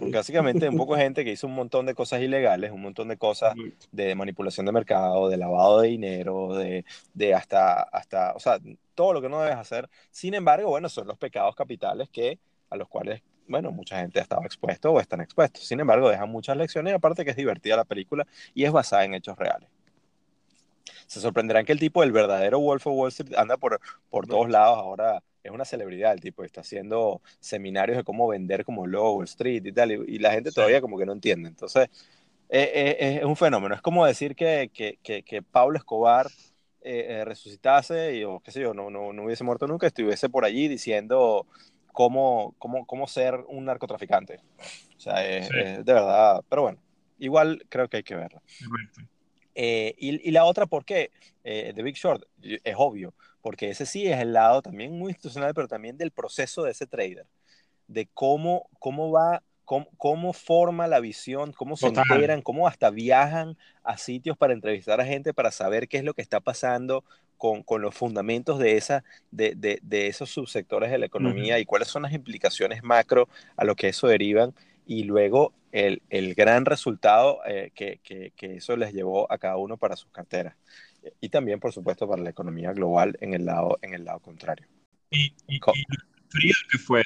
Porque 0.01 0.17
básicamente 0.17 0.67
un 0.67 0.77
poco 0.77 0.95
gente 0.95 1.23
que 1.23 1.31
hizo 1.31 1.45
un 1.45 1.53
montón 1.53 1.85
de 1.85 1.93
cosas 1.93 2.21
ilegales, 2.21 2.71
un 2.71 2.81
montón 2.81 3.07
de 3.07 3.17
cosas 3.17 3.53
de 3.91 4.15
manipulación 4.15 4.65
de 4.65 4.71
mercado, 4.71 5.29
de 5.29 5.37
lavado 5.37 5.81
de 5.81 5.89
dinero, 5.89 6.55
de, 6.55 6.85
de 7.13 7.35
hasta, 7.35 7.83
hasta, 7.83 8.33
o 8.33 8.39
sea, 8.39 8.57
todo 8.95 9.13
lo 9.13 9.21
que 9.21 9.29
no 9.29 9.41
debes 9.41 9.57
hacer. 9.57 9.87
Sin 10.09 10.33
embargo, 10.33 10.69
bueno, 10.69 10.89
son 10.89 11.07
los 11.07 11.19
pecados 11.19 11.55
capitales 11.55 12.09
que, 12.09 12.39
a 12.71 12.77
los 12.77 12.87
cuales, 12.87 13.21
bueno, 13.47 13.71
mucha 13.71 13.99
gente 13.99 14.17
ha 14.17 14.23
estado 14.23 14.43
expuesto 14.43 14.91
o 14.91 14.99
están 14.99 15.21
expuestos. 15.21 15.65
Sin 15.65 15.79
embargo, 15.79 16.09
dejan 16.09 16.31
muchas 16.31 16.57
lecciones, 16.57 16.95
aparte 16.95 17.23
que 17.23 17.31
es 17.31 17.37
divertida 17.37 17.75
la 17.75 17.85
película 17.85 18.25
y 18.55 18.63
es 18.63 18.71
basada 18.71 19.05
en 19.05 19.13
hechos 19.13 19.37
reales. 19.37 19.69
Se 21.05 21.19
sorprenderán 21.19 21.63
que 21.63 21.73
el 21.73 21.79
tipo, 21.79 22.01
el 22.01 22.11
verdadero 22.11 22.59
Wolf 22.59 22.87
of 22.87 22.93
Wall 22.95 23.09
Street, 23.09 23.37
anda 23.37 23.57
por, 23.57 23.79
por 24.09 24.25
todos 24.25 24.49
lados 24.49 24.79
ahora 24.79 25.21
es 25.43 25.51
una 25.51 25.65
celebridad 25.65 26.13
el 26.13 26.21
tipo, 26.21 26.43
está 26.43 26.61
haciendo 26.61 27.21
seminarios 27.39 27.97
de 27.97 28.03
cómo 28.03 28.27
vender 28.27 28.63
como 28.63 28.83
Wall 28.83 29.25
Street 29.25 29.65
y 29.65 29.71
tal, 29.71 29.91
y, 29.91 30.19
la 30.19 30.31
gente 30.31 30.51
todavía 30.51 30.81
como 30.81 30.97
que 30.97 31.05
no 31.05 31.13
entiende. 31.13 31.49
Entonces, 31.49 31.89
eh, 32.49 32.97
eh, 32.99 33.17
es 33.19 33.25
un 33.25 33.35
fenómeno. 33.35 33.73
Es 33.73 33.81
como 33.81 34.05
decir 34.05 34.35
que, 34.35 34.69
que, 34.73 34.97
que, 35.01 35.41
Pablo 35.41 35.77
Escobar 35.77 36.27
eh, 36.81 37.23
resucitase 37.25 38.17
y, 38.17 38.23
o 38.23 38.39
qué 38.39 38.51
sé 38.51 38.61
yo, 38.61 38.73
no, 38.73 38.89
no, 38.89 39.13
no, 39.13 39.23
hubiese 39.23 39.43
muerto 39.43 39.67
nunca, 39.67 39.87
estuviese 39.87 40.29
por 40.29 40.45
allí 40.45 40.67
diciendo 40.67 41.45
cómo, 41.91 42.55
cómo, 42.59 42.85
cómo 42.85 43.07
ser 43.07 43.35
un 43.47 43.65
narcotraficante. 43.65 44.39
O 44.97 44.99
sea, 44.99 45.25
es, 45.25 45.49
de 45.49 45.93
verdad, 45.93 46.43
pero 46.47 46.63
bueno, 46.63 46.77
igual 47.17 47.65
creo 47.69 47.87
que 47.89 47.97
hay 47.97 48.03
que 48.03 48.15
verla. 48.15 48.41
y, 49.55 50.27
y, 50.27 50.31
la 50.31 50.45
otra, 50.45 50.67
¿por 50.67 50.85
qué? 50.85 51.09
The 51.43 51.81
Big 51.81 51.95
Short, 51.95 52.23
es 52.41 52.75
obvio 52.77 53.15
porque 53.41 53.69
ese 53.69 53.85
sí 53.85 54.07
es 54.07 54.19
el 54.19 54.33
lado 54.33 54.61
también 54.61 54.97
muy 54.97 55.09
institucional, 55.09 55.53
pero 55.53 55.67
también 55.67 55.97
del 55.97 56.11
proceso 56.11 56.63
de 56.63 56.71
ese 56.71 56.87
trader, 56.87 57.25
de 57.87 58.07
cómo, 58.13 58.69
cómo 58.79 59.11
va, 59.11 59.43
cómo, 59.65 59.87
cómo 59.97 60.33
forma 60.33 60.87
la 60.87 60.99
visión, 60.99 61.51
cómo 61.53 61.75
se 61.75 61.87
enteran, 61.87 62.41
cómo 62.41 62.67
hasta 62.67 62.89
viajan 62.89 63.57
a 63.83 63.97
sitios 63.97 64.37
para 64.37 64.53
entrevistar 64.53 65.01
a 65.01 65.05
gente 65.05 65.33
para 65.33 65.51
saber 65.51 65.87
qué 65.87 65.97
es 65.97 66.03
lo 66.03 66.13
que 66.13 66.21
está 66.21 66.39
pasando 66.39 67.03
con, 67.41 67.63
con 67.63 67.81
los 67.81 67.95
fundamentos 67.95 68.59
de, 68.59 68.77
esa, 68.77 69.03
de, 69.31 69.55
de, 69.55 69.79
de, 69.81 70.05
esos 70.05 70.29
subsectores 70.29 70.91
de 70.91 70.99
la 70.99 71.07
economía 71.07 71.57
y 71.57 71.65
cuáles 71.65 71.87
son 71.87 72.03
las 72.03 72.13
implicaciones 72.13 72.83
macro 72.83 73.27
a 73.57 73.65
lo 73.65 73.75
que 73.75 73.89
eso 73.89 74.07
derivan 74.07 74.53
y 74.85 75.05
luego 75.05 75.51
el, 75.71 76.03
el 76.11 76.35
gran 76.35 76.65
resultado 76.65 77.39
eh, 77.47 77.71
que, 77.73 77.99
que, 78.03 78.31
que 78.35 78.57
eso 78.57 78.75
les 78.77 78.93
llevó 78.93 79.31
a 79.31 79.39
cada 79.39 79.57
uno 79.57 79.77
para 79.77 79.95
sus 79.95 80.11
carteras 80.11 80.55
y 81.19 81.29
también, 81.29 81.59
por 81.59 81.71
supuesto, 81.71 82.07
para 82.07 82.21
la 82.21 82.29
economía 82.29 82.73
global 82.73 83.17
en 83.21 83.33
el 83.33 83.45
lado, 83.45 83.77
en 83.81 83.93
el 83.93 84.05
lado 84.05 84.19
contrario. 84.19 84.67
Y, 85.09 85.33
y, 85.47 85.59
frío 86.29 86.53
que 86.71 86.77
fue, 86.77 87.03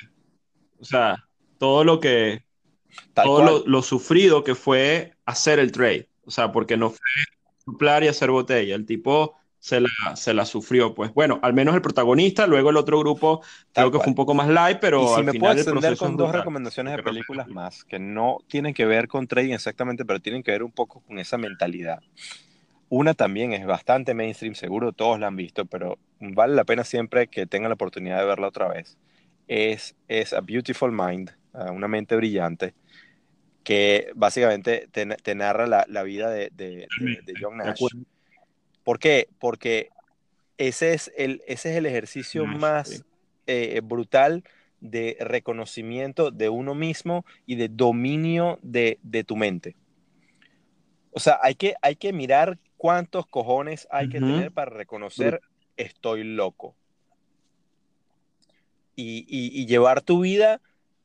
o 0.80 0.86
sea, 0.86 1.28
todo 1.58 1.84
lo 1.84 2.00
que, 2.00 2.44
todo 3.14 3.64
lo, 3.66 3.82
sufrido 3.82 4.44
que 4.44 4.56
fue 4.56 5.14
hacer 5.26 5.60
el 5.60 5.72
trade, 5.72 6.10
o 6.26 6.32
sea, 6.32 6.52
porque 6.52 6.78
no 6.78 6.90
fue 6.92 7.00
soplar 7.64 8.04
y 8.04 8.08
hacer 8.08 8.30
botella, 8.30 8.76
el 8.76 8.86
tipo 8.86 9.36
se 9.58 9.82
la, 9.82 9.90
se 10.16 10.36
la 10.36 10.46
sufrió, 10.46 10.94
pues. 10.94 11.12
Bueno, 11.16 11.40
al 11.42 11.56
menos 11.56 11.74
el 11.74 11.82
protagonista, 11.82 12.46
luego 12.46 12.70
el 12.70 12.78
otro 12.78 13.00
grupo 13.00 13.42
creo 13.74 13.90
que 13.90 13.98
fue 13.98 14.10
un 14.10 14.16
poco 14.16 14.36
más 14.36 14.48
light, 14.48 14.78
pero 14.80 15.04
y 15.04 15.08
si 15.16 15.24
me 15.24 15.34
puedo 15.34 15.54
extender 15.54 15.98
con 15.98 16.16
dos 16.16 16.32
recomendaciones 16.32 16.96
de 16.96 17.02
películas 17.02 17.48
más, 17.48 17.84
que 17.84 17.98
no 17.98 18.38
tienen 18.48 18.76
que 18.76 18.86
ver 18.86 19.08
con 19.08 19.26
trading 19.26 19.54
exactamente, 19.54 20.06
pero 20.06 20.20
tienen 20.20 20.44
que 20.44 20.52
ver 20.52 20.62
un 20.62 20.72
poco 20.72 21.02
con 21.02 21.18
esa 21.18 21.40
mentalidad. 21.40 22.00
Una 22.90 23.14
también 23.14 23.54
es 23.54 23.66
bastante 23.66 24.14
mainstream, 24.14 24.56
seguro 24.56 24.94
todos 24.94 25.20
la 25.20 25.28
han 25.28 25.36
visto, 25.36 25.66
pero 25.66 25.98
vale 26.20 26.56
la 26.56 26.64
pena 26.64 26.84
siempre 26.84 27.28
que 27.28 27.48
tengan 27.48 27.70
la 27.70 27.76
oportunidad 27.76 28.20
de 28.20 28.26
verla 28.26 28.48
otra 28.48 28.68
vez. 28.68 28.98
Es, 29.48 29.96
es 30.08 30.34
A 30.34 30.42
Beautiful 30.42 30.92
Mind, 30.92 31.32
una 31.54 31.88
mente 31.88 32.16
brillante, 32.16 32.74
que 33.64 34.12
básicamente 34.16 34.88
te, 34.92 35.36
narra 35.36 35.66
la, 35.66 36.04
vida 36.04 36.30
de, 36.30 36.52
de, 36.54 36.88
John 37.40 37.58
Nash. 37.58 37.82
¿Por 38.84 39.00
qué? 39.00 39.28
Porque 39.40 39.90
ese 40.58 40.94
es 40.94 41.12
el, 41.18 41.42
ese 41.48 41.72
es 41.72 41.78
el 41.78 41.86
ejercicio 41.86 42.46
más 42.46 43.04
eh, 43.48 43.82
brutal 43.84 44.44
de 44.80 45.18
reconocimiento 45.20 46.32
de 46.32 46.50
uno 46.50 46.76
mismo 46.76 47.26
y 47.46 47.56
de 47.56 47.68
dominio 47.70 48.60
de, 48.62 49.00
tu 49.26 49.36
mente. 49.36 49.76
O 51.12 51.20
sea, 51.20 51.40
hay 51.42 51.56
que, 51.56 51.76
hay 51.82 51.96
que 51.96 52.14
mirar 52.14 52.60
cuántos 52.78 53.28
cojones 53.28 53.88
hay 53.92 54.10
que 54.10 54.20
tener 54.20 54.52
para 54.52 54.72
reconocer 54.72 55.42
estoy 55.78 56.24
loco. 56.24 56.76
Y, 58.98 59.66
llevar 59.66 60.02
tu 60.02 60.22
vida, 60.22 60.62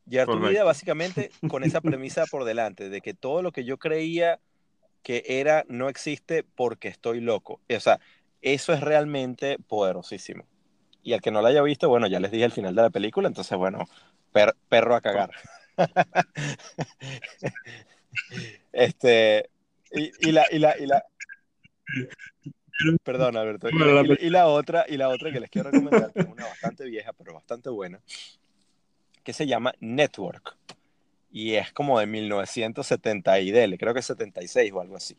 llevar 0.06 0.28
tu 0.28 0.38
vida 0.38 0.62
básicamente 0.62 1.30
con 1.48 1.64
esa 1.64 1.80
premisa 1.80 2.24
por 2.26 2.44
delante, 2.44 2.88
de 2.88 3.00
que 3.00 3.14
todo 3.14 3.42
lo 3.42 3.52
que 3.52 3.64
yo 3.64 3.78
creía 3.78 4.38
que 5.02 5.24
era 5.26 5.64
no 5.68 5.88
existe 5.88 6.44
porque 6.44 6.88
estoy 6.88 7.20
loco. 7.20 7.60
O 7.74 7.80
sea, 7.80 8.00
eso 8.42 8.72
es 8.72 8.80
realmente 8.80 9.58
poderosísimo. 9.58 10.44
Y 11.02 11.14
al 11.14 11.20
que 11.20 11.30
no 11.30 11.40
la 11.40 11.48
haya 11.48 11.62
visto, 11.62 11.88
bueno, 11.88 12.06
ya 12.06 12.20
les 12.20 12.30
dije 12.30 12.44
el 12.44 12.52
final 12.52 12.74
de 12.74 12.82
la 12.82 12.90
película, 12.90 13.26
entonces, 13.26 13.56
bueno, 13.56 13.88
perro 14.68 14.94
a 14.94 15.00
cagar. 15.00 15.30
este, 18.72 19.48
y, 19.90 20.32
la, 20.32 20.44
y 20.50 20.58
la, 20.58 20.78
y 20.78 20.86
la, 20.86 21.04
Perdón, 23.02 23.36
Alberto. 23.36 23.68
Y, 23.68 24.30
la 24.30 24.46
otra, 24.46 24.84
y 24.88 24.96
la 24.96 25.08
otra 25.08 25.30
que 25.30 25.40
les 25.40 25.50
quiero 25.50 25.70
recomendar, 25.70 26.12
que 26.12 26.20
es 26.20 26.26
una 26.26 26.46
bastante 26.46 26.84
vieja, 26.84 27.12
pero 27.12 27.34
bastante 27.34 27.68
buena, 27.68 28.00
que 29.22 29.32
se 29.32 29.46
llama 29.46 29.74
Network. 29.80 30.56
Y 31.32 31.54
es 31.54 31.72
como 31.72 32.00
de 32.00 32.06
1970 32.06 33.40
y 33.40 33.50
dele, 33.50 33.78
creo 33.78 33.92
que 33.94 34.00
es 34.00 34.06
76 34.06 34.72
o 34.72 34.80
algo 34.80 34.96
así. 34.96 35.16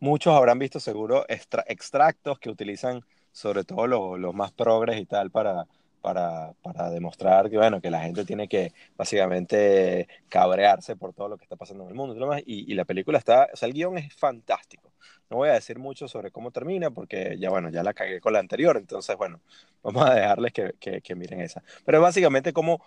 Muchos 0.00 0.34
habrán 0.34 0.58
visto 0.58 0.80
seguro 0.80 1.24
extractos 1.28 2.38
que 2.38 2.50
utilizan 2.50 3.02
sobre 3.32 3.64
todo 3.64 3.86
los, 4.18 4.34
más 4.34 4.52
progres 4.52 5.00
y 5.00 5.06
tal 5.06 5.30
para, 5.30 5.66
para, 6.02 6.52
para, 6.62 6.90
demostrar 6.90 7.48
que, 7.48 7.56
bueno, 7.56 7.80
que 7.80 7.90
la 7.90 8.02
gente 8.02 8.24
tiene 8.24 8.46
que 8.48 8.72
básicamente 8.96 10.06
cabrearse 10.28 10.94
por 10.94 11.14
todo 11.14 11.28
lo 11.28 11.36
que 11.38 11.44
está 11.44 11.56
pasando 11.56 11.84
en 11.84 11.90
el 11.90 11.94
mundo 11.96 12.36
y, 12.44 12.70
y, 12.70 12.74
la 12.74 12.84
película 12.84 13.18
está, 13.18 13.48
o 13.52 13.56
sea, 13.56 13.66
el 13.66 13.74
guion 13.74 13.98
es 13.98 14.14
fantástico. 14.14 14.93
No 15.34 15.38
voy 15.38 15.48
a 15.48 15.54
decir 15.54 15.80
mucho 15.80 16.06
sobre 16.06 16.30
cómo 16.30 16.52
termina 16.52 16.92
porque 16.92 17.36
ya, 17.40 17.50
bueno, 17.50 17.68
ya 17.68 17.82
la 17.82 17.92
cagué 17.92 18.20
con 18.20 18.34
la 18.34 18.38
anterior, 18.38 18.76
entonces, 18.76 19.16
bueno, 19.16 19.40
vamos 19.82 20.08
a 20.08 20.14
dejarles 20.14 20.52
que, 20.52 20.74
que, 20.78 21.14
miren 21.16 21.40
esa. 21.40 21.64
Pero 21.84 22.00
básicamente 22.00 22.52
como, 22.52 22.80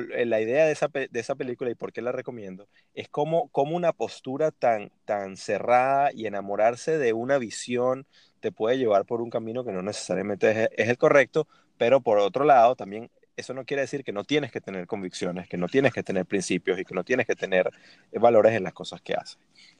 la 0.00 0.40
idea 0.40 0.66
de 0.66 0.72
esa, 0.72 0.88
de 0.88 1.08
esa 1.12 1.36
película 1.36 1.70
y 1.70 1.76
por 1.76 1.92
qué 1.92 2.02
la 2.02 2.10
recomiendo 2.10 2.66
es 2.92 3.08
como, 3.08 3.50
como 3.50 3.76
una 3.76 3.92
postura 3.92 4.50
tan, 4.50 4.90
tan 5.04 5.36
cerrada 5.36 6.10
y 6.12 6.26
enamorarse 6.26 6.98
de 6.98 7.12
una 7.12 7.38
visión 7.38 8.04
te 8.40 8.50
puede 8.50 8.78
llevar 8.78 9.04
por 9.04 9.22
un 9.22 9.30
camino 9.30 9.64
que 9.64 9.70
no 9.70 9.80
necesariamente 9.80 10.68
es, 10.76 10.88
el 10.88 10.98
correcto, 10.98 11.46
pero 11.78 12.00
por 12.00 12.18
otro 12.18 12.44
lado 12.44 12.74
también 12.74 13.10
eso 13.36 13.54
no 13.54 13.64
quiere 13.64 13.82
decir 13.82 14.02
que 14.02 14.12
no 14.12 14.24
tienes 14.24 14.50
que 14.50 14.60
tener 14.60 14.88
convicciones, 14.88 15.48
que 15.48 15.56
no 15.56 15.68
tienes 15.68 15.92
que 15.92 16.02
tener 16.02 16.26
principios 16.26 16.80
y 16.80 16.84
que 16.84 16.96
no 16.96 17.04
tienes 17.04 17.26
que 17.26 17.36
tener 17.36 17.70
valores 18.10 18.54
en 18.54 18.64
las 18.64 18.72
cosas 18.72 19.00
que 19.02 19.14
haces. 19.14 19.38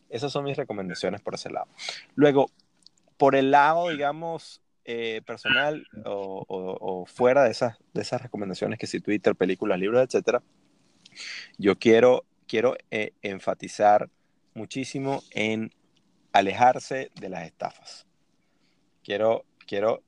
Esas 0.09 0.33
son 0.33 0.45
mis 0.45 0.57
recomendaciones 0.57 1.21
por 1.21 1.35
ese 1.35 1.51
lado. 1.51 1.69
Luego, 2.15 2.51
por 3.17 3.35
el 3.35 3.51
lado, 3.51 3.89
digamos, 3.89 4.63
eh, 4.85 5.23
personal 5.27 5.87
o, 6.05 7.05
fuera 7.07 7.43
de 7.45 7.51
esas, 7.51 7.77
de 7.93 8.03
esas 8.03 8.23
recomendaciones 8.23 8.79
que 8.79 8.87
si 8.87 9.01
Twitter, 9.01 9.35
películas, 9.35 9.79
libros, 9.79 10.03
etcétera, 10.05 10.43
yo 11.59 11.79
quiero, 11.79 12.25
quiero 12.47 12.77
eh, 12.91 13.13
enfatizar 13.23 14.09
muchísimo 14.55 15.23
en 15.33 15.73
alejarse 16.33 17.11
de 17.15 17.29
las 17.29 17.47
estafas. 17.47 18.07
Quiero, 19.03 19.45
quiero 19.67 20.03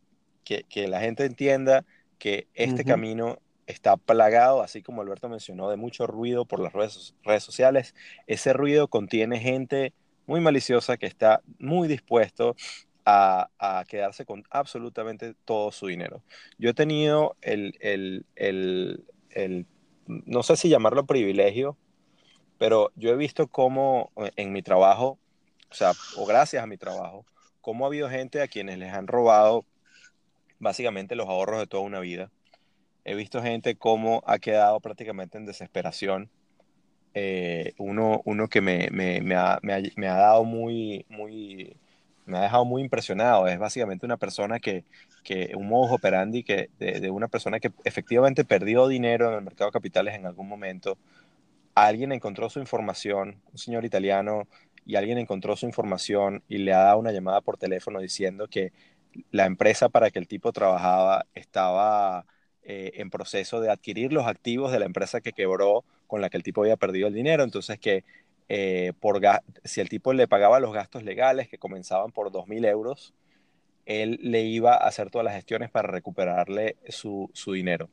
que, 0.45 0.65
que 0.65 0.89
la 0.89 1.01
gente 1.01 1.25
entienda 1.25 1.85
que 2.19 2.49
este 2.55 2.85
camino 2.85 3.39
está 3.69 3.97
plagado, 3.99 4.63
así 4.63 4.83
como 4.83 5.03
Alberto 5.03 5.29
mencionó, 5.29 5.69
de 5.71 5.77
mucho 5.77 6.07
ruido 6.07 6.47
por 6.47 6.59
las 6.59 6.73
redes, 6.73 7.15
redes 7.23 7.45
sociales. 7.45 7.95
Ese 8.27 8.55
ruido 8.55 8.89
contiene 8.89 9.39
gente 9.39 9.93
muy 10.27 10.41
maliciosa 10.41 10.97
que 10.97 11.07
está 11.07 11.43
muy 11.59 11.87
dispuesto 11.87 12.57
a, 13.05 13.85
quedarse 13.89 14.27
con 14.27 14.45
absolutamente 14.51 15.35
todo 15.45 15.73
su 15.73 15.87
dinero. 15.87 16.23
Yo 16.59 16.71
he 16.71 16.75
tenido 16.75 17.37
el, 17.41 17.75
el, 17.81 18.27
el, 18.37 19.67
no 20.07 20.43
sé 20.43 20.57
si 20.57 20.69
llamarlo 20.69 21.07
privilegio, 21.07 21.79
pero 22.59 22.91
yo 22.97 23.11
he 23.11 23.17
visto 23.17 23.47
cómo 23.47 24.11
eh, 24.17 24.31
en 24.37 24.53
mi 24.53 24.63
trabajo, 24.63 25.19
o 26.17 26.27
gracias 26.27 26.63
a 26.63 26.67
mi 26.67 26.77
trabajo, 26.77 27.25
cómo 27.61 27.85
ha 27.85 27.89
habido 27.89 28.11
gente 28.11 28.43
a 28.43 28.49
quienes 28.49 28.79
les 28.79 28.93
han 28.93 29.07
robado 29.07 29.65
básicamente 30.59 31.15
los 31.15 31.29
ahorros 31.29 31.61
de 31.61 31.67
toda 31.67 31.85
una 31.85 32.01
vida 32.01 32.31
he 33.09 33.15
visto 33.15 33.43
gente 33.43 33.77
cómo 33.77 34.23
ha 34.27 34.39
quedado 34.39 34.81
prácticamente 34.81 35.39
en 35.39 35.47
desesperación. 35.47 36.31
Eh, 37.15 37.73
uno, 37.79 38.21
uno 38.27 38.49
que 38.49 38.61
me, 38.61 38.91
me, 38.91 39.21
me, 39.23 39.35
ha, 39.35 39.59
me, 39.63 40.09
ha, 40.09 40.15
dado 40.15 40.45
muy, 40.45 41.07
muy, 41.09 41.75
me 42.27 42.39
ha 42.39 42.43
dejado 42.43 42.65
muy 42.67 42.83
impresionado. 42.83 43.47
Es 43.49 43.59
básicamente 43.59 44.05
una 44.05 44.19
persona 44.19 44.61
que, 44.61 44.85
que 45.25 45.53
un 45.57 45.69
modo 45.69 45.95
operandi 45.95 46.45
que, 46.45 46.71
de, 46.79 47.01
de, 47.01 47.11
una 47.11 47.29
persona 47.29 47.61
que 47.61 47.73
efectivamente 47.85 48.45
perdió 48.45 48.87
dinero 48.89 49.29
en 49.29 49.37
el 49.37 49.43
mercado 49.43 49.71
de 49.71 49.73
capitales 49.73 50.15
en 50.15 50.27
algún 50.27 50.49
momento. 50.49 50.99
Alguien 51.75 52.13
encontró 52.13 52.51
su 52.51 52.61
información, 52.61 53.41
un 53.53 53.59
señor 53.59 53.85
italiano, 53.87 54.49
y 54.85 54.97
alguien 54.97 55.19
encontró 55.19 55.57
su 55.57 55.67
información 55.67 56.43
y 56.49 56.59
le 56.59 56.75
ha 56.75 56.79
dado 56.79 56.99
una 56.99 57.13
llamada 57.13 57.41
por 57.41 57.57
teléfono 57.59 58.01
diciendo 58.01 58.49
que 58.49 58.73
la 59.31 59.47
empresa 59.47 59.89
para 59.89 60.11
que 60.11 60.19
el 60.19 60.29
tipo 60.29 60.53
trabajaba 60.53 61.27
estaba 61.35 62.27
eh, 62.71 63.01
en 63.01 63.09
proceso 63.09 63.63
de 63.63 63.71
adquirir 63.71 64.13
los 64.13 64.27
activos 64.27 64.71
de 64.71 64.79
la 64.79 64.85
empresa 64.85 65.23
que 65.23 65.33
quebró 65.33 65.87
con 66.07 66.21
la 66.21 66.29
que 66.29 66.37
el 66.37 66.43
tipo 66.43 66.61
había 66.61 66.77
perdido 66.77 67.09
el 67.09 67.15
dinero. 67.15 67.43
Entonces 67.43 67.79
que 67.79 68.05
eh, 68.51 68.93
si 69.65 69.81
el 69.81 69.89
tipo 69.89 70.13
le 70.13 70.29
pagaba 70.29 70.61
los 70.61 70.75
gastos 70.75 71.03
legales 71.03 71.49
que 71.49 71.57
comenzaban 71.57 72.13
por 72.13 72.31
2.000 72.31 72.67
euros, 72.67 73.15
él 73.87 74.19
le 74.23 74.43
iba 74.43 74.75
a 74.75 74.87
hacer 74.87 75.09
todas 75.09 75.25
las 75.25 75.35
gestiones 75.35 75.71
para 75.71 75.89
recuperarle 75.89 76.77
su, 76.91 77.31
su 77.33 77.55
dinero. 77.55 77.89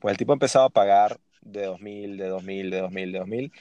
Pues 0.00 0.10
el 0.10 0.18
tipo 0.18 0.32
empezaba 0.32 0.64
a 0.64 0.70
pagar 0.70 1.20
de 1.42 1.68
2.000, 1.68 2.16
de 2.16 2.28
2.000, 2.28 2.70
de 2.70 2.82
2.000, 2.82 3.12
de 3.12 3.20
2.000. 3.20 3.52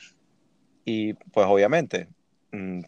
Y 0.83 1.13
pues 1.13 1.45
obviamente, 1.45 2.07
mm, 2.51 2.81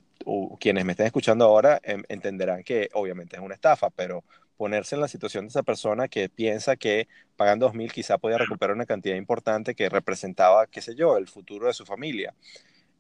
quienes 0.59 0.84
me 0.84 0.93
estén 0.93 1.05
escuchando 1.05 1.45
ahora 1.45 1.80
em, 1.84 2.01
entenderán 2.09 2.63
que 2.63 2.89
obviamente 2.93 3.36
es 3.36 3.41
una 3.43 3.53
estafa, 3.53 3.91
pero 3.91 4.23
ponerse 4.58 4.95
en 4.95 5.01
la 5.01 5.08
situación 5.08 5.45
de 5.45 5.49
esa 5.49 5.64
persona 5.64 6.08
que 6.08 6.30
piensa 6.30 6.76
que 6.76 7.08
pagando 7.36 7.72
2.000 7.72 7.91
quizá 7.91 8.18
podía 8.18 8.38
recuperar 8.38 8.76
una 8.76 8.86
cantidad 8.86 9.16
importante 9.16 9.76
que 9.76 9.89
representaba, 9.89 10.68
qué 10.68 10.82
sé 10.82 10.95
yo, 10.95 11.18
el 11.18 11.28
futuro 11.28 11.68
de 11.68 11.74
su 11.74 11.86
familia. 11.86 12.36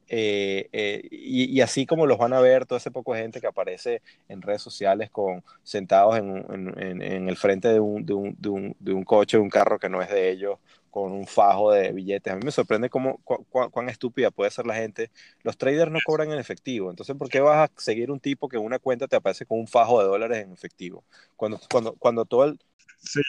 Eh, 0.09 0.69
eh, 0.71 1.01
y, 1.11 1.59
así 1.59 1.85
como 1.85 2.05
los 2.05 2.17
van 2.17 2.31
a 2.31 2.39
ver 2.39 2.65
todo 2.65 2.77
ese 2.77 2.91
poco 2.91 3.13
gente 3.13 3.41
que 3.41 3.47
aparece 3.47 4.01
en 4.29 4.41
redes 4.41 4.61
sociales 4.61 5.09
con 5.09 5.43
sentados 5.63 6.17
en, 6.17 6.45
en, 6.77 7.01
en 7.01 7.27
el 7.27 7.35
frente 7.35 7.67
de 7.67 7.81
un, 7.81 8.05
de, 8.05 8.13
un, 8.13 8.35
de, 8.39 8.49
un, 8.49 8.75
de 8.79 8.93
un 8.93 9.03
coche, 9.03 9.37
un 9.37 9.49
carro 9.49 9.79
que 9.79 9.89
no 9.89 10.01
es 10.01 10.09
de 10.09 10.29
ellos, 10.29 10.59
con 10.97 11.11
un 11.11 11.27
fajo 11.27 11.71
de 11.71 11.91
billetes. 11.91 12.33
A 12.33 12.35
mí 12.35 12.41
me 12.43 12.51
sorprende 12.51 12.89
cómo, 12.89 13.19
cuán 13.23 13.87
estúpida 13.89 14.31
puede 14.31 14.49
ser 14.49 14.65
la 14.65 14.73
gente. 14.73 15.11
Los 15.43 15.55
traders 15.55 15.91
no 15.91 15.99
cobran 16.03 16.31
en 16.31 16.39
efectivo. 16.39 16.89
Entonces, 16.89 17.15
¿por 17.15 17.29
qué 17.29 17.39
vas 17.39 17.69
a 17.69 17.73
seguir 17.79 18.09
un 18.09 18.19
tipo 18.19 18.49
que 18.49 18.57
en 18.57 18.63
una 18.63 18.79
cuenta 18.79 19.07
te 19.07 19.15
aparece 19.15 19.45
con 19.45 19.59
un 19.59 19.67
fajo 19.67 20.01
de 20.01 20.07
dólares 20.07 20.43
en 20.43 20.53
efectivo? 20.53 21.03
Cuando, 21.35 21.59
cuando, 21.69 21.93
cuando 21.93 22.25
todo 22.25 22.45
el... 22.45 22.59
Sí, 22.99 23.21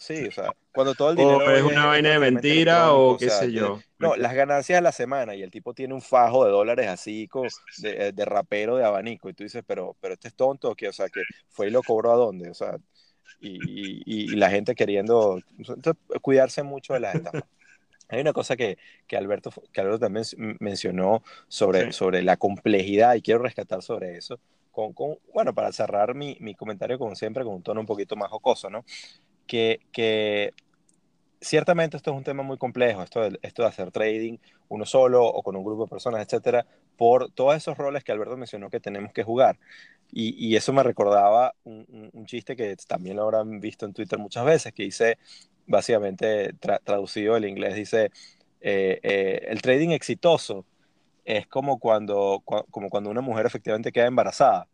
sí, 0.00 0.26
o 0.26 0.32
sea, 0.32 0.50
cuando 0.72 0.92
todo 0.96 1.10
el 1.10 1.16
dinero... 1.16 1.38
O 1.38 1.50
es 1.50 1.62
una 1.62 1.86
vaina 1.86 2.10
de 2.10 2.18
mentira 2.18 2.92
o 2.92 3.16
qué 3.16 3.30
sé 3.30 3.52
yo. 3.52 3.78
No, 4.00 4.16
las 4.16 4.34
ganancias 4.34 4.78
de 4.78 4.82
la 4.82 4.90
semana 4.90 5.36
y 5.36 5.42
el 5.42 5.52
tipo 5.52 5.72
tiene 5.72 5.94
un 5.94 6.02
fajo 6.02 6.44
de 6.44 6.50
dólares 6.50 6.88
así 6.88 7.28
de, 7.76 8.10
de 8.10 8.24
rapero 8.24 8.76
de 8.76 8.84
abanico 8.84 9.28
y 9.28 9.34
tú 9.34 9.44
dices, 9.44 9.62
pero, 9.64 9.96
pero 10.00 10.14
este 10.14 10.26
es 10.28 10.34
tonto, 10.34 10.74
que, 10.74 10.88
o 10.88 10.92
sea, 10.92 11.08
que 11.08 11.22
fue 11.48 11.68
y 11.68 11.70
lo 11.70 11.84
cobró 11.84 12.10
a 12.10 12.16
dónde, 12.16 12.50
o 12.50 12.54
sea, 12.54 12.76
y, 13.40 14.02
y, 14.04 14.36
la 14.36 14.50
gente 14.50 14.74
queriendo 14.74 15.40
cuidarse 16.22 16.62
mucho 16.62 16.94
de 16.94 17.00
las 17.00 17.14
estafas. 17.14 17.44
Hay 18.08 18.20
una 18.20 18.32
cosa 18.32 18.56
que, 18.56 18.78
que, 19.06 19.16
Alberto, 19.16 19.52
que 19.72 19.80
Alberto 19.80 20.00
también 20.00 20.24
mencionó 20.60 21.22
sobre, 21.46 21.92
sobre 21.92 22.22
la 22.22 22.36
complejidad 22.38 23.14
y 23.14 23.22
quiero 23.22 23.42
rescatar 23.42 23.82
sobre 23.82 24.16
eso. 24.16 24.40
Con, 24.72 24.92
con, 24.92 25.18
bueno, 25.34 25.54
para 25.54 25.72
cerrar 25.72 26.14
mi, 26.14 26.36
mi, 26.40 26.54
comentario 26.54 26.98
como 26.98 27.14
siempre 27.14 27.44
con 27.44 27.54
un 27.54 27.62
tono 27.62 27.80
un 27.80 27.86
poquito 27.86 28.16
más 28.16 28.30
jocoso, 28.30 28.70
¿no? 28.70 28.84
Que, 29.46 29.80
que 29.92 30.54
ciertamente 31.40 31.96
esto 31.96 32.10
es 32.10 32.16
un 32.16 32.24
tema 32.24 32.42
muy 32.42 32.58
complejo, 32.58 33.02
esto 33.02 33.20
de, 33.20 33.38
esto 33.42 33.62
de 33.62 33.68
hacer 33.68 33.90
trading 33.90 34.38
uno 34.68 34.84
solo 34.84 35.24
o 35.24 35.42
con 35.42 35.56
un 35.56 35.64
grupo 35.64 35.84
de 35.84 35.90
personas, 35.90 36.22
etcétera, 36.24 36.66
por 36.96 37.30
todos 37.30 37.56
esos 37.56 37.76
roles 37.78 38.04
que 38.04 38.12
Alberto 38.12 38.36
mencionó 38.36 38.70
que 38.70 38.80
tenemos 38.80 39.12
que 39.12 39.22
jugar. 39.22 39.58
Y, 40.10 40.56
eso 40.56 40.72
me 40.72 40.82
recordaba 40.82 41.54
un, 41.64 42.10
un, 42.14 42.26
chiste 42.26 42.56
que 42.56 42.74
también 42.88 43.16
lo 43.16 43.24
habrán 43.24 43.60
visto 43.60 43.84
en 43.84 43.92
Twitter 43.92 44.18
muchas 44.18 44.44
veces, 44.44 44.72
que 44.72 44.84
dice, 44.84 45.18
básicamente 45.66 46.54
traducido 46.84 47.34
del 47.34 47.44
inglés, 47.44 47.74
dice, 47.74 48.10
eh, 48.60 48.98
eh, 49.02 49.46
el 49.48 49.62
trading 49.62 49.90
exitoso 49.90 50.64
es 51.24 51.46
como 51.46 51.78
cuando, 51.78 52.42
como 52.70 52.88
cuando 52.88 53.10
una 53.10 53.20
mujer 53.20 53.46
efectivamente 53.46 53.92
queda 53.92 54.06
embarazada 54.06 54.66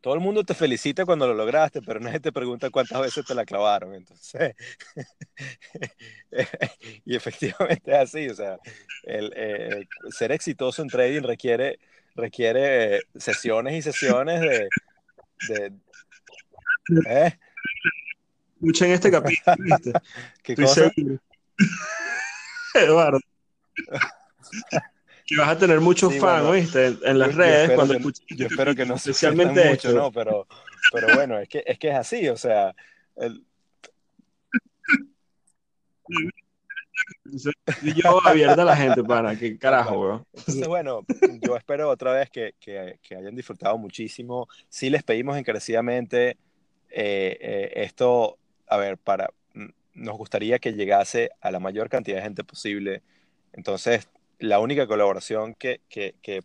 todo 0.00 0.14
el 0.14 0.20
mundo 0.20 0.44
te 0.44 0.54
felicita 0.54 1.04
cuando 1.04 1.26
lo 1.26 1.34
lograste, 1.34 1.82
pero 1.82 2.00
nadie 2.00 2.20
te 2.20 2.32
pregunta 2.32 2.70
cuántas 2.70 3.00
veces 3.00 3.24
te 3.24 3.34
la 3.34 3.44
clavaron. 3.44 3.94
Entonces, 3.94 4.54
y 7.04 7.16
efectivamente 7.16 7.90
es 7.90 7.98
así. 7.98 8.28
O 8.28 8.34
sea, 8.34 8.58
el, 9.02 9.32
eh, 9.34 9.86
ser 10.10 10.32
exitoso 10.32 10.82
en 10.82 10.88
trading 10.88 11.22
requiere, 11.22 11.78
requiere 12.14 13.00
sesiones 13.16 13.74
y 13.74 13.82
sesiones 13.82 14.40
de. 14.40 14.68
de 15.48 15.72
¿eh? 17.06 17.38
en 18.60 18.92
este 18.92 19.10
capítulo. 19.10 19.56
¿viste? 19.58 19.92
¿Qué 20.42 20.54
cosa? 20.54 20.92
Eduardo 22.74 23.18
que 25.28 25.36
vas 25.36 25.50
a 25.50 25.58
tener 25.58 25.80
muchos 25.80 26.16
fans, 26.16 26.50
¿viste? 26.50 26.96
En, 27.02 27.18
las 27.18 27.34
redes 27.34 27.72
cuando 27.72 27.92
escuches. 27.92 28.24
Yo 28.30 28.46
espero 28.46 28.74
que 28.74 28.86
no 28.86 28.96
se 28.96 29.10
especialmente 29.10 29.68
mucho, 29.68 29.92
¿no? 29.92 30.10
Pero, 30.10 30.46
pero 30.90 31.14
bueno, 31.14 31.38
es 31.38 31.48
que, 31.50 31.62
es 31.66 31.78
que 31.78 31.88
es 31.88 31.94
así, 31.94 32.26
o 32.28 32.36
sea. 32.36 32.74
El... 33.14 33.44
yo 37.94 38.26
abierta 38.26 38.62
a 38.62 38.64
la 38.64 38.74
gente, 38.74 39.04
para 39.04 39.36
qué 39.36 39.58
carajo, 39.58 40.00
bro. 40.00 40.26
Entonces, 40.32 40.66
bueno, 40.66 41.04
yo 41.42 41.56
espero 41.58 41.90
otra 41.90 42.12
vez 42.12 42.30
que, 42.30 42.54
que, 42.58 42.98
que 43.02 43.16
hayan 43.16 43.36
disfrutado 43.36 43.76
muchísimo. 43.76 44.48
Sí 44.70 44.88
les 44.88 45.02
pedimos 45.02 45.36
encarecidamente 45.36 46.38
eh, 46.88 47.36
eh, 47.40 47.72
esto, 47.74 48.38
a 48.66 48.78
ver, 48.78 48.96
para, 48.96 49.30
nos 49.92 50.16
gustaría 50.16 50.58
que 50.58 50.72
llegase 50.72 51.30
a 51.42 51.50
la 51.50 51.60
mayor 51.60 51.90
cantidad 51.90 52.16
de 52.16 52.22
gente 52.22 52.44
posible. 52.44 53.02
Entonces, 53.52 54.08
la 54.38 54.60
única 54.60 54.86
colaboración 54.86 55.54
que, 55.54 55.80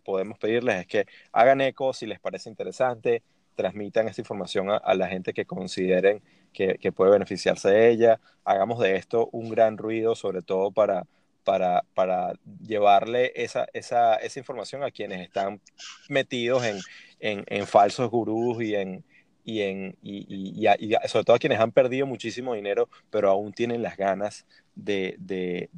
podemos 0.04 0.38
pedirles 0.38 0.80
es 0.80 0.86
que 0.86 1.06
hagan 1.32 1.60
eco 1.60 1.92
si 1.92 2.06
les 2.06 2.20
parece 2.20 2.48
interesante, 2.48 3.22
transmitan 3.54 4.08
esta 4.08 4.20
información 4.20 4.68
a, 4.70 4.94
la 4.94 5.08
gente 5.08 5.32
que 5.32 5.44
consideren 5.44 6.22
que, 6.52 6.92
puede 6.92 7.12
beneficiarse 7.12 7.68
de 7.70 7.90
ella, 7.90 8.20
hagamos 8.44 8.80
de 8.80 8.96
esto 8.96 9.28
un 9.32 9.48
gran 9.48 9.78
ruido, 9.78 10.14
sobre 10.14 10.42
todo 10.42 10.70
para, 10.72 11.06
para, 11.44 11.84
para 11.94 12.34
llevarle 12.66 13.32
esa, 13.36 13.66
esa, 13.72 14.16
esa, 14.16 14.38
información 14.38 14.82
a 14.82 14.90
quienes 14.90 15.20
están 15.20 15.60
metidos 16.08 16.64
en, 16.64 16.80
en 17.20 17.66
falsos 17.66 18.10
gurús 18.10 18.62
y 18.62 18.74
en, 18.74 19.04
y, 19.44 19.60
en, 19.60 19.96
y, 20.02 20.64
sobre 21.06 21.24
todo 21.24 21.36
a 21.36 21.38
quienes 21.38 21.60
han 21.60 21.70
perdido 21.70 22.06
muchísimo 22.06 22.54
dinero, 22.54 22.88
pero 23.10 23.30
aún 23.30 23.52
tienen 23.52 23.82
las 23.82 23.96
ganas 23.96 24.46
de, 24.74 25.68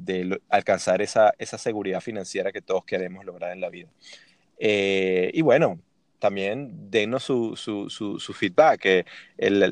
alcanzar 0.49 1.01
esa, 1.01 1.33
esa, 1.37 1.57
seguridad 1.57 2.01
financiera 2.01 2.51
que 2.51 2.61
todos 2.61 2.85
queremos 2.85 3.25
lograr 3.25 3.51
en 3.51 3.61
la 3.61 3.69
vida. 3.69 3.89
Eh, 4.59 5.31
y 5.33 5.41
bueno, 5.41 5.79
también 6.19 6.89
denos 6.89 7.23
su, 7.23 7.55
su, 7.55 7.89
su, 7.89 8.33
feedback, 8.33 8.79
que 8.79 9.05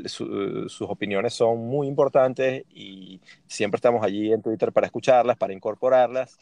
sus 0.08 0.82
opiniones 0.82 1.34
son 1.34 1.60
muy 1.60 1.88
importantes 1.88 2.64
y 2.70 3.20
siempre 3.48 3.78
estamos 3.78 4.04
allí 4.04 4.32
en 4.32 4.42
Twitter 4.42 4.72
para 4.72 4.86
escucharlas, 4.86 5.38
para 5.38 5.54
incorporarlas 5.54 6.38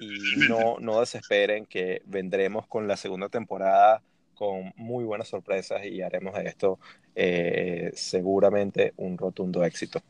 y 0.00 0.08
no, 0.48 0.78
no 0.80 1.00
desesperen 1.00 1.66
que 1.66 2.02
vendremos 2.06 2.66
con 2.66 2.88
la 2.88 2.96
segunda 2.96 3.28
temporada 3.28 4.02
con 4.34 4.72
muy 4.76 5.04
buenas 5.04 5.28
sorpresas 5.28 5.84
y 5.84 6.02
haremos 6.02 6.34
de 6.34 6.48
esto 6.48 6.78
eh, 7.14 7.92
seguramente 7.94 8.92
un 8.96 9.18
rotundo 9.18 9.62
éxito. 9.64 10.02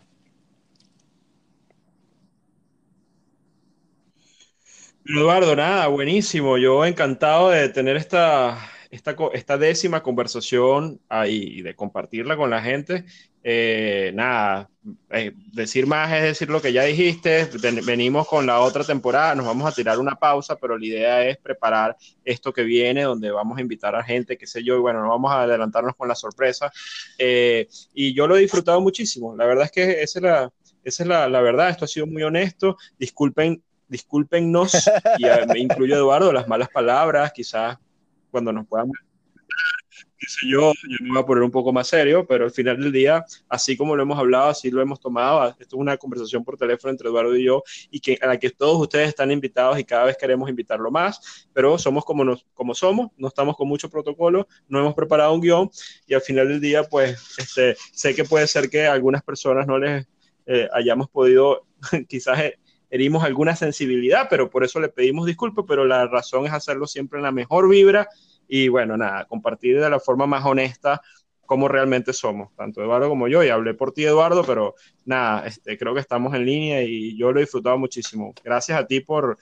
Eduardo, 5.05 5.57
nada, 5.57 5.89
buenísimo. 5.89 6.59
Yo 6.59 6.85
encantado 6.85 7.51
de 7.51 7.69
tener 7.69 7.97
esta, 7.97 8.57
esta, 8.91 9.17
esta 9.33 9.59
décima 9.59 10.03
conversación 10.03 11.01
ahí 11.09 11.59
y 11.59 11.63
de 11.63 11.75
compartirla 11.75 12.37
con 12.37 12.51
la 12.51 12.63
gente. 12.63 13.05
Eh, 13.43 14.13
nada, 14.15 14.71
eh, 15.11 15.33
decir 15.53 15.89
más 15.89 16.13
es 16.13 16.23
decir 16.23 16.51
lo 16.51 16.63
que 16.63 16.73
ya 16.73 16.85
dijiste. 16.85 17.49
Venimos 17.85 18.29
con 18.29 18.47
la 18.47 18.61
otra 18.61 18.85
temporada, 18.85 19.35
nos 19.35 19.45
vamos 19.47 19.67
a 19.67 19.75
tirar 19.75 19.99
una 19.99 20.15
pausa, 20.15 20.55
pero 20.57 20.79
la 20.79 20.87
idea 20.87 21.27
es 21.27 21.37
preparar 21.39 21.97
esto 22.25 22.53
que 22.53 22.63
viene, 22.63 23.03
donde 23.03 23.33
vamos 23.33 23.59
a 23.59 23.61
invitar 23.61 23.97
a 23.97 24.05
gente, 24.05 24.39
qué 24.39 24.47
sé 24.47 24.63
yo, 24.63 24.77
y 24.77 24.81
bueno, 24.81 25.03
no 25.03 25.09
vamos 25.09 25.33
a 25.33 25.43
adelantarnos 25.43 25.97
con 25.97 26.07
la 26.07 26.15
sorpresa. 26.15 26.71
Eh, 27.19 27.67
y 27.93 28.15
yo 28.15 28.29
lo 28.29 28.37
he 28.37 28.41
disfrutado 28.41 28.81
muchísimo. 28.81 29.35
La 29.37 29.47
verdad 29.47 29.65
es 29.65 29.73
que 29.73 30.03
esa 30.03 30.19
es 30.21 30.23
la, 30.23 30.53
esa 30.85 31.03
es 31.03 31.09
la, 31.09 31.29
la 31.29 31.41
verdad. 31.41 31.71
Esto 31.71 31.87
ha 31.87 31.89
sido 31.89 32.07
muy 32.07 32.23
honesto. 32.23 32.77
Disculpen, 32.99 33.63
discúlpennos, 33.93 34.74
y 35.18 35.24
me 35.47 35.61
incluyo 35.61 35.97
Eduardo, 35.97 36.32
las 36.32 36.49
malas 36.49 36.70
palabras, 36.70 37.32
quizás 37.32 37.78
cuando 38.30 38.53
nos 38.53 38.66
podamos 38.66 38.97
yo, 40.47 40.72
yo 40.72 40.97
me 41.01 41.11
voy 41.11 41.18
a 41.18 41.26
poner 41.26 41.43
un 41.43 41.51
poco 41.51 41.72
más 41.72 41.88
serio, 41.88 42.26
pero 42.26 42.45
al 42.45 42.51
final 42.51 42.80
del 42.80 42.93
día, 42.93 43.24
así 43.49 43.76
como 43.76 43.97
lo 43.97 44.03
hemos 44.03 44.18
hablado, 44.18 44.51
así 44.51 44.70
lo 44.70 44.80
hemos 44.80 45.01
tomado, 45.01 45.49
esto 45.49 45.76
es 45.76 45.80
una 45.80 45.97
conversación 45.97 46.45
por 46.45 46.57
teléfono 46.57 46.90
entre 46.90 47.09
Eduardo 47.09 47.36
y 47.36 47.45
yo, 47.45 47.62
y 47.90 48.01
que, 48.01 48.18
a 48.20 48.26
la 48.26 48.38
que 48.38 48.51
todos 48.51 48.80
ustedes 48.80 49.09
están 49.09 49.30
invitados 49.30 49.78
y 49.78 49.84
cada 49.84 50.05
vez 50.05 50.16
queremos 50.16 50.49
invitarlo 50.49 50.90
más, 50.90 51.49
pero 51.53 51.78
somos 51.78 52.05
como, 52.05 52.24
nos, 52.24 52.47
como 52.55 52.74
somos, 52.74 53.11
no 53.16 53.28
estamos 53.28 53.57
con 53.57 53.68
mucho 53.68 53.90
protocolo, 53.90 54.47
no 54.68 54.80
hemos 54.80 54.95
preparado 54.95 55.34
un 55.34 55.40
guion, 55.40 55.70
y 56.07 56.14
al 56.14 56.22
final 56.22 56.49
del 56.49 56.61
día, 56.61 56.84
pues, 56.84 57.36
este, 57.38 57.76
sé 57.93 58.14
que 58.14 58.24
puede 58.24 58.47
ser 58.47 58.70
que 58.70 58.86
a 58.86 58.93
algunas 58.93 59.22
personas 59.22 59.66
no 59.66 59.78
les 59.78 60.07
eh, 60.47 60.68
hayamos 60.72 61.09
podido, 61.09 61.66
quizás 62.09 62.38
eh, 62.40 62.59
herimos 62.93 63.24
alguna 63.24 63.57
sensibilidad, 63.57 64.26
pero 64.28 64.51
por 64.51 64.64
eso 64.64 64.78
le 64.78 64.90
pedimos 64.90 65.24
disculpas, 65.24 65.64
pero 65.66 65.86
la 65.86 66.07
razón 66.07 66.45
es 66.45 66.53
hacerlo 66.53 66.86
siempre 66.86 67.18
en 67.18 67.22
la 67.22 67.32
mejor 67.32 67.66
vibra 67.66 68.07
y 68.47 68.68
bueno, 68.68 68.99
nada, 68.99 69.24
compartir 69.24 69.80
de 69.80 69.88
la 69.88 69.99
forma 69.99 70.26
más 70.26 70.45
honesta 70.45 71.01
cómo 71.47 71.68
realmente 71.68 72.12
somos, 72.12 72.55
tanto 72.55 72.82
Eduardo 72.82 73.09
como 73.09 73.28
yo, 73.28 73.43
y 73.43 73.49
hablé 73.49 73.72
por 73.72 73.93
ti 73.93 74.05
Eduardo, 74.05 74.45
pero 74.45 74.74
nada, 75.07 75.47
este, 75.47 75.78
creo 75.78 75.95
que 75.95 76.01
estamos 76.01 76.34
en 76.34 76.45
línea 76.45 76.82
y 76.82 77.16
yo 77.16 77.32
lo 77.32 77.40
he 77.40 77.45
disfrutado 77.45 77.78
muchísimo. 77.78 78.34
Gracias 78.45 78.78
a 78.78 78.86
ti 78.86 79.01
por, 79.01 79.38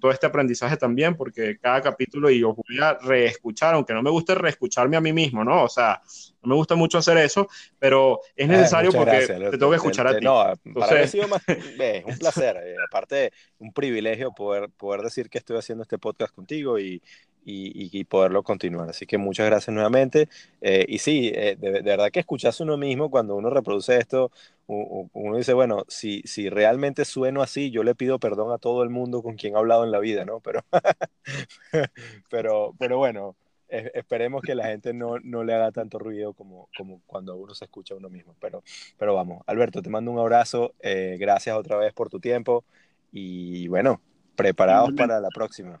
todo 0.00 0.10
este 0.10 0.26
aprendizaje 0.26 0.76
también, 0.76 1.16
porque 1.16 1.58
cada 1.58 1.80
capítulo 1.80 2.30
y 2.30 2.40
yo 2.40 2.54
voy 2.54 2.78
a 2.80 2.94
reescuchar, 2.94 3.74
aunque 3.74 3.94
no 3.94 4.02
me 4.02 4.10
guste 4.10 4.34
reescucharme 4.34 4.96
a 4.96 5.00
mí 5.00 5.12
mismo, 5.12 5.44
¿no? 5.44 5.64
O 5.64 5.68
sea, 5.68 6.00
no 6.42 6.50
me 6.50 6.54
gusta 6.54 6.74
mucho 6.74 6.98
hacer 6.98 7.16
eso, 7.18 7.48
pero 7.78 8.20
es 8.34 8.46
eh, 8.46 8.48
necesario 8.48 8.92
porque 8.92 9.26
te 9.26 9.58
tengo 9.58 9.70
que 9.70 9.76
escuchar 9.76 10.06
a 10.06 10.18
ti. 10.18 10.24
No, 10.24 10.52
Entonces... 10.64 11.10
sido 11.10 11.28
más, 11.28 11.42
eh, 11.48 12.02
un 12.06 12.18
placer, 12.18 12.56
eh, 12.56 12.76
aparte 12.88 13.32
un 13.58 13.72
privilegio 13.72 14.32
poder, 14.32 14.70
poder 14.70 15.02
decir 15.02 15.28
que 15.28 15.38
estoy 15.38 15.58
haciendo 15.58 15.82
este 15.82 15.98
podcast 15.98 16.34
contigo 16.34 16.78
y, 16.78 17.02
y, 17.44 18.04
poderlo 18.04 18.42
continuar. 18.42 18.90
Así 18.90 19.06
que 19.06 19.18
muchas 19.18 19.46
gracias 19.46 19.72
nuevamente. 19.74 20.28
Eh, 20.60 20.84
y 20.88 20.98
sí, 20.98 21.32
eh, 21.34 21.56
de, 21.58 21.82
verdad 21.82 22.10
que 22.10 22.20
escucharse 22.20 22.62
uno 22.62 22.76
mismo 22.76 23.10
cuando 23.10 23.36
uno 23.36 23.50
reproduce 23.50 23.98
esto, 23.98 24.30
uno 24.66 25.36
dice, 25.36 25.52
bueno, 25.52 25.84
si, 25.88 26.22
si 26.24 26.48
realmente 26.48 27.04
sueno 27.04 27.42
así, 27.42 27.70
yo 27.70 27.82
le 27.82 27.94
pido 27.94 28.18
perdón 28.18 28.52
a 28.52 28.58
todo 28.58 28.82
el 28.82 28.90
mundo 28.90 29.22
con 29.22 29.36
quien 29.36 29.54
he 29.54 29.58
hablado 29.58 29.84
en 29.84 29.90
la 29.90 29.98
vida, 29.98 30.24
¿no? 30.24 30.40
Pero, 30.40 30.60
pero, 32.30 32.74
pero 32.78 32.98
bueno, 32.98 33.36
esperemos 33.68 34.42
que 34.42 34.54
la 34.54 34.66
gente 34.66 34.92
no, 34.92 35.18
no, 35.22 35.44
le 35.44 35.54
haga 35.54 35.72
tanto 35.72 35.98
ruido 35.98 36.34
como, 36.34 36.68
como 36.76 37.00
cuando 37.06 37.36
uno 37.36 37.54
se 37.54 37.64
escucha 37.64 37.94
a 37.94 37.96
uno 37.96 38.08
mismo. 38.08 38.34
Pero, 38.40 38.62
pero 38.98 39.14
vamos, 39.14 39.42
Alberto, 39.46 39.82
te 39.82 39.90
mando 39.90 40.10
un 40.10 40.18
abrazo. 40.18 40.74
Eh, 40.80 41.16
gracias 41.18 41.56
otra 41.56 41.76
vez 41.76 41.92
por 41.92 42.08
tu 42.08 42.20
tiempo. 42.20 42.64
Y 43.10 43.68
bueno, 43.68 44.00
preparados 44.36 44.92
para 44.92 45.20
la 45.20 45.28
próxima. 45.28 45.80